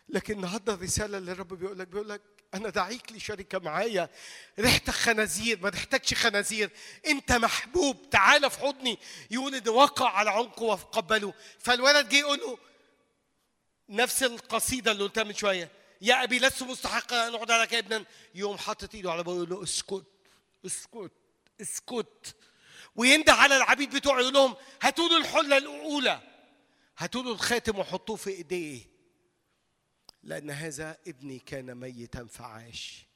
[0.08, 2.22] لكن النهارده الرسالة اللي الرب بيقول لك بيقول لك
[2.54, 4.08] أنا دعيك لشركة معايا.
[4.58, 6.70] ريحتك خنازير ما ريحتكش خنازير.
[7.06, 8.10] أنت محبوب.
[8.10, 8.98] تعالى في حضني.
[9.30, 11.34] يقول ان وقع على عنقه وقبله.
[11.58, 12.58] فالولد جه يقول له
[13.90, 15.70] نفس القصيدة اللي قلتها من شوية.
[16.00, 18.04] يا أبي لست مستحقا أن اقعد لك ابنا.
[18.34, 20.06] يقوم حاطط إيده على ابوه يقول له اسكت
[20.66, 21.12] اسكت
[21.60, 22.36] اسكت.
[22.96, 26.20] وينده على العبيد بتوعه يقول لهم هاتوا له الحلة الأولى.
[26.98, 28.90] هاتوا له الخاتم وحطوه في إيديه.
[30.22, 33.06] لأن هذا ابني كان ميتا فعاش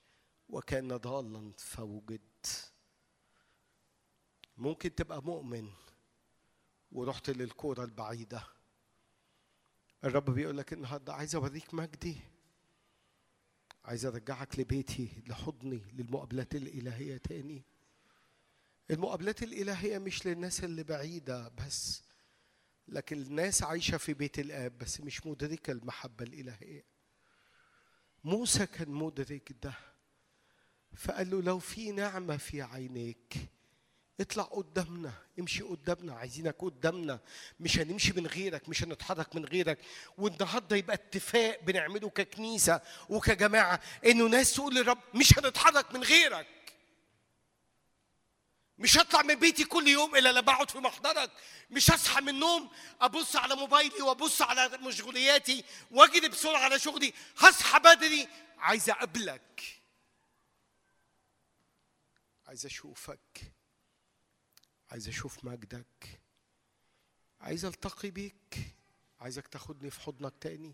[0.49, 2.21] وكان ضالا فوجد.
[4.57, 5.71] ممكن تبقى مؤمن
[6.93, 8.54] ورحت للكورة البعيدة.
[10.05, 12.17] الرب بيقول لك النهارده عايز أوريك مجدي.
[13.85, 17.63] عايز أرجعك لبيتي لحضني للمقابلات الإلهية تاني.
[18.91, 22.03] المقابلات الإلهية مش للناس اللي بعيدة بس
[22.89, 26.85] لكن الناس عايشة في بيت الآب بس مش مدركة المحبة الإلهية.
[28.25, 29.75] موسى كان مدرك ده
[30.97, 33.35] فقال له لو في نعمة في عينيك
[34.20, 37.20] اطلع قدامنا امشي قدامنا عايزينك قدامنا
[37.61, 39.78] مش هنمشي من غيرك مش هنتحرك من غيرك.
[40.19, 46.47] والنهارده يبقى اتفاق بنعمله ككنيسة وكجماعة إنه ناس تقول للرب مش هنتحرك من غيرك.
[48.78, 51.31] مش هطلع من بيتي كل يوم إلا لما أقعد في محضرك.
[51.70, 52.70] مش هصحى من النوم
[53.01, 57.12] أبص على موبايلي وأبص على مشغولياتي وأجري بسرعة على شغلي.
[57.39, 58.28] هصحى بدري
[58.59, 59.62] عايز أقابلك.
[62.47, 63.54] عايز أشوفك.
[64.95, 66.21] عايز أشوف مجدك
[67.41, 68.75] عايز ألتقي بيك
[69.21, 70.73] عايزك تاخدني في حضنك تاني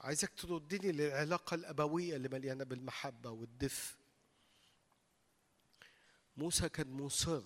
[0.00, 3.96] عايزك تردني للعلاقة الأبوية اللي مليانة بالمحبة والدفء.
[6.36, 7.42] موسى كان مصر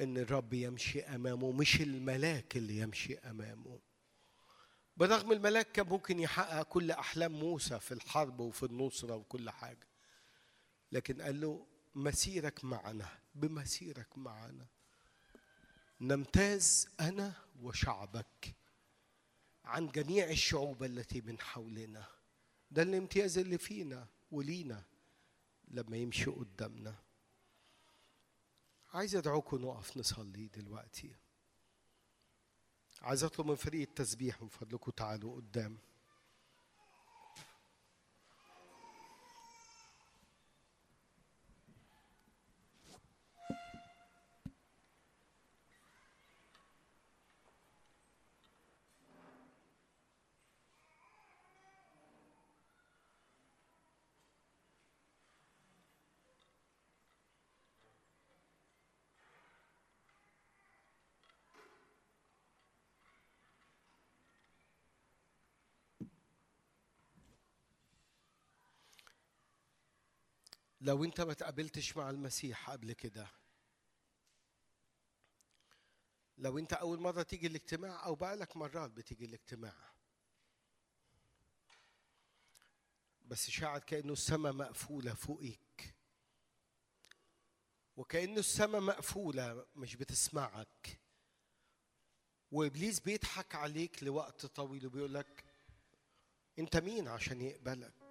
[0.00, 3.78] إن الرب يمشي أمامه مش الملاك اللي يمشي أمامه.
[4.96, 9.88] برغم الملاك كان ممكن يحقق كل أحلام موسى في الحرب وفي النصرة وكل حاجة
[10.92, 14.66] لكن قال له مسيرك معنا بمسيرك معنا.
[16.00, 18.54] نمتاز أنا وشعبك
[19.64, 22.06] عن جميع الشعوب التي من حولنا.
[22.70, 24.82] ده الامتياز اللي فينا ولينا
[25.68, 26.94] لما يمشي قدامنا.
[28.94, 31.16] عايز أدعوكم نقف نصلي دلوقتي.
[33.02, 35.78] عايز أطلب من فريق التسبيح من فضلكم تعالوا قدام.
[70.84, 73.28] لو انت ما تقابلتش مع المسيح قبل كده
[76.38, 79.74] لو انت اول مرة تيجي الاجتماع أو بقالك مرات بتيجي الاجتماع
[83.26, 85.94] بس شعر كأنه السماء مقفولة فوقيك
[87.96, 91.00] وكأنه السماء مقفولة مش بتسمعك
[92.52, 95.44] وإبليس بيضحك عليك لوقت طويل وبيقول لك
[96.58, 98.03] انت مين عشان يقبلك؟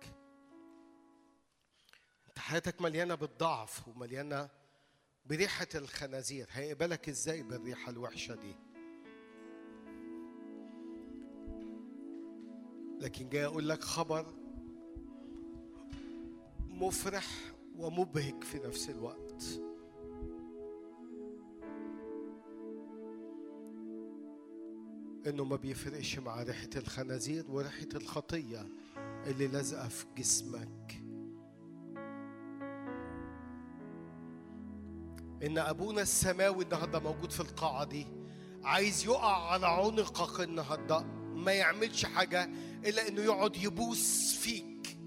[2.43, 4.49] حياتك مليانة بالضعف ومليانة
[5.25, 6.47] بريحة الخنازير.
[6.51, 8.55] هيقبلك إزاي بالريحة الوحشة دي؟
[12.99, 14.33] لكن جاي أقول لك خبر
[16.69, 17.27] مفرح
[17.75, 19.43] ومبهج في نفس الوقت.
[25.27, 28.67] إنه ما بيفرقش مع ريحة الخنازير وريحة الخطية
[29.25, 30.82] اللي لازقة في جسمك.
[35.43, 38.07] إن أبونا السماوي النهارده موجود في القاعة دي
[38.63, 40.99] عايز يقع على عنقك النهارده
[41.35, 42.49] ما يعملش حاجة
[42.85, 44.97] إلا إنه يقعد يبوس فيك.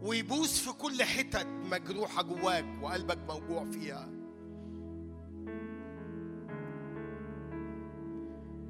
[0.00, 4.08] ويبوس في كل حتت مجروحة جواك وقلبك موجوع فيها.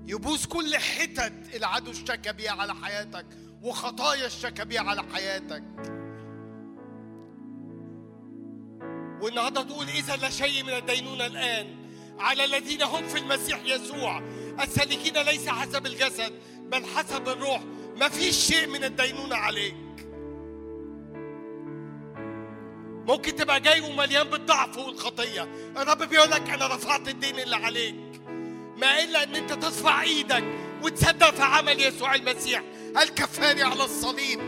[0.07, 3.27] يبوس كل حتت العدو اشتكى بيها على حياتك
[3.63, 5.65] وخطايا اشتكى بيها على حياتك.
[9.21, 11.77] والنهاردة تقول إذا لا شيء من الدينونة الآن.
[12.19, 14.23] على الذين هم في المسيح يسوع.
[14.63, 17.61] السالكين ليس حسب الجسد بل حسب الروح.
[17.97, 19.75] ما فيش شيء من الدينونة عليك.
[23.09, 25.49] ممكن تبقى جاي ومليان بالضعف والخطية.
[25.77, 27.95] الرب بيقول لك أنا رفعت الدين اللي عليك.
[28.77, 30.45] ما إلا إن أنت ترفع إيدك
[30.83, 32.63] وتصدق في عمل يسوع المسيح.
[33.03, 34.41] الكفاري على الصليب.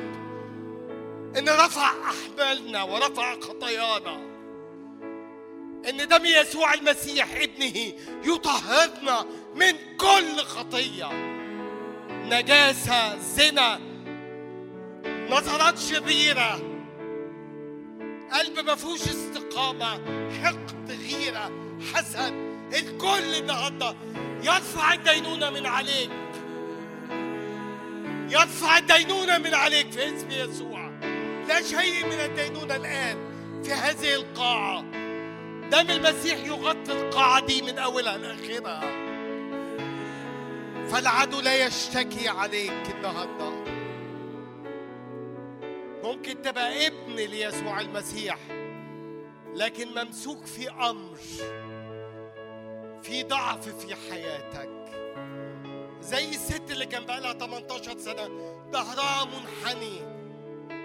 [1.38, 4.29] إن رفع احمالنا ورفع خطايانا.
[5.88, 7.92] إن دم يسوع المسيح ابنه
[8.24, 11.08] يطهرنا من كل خطية.
[12.10, 13.80] نجاسة زنا
[15.30, 16.60] نظرات شريرة.
[18.32, 19.90] قلب ما فيهوش استقامة
[20.42, 21.50] حقد غيرة
[21.94, 22.34] حسد
[22.72, 23.96] الكل النهارده
[24.42, 26.10] يرفع الدينونة من عليك.
[28.30, 30.90] يرفع الدينونة من عليك في اسم يسوع.
[31.48, 33.16] لا شيء من الدينونة الآن
[33.64, 34.99] في هذه القاعة.
[35.70, 38.80] دم المسيح يغطي القاعة دي من أولها لآخرها.
[40.88, 43.50] فالعدو لا يشتكي عليك النهارده.
[46.02, 48.38] ممكن تبقى ابن ليسوع المسيح
[49.54, 51.16] لكن ممسوك في أمر
[53.02, 54.70] في ضعف في حياتك.
[56.00, 58.28] زي الست اللي كان بقالها 18 سنة
[58.72, 60.20] ظهرها منحني.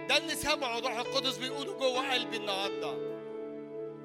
[0.09, 3.14] ده اللي سمعه روح القدس بيقوله جوه قلبي النهارده.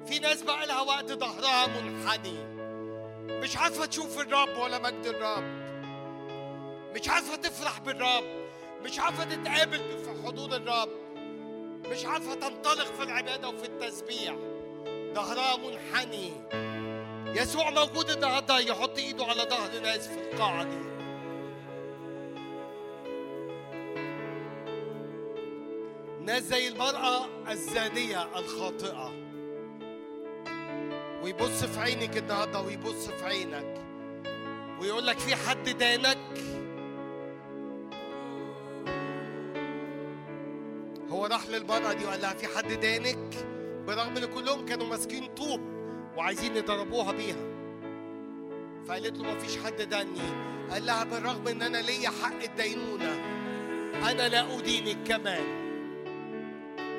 [0.05, 2.61] في ناس بقى لها وقت ظهرها منحني.
[3.39, 5.43] مش عارفة تشوف الرب ولا مجد الرب.
[6.95, 8.23] مش عارفة تفرح بالرب.
[8.83, 10.89] مش عارفة تتقابل في حضور الرب.
[11.85, 14.35] مش عارفة تنطلق في العبادة وفي التسبيح.
[15.13, 16.31] ظهرها منحني.
[17.41, 20.91] يسوع موجود النهارده يحط إيده على ظهر ناس في القاعة دي
[26.21, 29.30] ناس زي المرأة الزانية الخاطئة.
[31.23, 33.81] ويبص في عينك النهارده ويبص في عينك
[34.81, 36.17] ويقول لك في حد دانك
[41.09, 43.45] هو راح للمرأة دي وقال لها في حد دانك
[43.87, 45.61] برغم إن كلهم كانوا ماسكين طوب
[46.17, 47.51] وعايزين يضربوها بيها.
[48.87, 50.19] فقالت له مفيش حد داني.
[50.71, 53.13] قال لها بالرغم إن أنا ليا حق الدينونة
[54.11, 55.43] أنا لا أدينك كمان.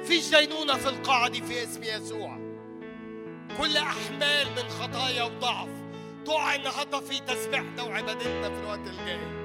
[0.04, 2.41] فيش دينونة في القاعة دي في اسم يسوع.
[3.58, 5.68] كل أحمال من خطايا وضعف
[6.26, 9.42] تقع النهارده في تسبيحنا وعبادتنا في الوقت الجاي.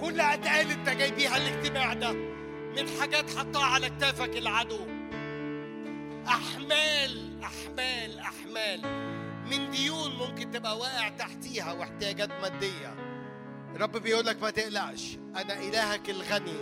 [0.00, 2.12] كل أتقال أنت جاي بيها الاجتماع ده
[2.76, 4.78] من حاجات حطها على كتافك العدو.
[6.28, 8.80] أحمال أحمال أحمال
[9.50, 12.94] من ديون ممكن تبقى واقع تحتيها واحتياجات مادية.
[13.74, 16.60] الرب بيقول لك ما تقلقش أنا إلهك الغني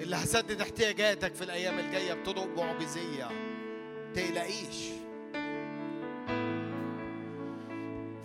[0.00, 3.28] اللي هسدد احتياجاتك في الأيام الجاية بطرق معجزية.
[4.14, 5.03] تقلقيش.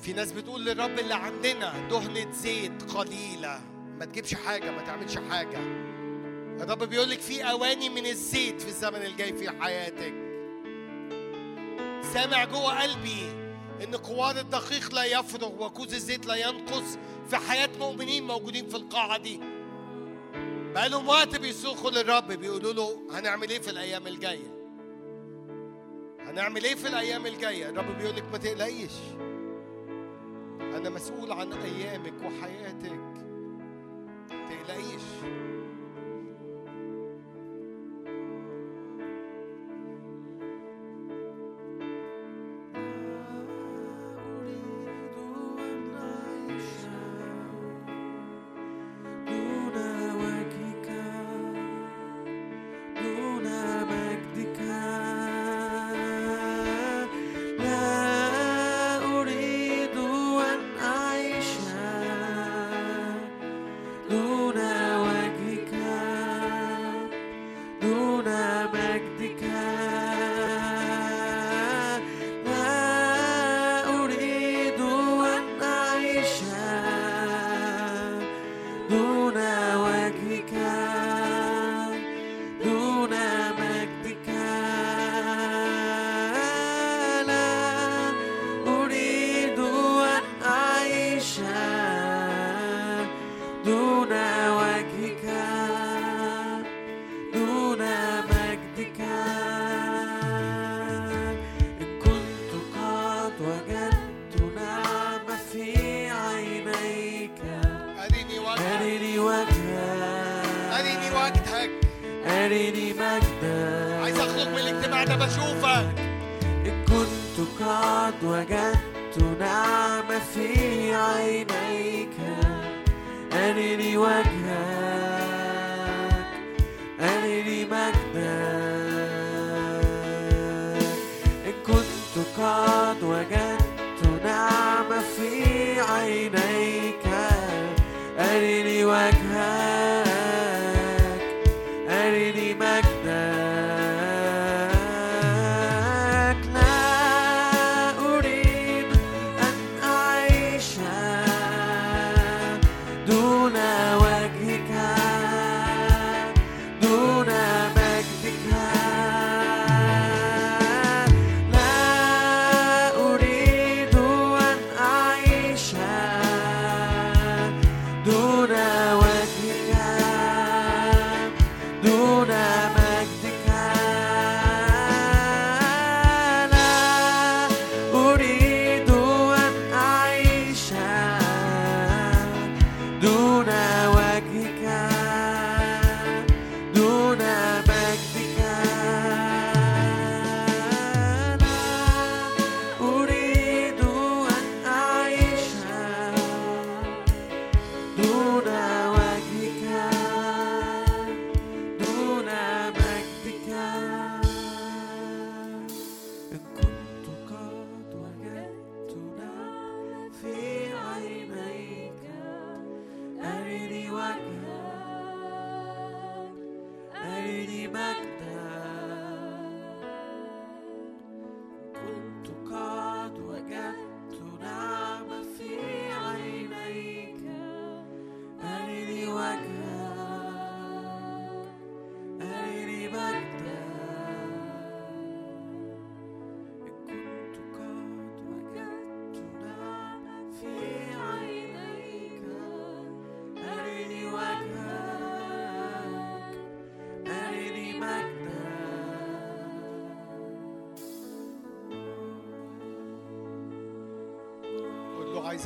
[0.01, 3.61] في ناس بتقول للرب اللي عندنا دهنة زيت قليلة.
[3.99, 5.57] ما تجيبش حاجة ما تعملش حاجة.
[6.61, 10.13] الرب بيقول لك في أواني من الزيت في الزمن الجاي في حياتك.
[12.13, 13.31] سامع جوه قلبي
[13.83, 16.97] إن قوار الدقيق لا يفرغ وكوز الزيت لا ينقص
[17.29, 19.39] في حياة مؤمنين موجودين في القاعة دي.
[20.73, 24.59] بقالهم وقت بيصرخوا للرب بيقولوا له هنعمل إيه في الأيام الجاية؟
[26.19, 28.91] هنعمل إيه في الأيام الجاية؟ الرب بيقول لك ما تقلقيش.
[30.77, 33.01] أنا مسؤول عن أيامك وحياتك.
[34.29, 35.03] تقلقيش.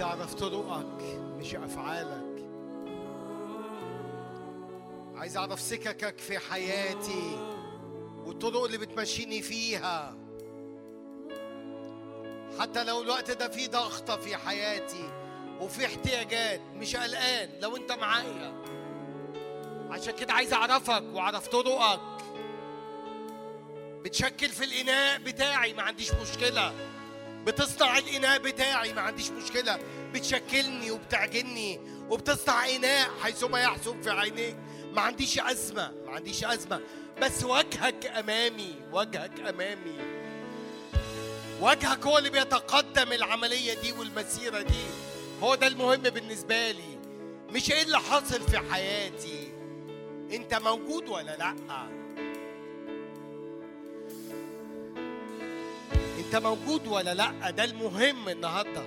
[0.04, 1.04] اعرف طرقك
[1.38, 2.34] مش أفعالك.
[5.16, 7.38] عايز أعرف سككك في حياتي
[8.26, 10.16] والطرق اللي بتمشيني فيها.
[12.60, 15.10] حتى لو الوقت ده فيه ضغطة في حياتي
[15.62, 18.54] وفي احتياجات مش قلقان لو أنت معايا.
[19.90, 22.00] عشان كده عايز أعرفك وأعرف طرقك.
[24.04, 26.74] بتشكل في الإناء بتاعي ما عنديش مشكلة.
[27.46, 29.80] بتصنع الإناء بتاعي ما عنديش مشكلة.
[30.14, 34.56] بتشكلني وبتعجني وبتصنع إناء حيثما يحسن في عينيك
[34.94, 36.82] ما عنديش أزمة ما عنديش أزمة.
[37.22, 39.98] بس وجهك أمامي وجهك أمامي.
[41.62, 44.86] وجهك هو اللي بيتقدم العملية دي والمسيرة دي.
[45.42, 46.98] هو ده المهم بالنسبة لي.
[47.50, 49.54] مش إيه اللي حاصل في حياتي.
[50.34, 51.56] أنت موجود ولا لأ؟
[56.34, 58.84] انت موجود ولا لا؟ ده المهم النهارده.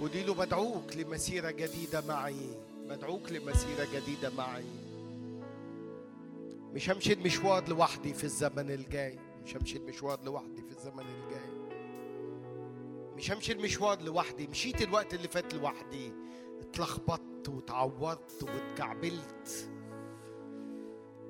[0.00, 2.50] قولي له بدعوك لمسيرة جديدة معي.
[2.88, 4.64] بدعوك لمسيرة جديدة معي.
[6.74, 9.18] مش همشي المشوار لوحدي في الزمن الجاي.
[9.44, 11.50] مش همشي المشوار لوحدي في الزمن الجاي.
[13.16, 14.46] مش همشي المشوار لوحدي.
[14.46, 16.12] مشيت الوقت اللي فات لوحدي.
[16.60, 17.33] اتلخبطت.
[17.48, 19.70] واتعورت واتكعبلت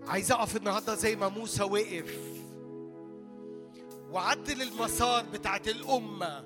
[0.07, 2.19] عايز أقف النهارده زي ما موسى وقف
[4.11, 6.45] وعدل المسار بتاعت الأمة.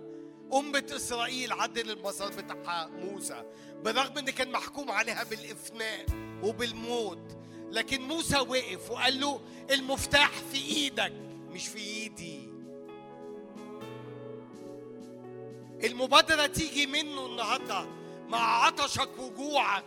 [0.54, 3.44] أمة إسرائيل عدل المسار بتاعها موسى
[3.84, 6.06] بالرغم إن كان محكوم عليها بالإفناء
[6.42, 7.36] وبالموت.
[7.70, 9.40] لكن موسى وقف وقال له
[9.70, 11.12] المفتاح في إيدك
[11.50, 12.48] مش في إيدي.
[15.84, 17.97] المبادرة تيجي منه النهاردة.
[18.28, 19.84] مع عطشك وجوعك.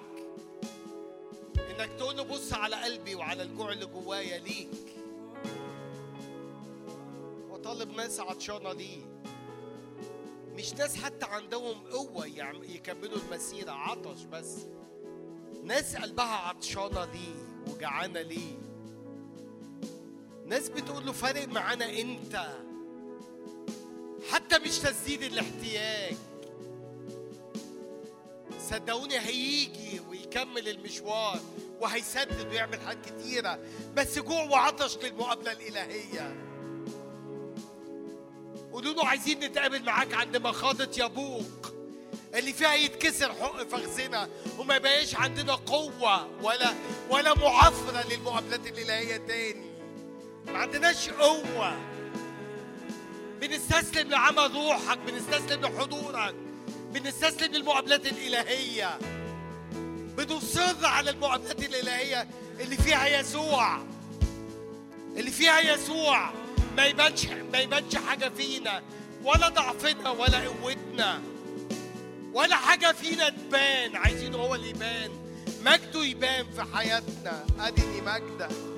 [1.57, 4.95] إنك تقول له بص على قلبي وعلى الجوع اللي جوايا ليك.
[7.49, 9.05] وطالب ناس عطشانة ليه
[10.55, 12.25] مش ناس حتى عندهم قوة
[12.69, 14.57] يكملوا المسيرة عطش بس.
[15.63, 17.35] ناس قلبها عطشانة ليه
[17.67, 18.57] وجعانة ليه.
[20.45, 22.57] ناس بتقول له فارق معانا انت
[24.31, 26.15] حتى مش تسديد الاحتياج.
[28.71, 31.39] صدقوني هيجي ويكمل المشوار
[31.81, 33.59] وهيسدد ويعمل حاجات كتيرة.
[33.95, 36.35] بس جوع وعطش للمقابلة الإلهية.
[38.71, 41.73] قولوا له عايزين نتقابل معاك عند مخاضة يبوق
[42.35, 46.73] اللي فيها يتكسر حق فخذنا وما يبقاش عندنا قوة ولا
[47.09, 49.71] ولا معافرة للمقابلات الإلهية تاني.
[50.45, 51.77] ما عندناش قوة.
[53.41, 56.35] بنستسلم لعمل روحك بنستسلم لحضورك.
[56.93, 58.99] بنستسلم للمقابلات الإلهية.
[60.17, 62.27] بنصر على المقابلات الإلهية
[62.59, 63.77] اللي فيها يسوع.
[65.17, 66.31] اللي فيها يسوع.
[66.77, 68.81] ما يبانش ما يبانش حاجة فينا.
[69.23, 71.21] ولا ضعفنا ولا قوتنا.
[72.33, 73.95] ولا حاجة فينا تبان.
[73.95, 75.11] عايزين هو اللي يبان.
[75.65, 77.45] مجده يبان في حياتنا.
[77.59, 78.70] أدني مجدك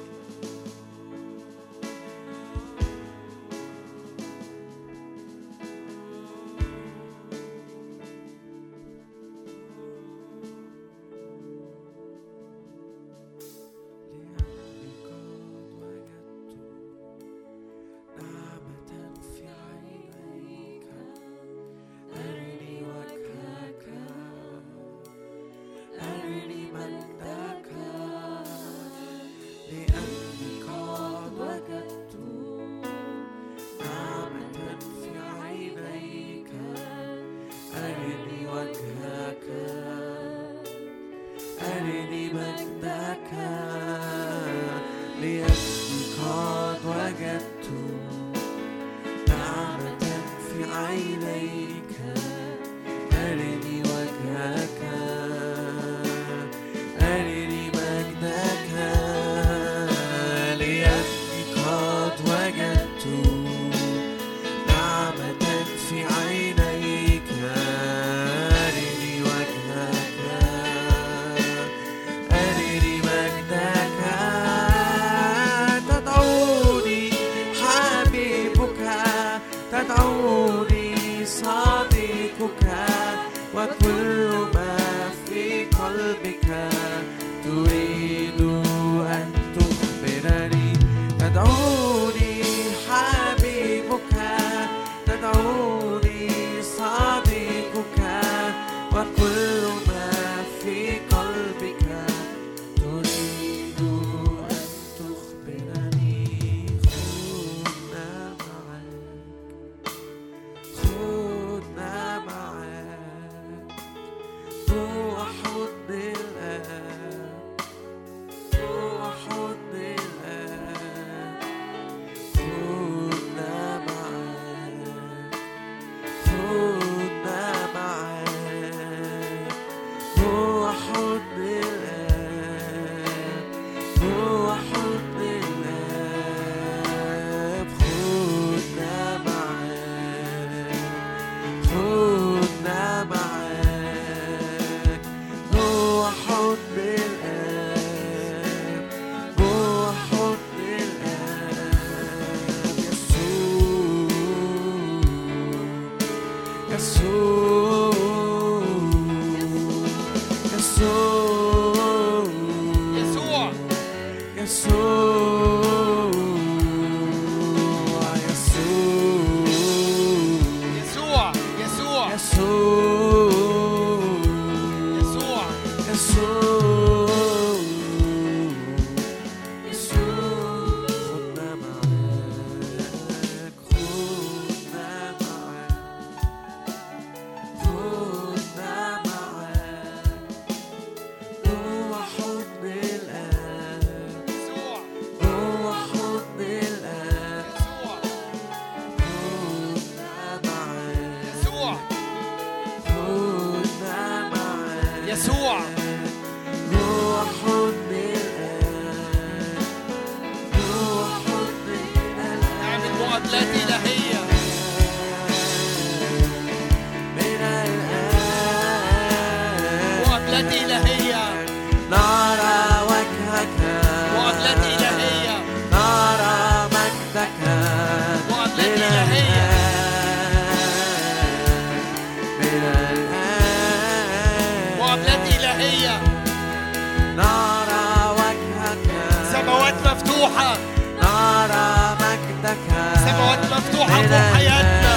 [243.94, 244.94] فوق حياتنا.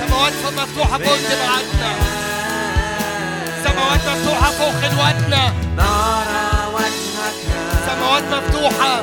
[0.00, 1.90] سماوات مفتوحة فوق جماعتنا.
[3.64, 7.36] سماوات مفتوحة فوق خلوتنا نرى وجهك
[7.86, 9.02] سماوات مفتوحة.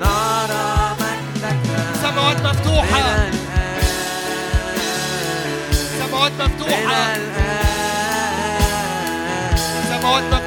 [0.00, 1.58] نرى مجدك
[2.02, 3.30] سماوات مفتوحة.
[5.98, 7.16] سماوات مفتوحة.
[9.88, 10.45] سماوات مفتوحة.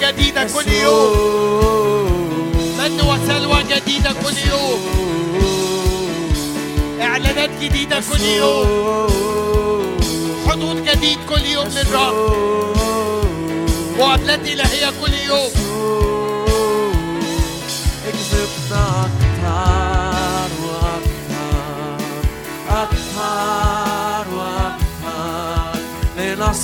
[0.00, 2.30] جديدة كل يوم
[2.78, 4.80] من وسلوى جديدة كل يوم
[7.00, 9.08] إعلانات جديدة كل يوم
[10.48, 12.14] حدود جديد كل يوم للرب
[13.98, 15.65] مقابلات إلهية كل يوم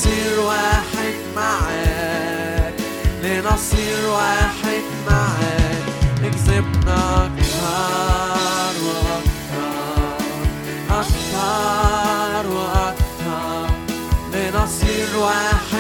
[0.03, 2.75] لنصير واحد معاك.
[3.23, 5.85] لنصير واحد معاك؟
[6.25, 10.25] اكذبنا أكتر وأكتر.
[10.91, 13.71] أكتر وأكتر.
[14.35, 15.72] لنصير واحد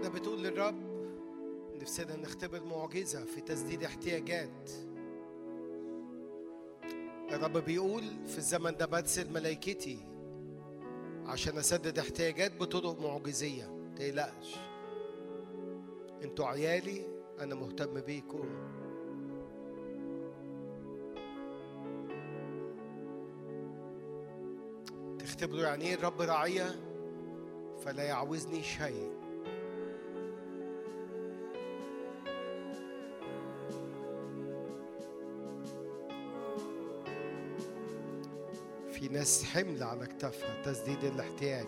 [0.00, 0.74] في الاجتماع ده بتقول للرب
[1.80, 4.70] نفسنا نختبر معجزة في تسديد احتياجات.
[7.32, 9.98] الرب بيقول في الزمن ده برسل ملائكتي
[11.26, 13.66] عشان أسدد احتياجات بطرق معجزية.
[13.66, 14.56] متقلقش
[16.22, 17.06] أنتوا عيالي
[17.40, 18.48] أنا مهتم بيكم.
[25.18, 26.80] تختبروا يعني إيه الرب راعية
[27.84, 29.19] فلا يعوزني شيء.
[39.00, 41.66] في ناس حمل على كتافها تسديد الاحتياج.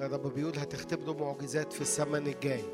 [0.00, 2.64] الرب بيقول هتختبروا معجزات في الزمن الجاي.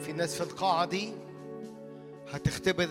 [0.00, 1.12] في ناس في القاعة دي
[2.30, 2.88] هتختبر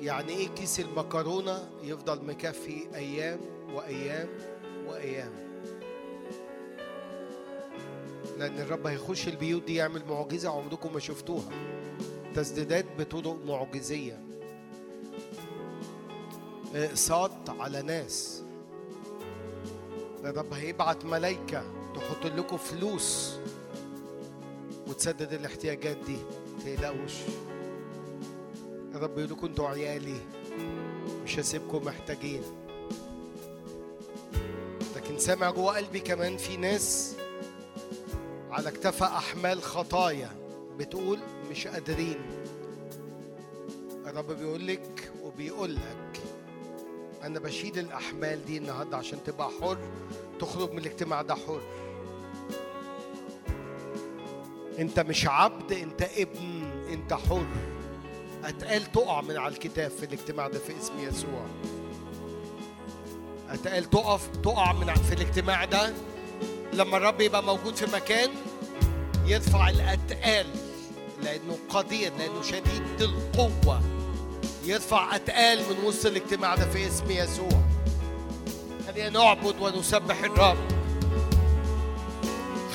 [0.00, 3.40] يعني إيه كيس المكرونة يفضل مكفي أيام
[3.74, 4.28] وأيام
[4.86, 5.32] وأيام.
[8.38, 11.81] لأن الرب هيخش البيوت دي يعمل معجزة عمركم ما شفتوها.
[12.34, 14.20] تسديدات بطرق معجزية.
[16.74, 18.42] اقساط على ناس.
[20.24, 23.32] الرب هيبعت ملايكة تحط لكم فلوس
[24.88, 26.16] وتسدد الاحتياجات دي.
[26.64, 27.12] تقلقوش
[28.94, 30.20] الرب يقول لكم أنتوا عيالي
[31.24, 32.42] مش هسيبكم محتاجين.
[34.96, 37.16] لكن سامع جوه قلبي كمان في ناس
[38.50, 40.30] على اكتافها أحمال خطايا
[40.78, 41.18] بتقول
[41.52, 42.18] مش قادرين.
[44.06, 46.20] الرب بيقول لك وبيقول لك
[47.22, 49.78] أنا بشيل الأحمال دي النهارده عشان تبقى حر
[50.40, 51.60] تخرج من الاجتماع ده حر.
[54.78, 57.46] أنت مش عبد أنت ابن أنت حر.
[58.44, 61.46] أتقال تقع من على الكتاف في الاجتماع ده في اسم يسوع.
[63.48, 65.92] أتقال تقف تقع من في الاجتماع ده.
[66.72, 68.30] لما الرب يبقى موجود في مكان
[69.26, 70.46] يرفع الأتقال.
[71.22, 73.80] لأنه قدير لأنه شديد القوة.
[74.64, 77.62] يرفع أتقال من وسط الاجتماع ده في اسم يسوع.
[78.86, 80.56] خلينا نعبد ونسبح الرب.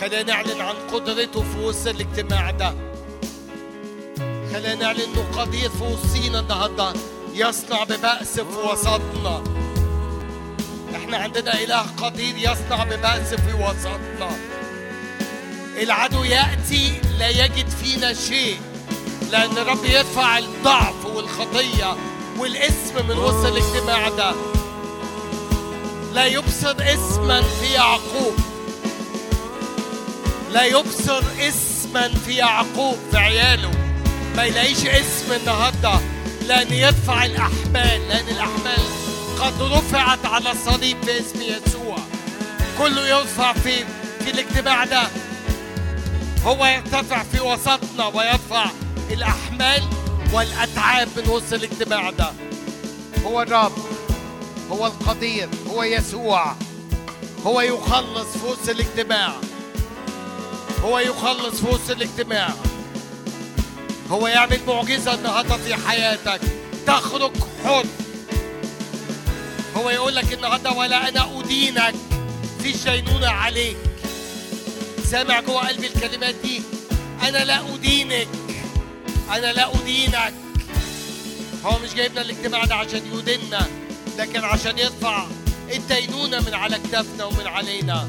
[0.02, 2.74] خلينا نعلن عن قدرته في وسط الاجتماع ده.
[4.54, 6.94] خلينا نعلن إنه قدير في وسطينا النهارده.
[7.34, 9.44] يصنع ببأس في وسطنا.
[10.96, 14.57] إحنا عندنا إله قدير يصنع ببأس في وسطنا.
[15.84, 18.58] العدو يأتي لا يجد فينا شيء
[19.32, 21.98] لأن الرب يرفع الضعف والخطية
[22.38, 24.36] والاسم من وسط الاجتماع ده.
[26.14, 28.36] لا يبصر اسما في يعقوب.
[30.52, 33.72] لا يبصر اسما في يعقوب في عياله.
[34.36, 36.00] ما يلاقيش اسم النهارده
[36.48, 38.84] لأن يرفع الأحمال لأن الأحمال
[39.40, 41.98] قد رفعت على الصليب باسم يسوع.
[42.78, 43.86] كله يرفع في
[44.24, 45.08] في الاجتماع ده.
[46.48, 48.66] هو يرتفع في وسطنا ويرفع
[49.12, 49.84] الأحمال
[50.34, 52.32] والأتعاب من وسط الاجتماع ده.
[53.26, 53.72] هو الرب
[54.72, 56.56] هو القدير هو يسوع
[57.46, 59.34] هو يخلص في وسط الاجتماع.
[60.84, 62.50] هو يخلص في وسط الاجتماع.
[64.12, 66.42] هو يعمل معجزة النهاردة في حياتك.
[66.86, 67.32] تخرج
[67.66, 67.86] حر.
[69.78, 71.96] هو يقول لك النهاردة ولا أنا أدينك.
[72.64, 73.87] في دينونة عليك.
[75.12, 76.62] سامع جوه قلبي الكلمات دي.
[77.28, 78.28] أنا لا أدينك.
[79.30, 80.34] أنا لا أدينك.
[81.66, 83.68] هو مش جايبنا الاجتماع ده عشان يديننا
[84.18, 85.26] لكن عشان يرفع
[85.74, 88.08] الدينونة من على كتافنا ومن علينا.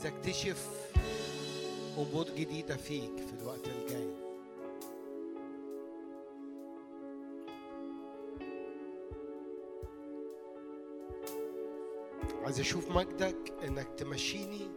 [0.00, 0.68] عايز اكتشف
[1.98, 4.10] أمور جديدة فيك في الوقت الجاي.
[12.44, 14.68] عايز أشوف مجدك إنك تمشيني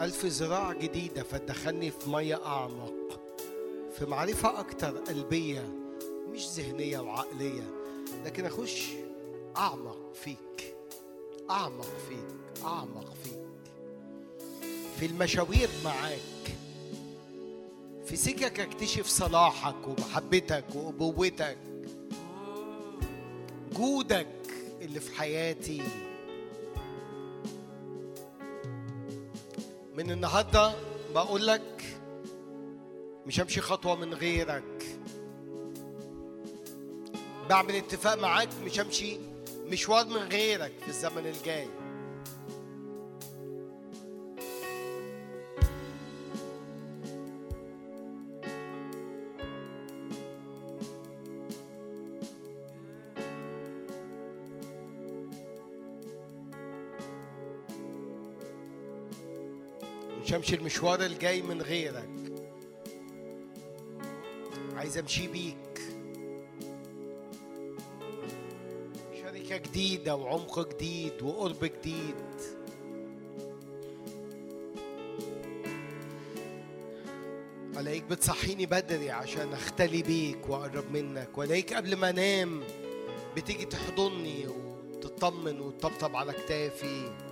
[0.00, 3.20] ألف ذراع جديدة فتدخلني في مية أعمق
[3.92, 5.68] في معرفة أكتر قلبية
[6.32, 7.70] مش ذهنية وعقلية
[8.24, 8.92] لكن أخش
[9.56, 10.76] أعمق فيك
[11.50, 13.45] أعمق فيك أعمق فيك.
[15.00, 16.18] في المشاوير معاك.
[18.06, 21.58] في سكك اكتشف صلاحك ومحبتك وأبوتك.
[23.72, 24.26] جودك
[24.80, 25.82] اللي في حياتي.
[29.96, 30.74] من النهارده
[31.14, 31.84] بقول لك
[33.26, 34.98] مش همشي خطوة من غيرك.
[37.50, 39.18] بعمل اتفاق معاك مش همشي
[39.66, 41.68] مشوار من غيرك في الزمن الجاي.
[60.46, 62.08] مش همشي المشوار الجاي من غيرك.
[64.74, 65.80] عايز امشي بيك.
[69.22, 72.14] شركة جديدة وعمق جديد وقرب جديد.
[77.78, 81.38] ألاقيك بتصحيني بدري عشان أختلي بيك وأقرب منك.
[81.38, 82.62] وألاقيك قبل ما أنام
[83.36, 87.25] بتيجي تحضني وتطمن وتطبطب على كتافي.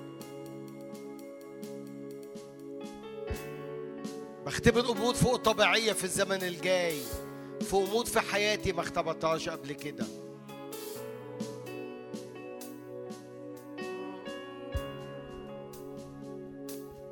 [4.65, 6.99] بختبر امور فوق طبيعيه في الزمن الجاي
[7.61, 10.07] في امور في حياتي ما اختبرتهاش قبل كده.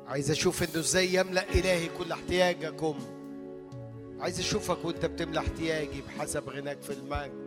[0.07, 2.99] عايز أشوف إنه إزاي يملأ إلهي كل احتياجكم.
[4.19, 7.42] عايز أشوفك وأنت بتملى احتياجي بحسب غناك في المجد.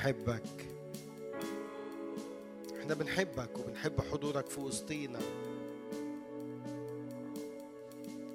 [0.00, 0.66] بنحبك.
[2.80, 5.18] إحنا بنحبك وبنحب حضورك في وسطينا.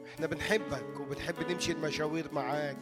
[0.05, 2.77] إحنا بنحبك وبنحب نمشي المشاوير معاك.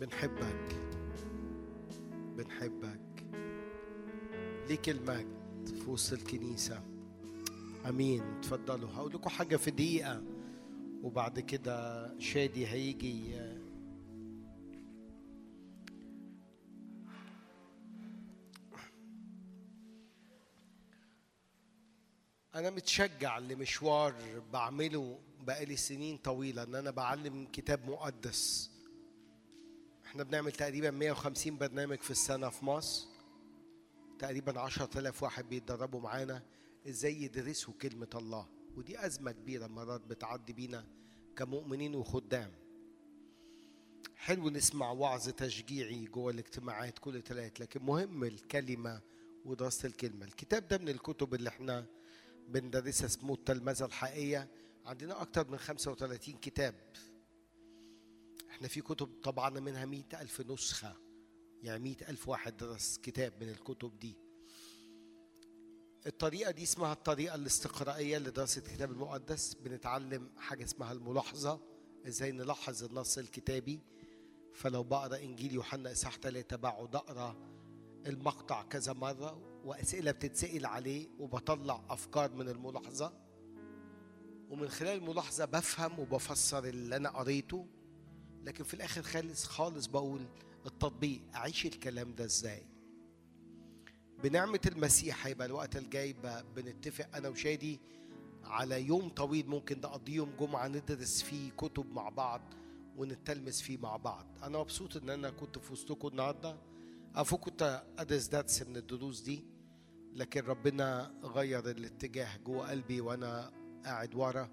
[0.00, 0.76] بنحبك.
[2.36, 3.24] بنحبك.
[4.68, 5.26] ليك المجد
[5.84, 6.82] في وسط الكنيسة.
[7.88, 8.22] آمين.
[8.38, 8.90] اتفضلوا.
[8.94, 10.22] هقول لكم حاجة في دقيقة.
[11.02, 13.61] وبعد كده شادي هيجي.
[22.54, 28.70] أنا متشجع لمشوار بعمله بقالي سنين طويلة إن أنا بعلم كتاب مقدس.
[30.04, 33.06] إحنا بنعمل تقريبا 150 برنامج في السنة في مصر.
[34.18, 36.42] تقريبا 10000 واحد بيتدربوا معانا
[36.88, 40.86] إزاي يدرسوا كلمة الله، ودي أزمة كبيرة مرات بتعدي بينا
[41.36, 42.52] كمؤمنين وخدام.
[44.16, 49.00] حلو نسمع وعظ تشجيعي جوه الاجتماعات كل تلات لكن مهم الكلمة
[49.44, 50.24] ودراسة الكلمة.
[50.24, 51.86] الكتاب ده من الكتب اللي إحنا
[52.52, 54.48] بندرسها اسمه التلمذة الحقيقية.
[54.86, 56.74] عندنا أكتر من 35 كتاب.
[58.50, 60.96] إحنا في كتب طبعا منها مئة ألف نسخة.
[61.62, 64.16] يعني مئة ألف واحد درس كتاب من الكتب دي.
[66.06, 69.54] الطريقة دي اسمها الطريقة الاستقرائية لدراسة الكتاب المقدس.
[69.54, 71.60] بنتعلم حاجة اسمها الملاحظة
[72.06, 73.80] إزاي نلاحظ النص الكتابي.
[74.54, 77.36] فلو بقرأ إنجيل يوحنا إصحاح 3 بقعد أقرأ
[78.06, 79.51] المقطع كذا مرة.
[79.64, 83.12] وأسئلة بتتسأل عليه وبطلع أفكار من الملاحظة.
[84.50, 87.66] ومن خلال الملاحظة بفهم وبفسر اللي أنا قريته
[88.44, 90.26] لكن في الآخر خالص خالص بقول
[90.66, 92.62] التطبيق أعيش الكلام ده إزاي؟
[94.22, 96.14] بنعمة المسيح هيبقى الوقت الجاي
[96.56, 97.80] بنتفق أنا وشادي
[98.44, 102.40] على يوم طويل ممكن نقضيه يوم جمعة ندرس فيه كتب مع بعض
[102.96, 104.26] ونتلمس فيه مع بعض.
[104.42, 106.56] أنا مبسوط إن أنا كنت في وسطكم النهاردة.
[107.14, 109.44] أفو كنت أدرس درس من الدروس دي.
[110.14, 113.52] لكن ربنا غير الاتجاه جوه قلبي وأنا
[113.84, 114.48] قاعد ورا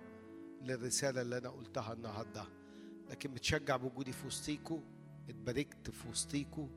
[0.62, 2.46] للرسالة اللي أنا قلتها النهاردة.
[3.10, 4.80] لكن متشجع بوجودي في وسطيكوا
[5.30, 6.68] اتباركت في وسطيكوا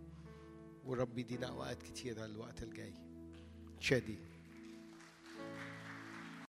[0.85, 2.95] ورب يدينا أوقات كتيرة الوقت الجاي.
[3.81, 4.19] شادي.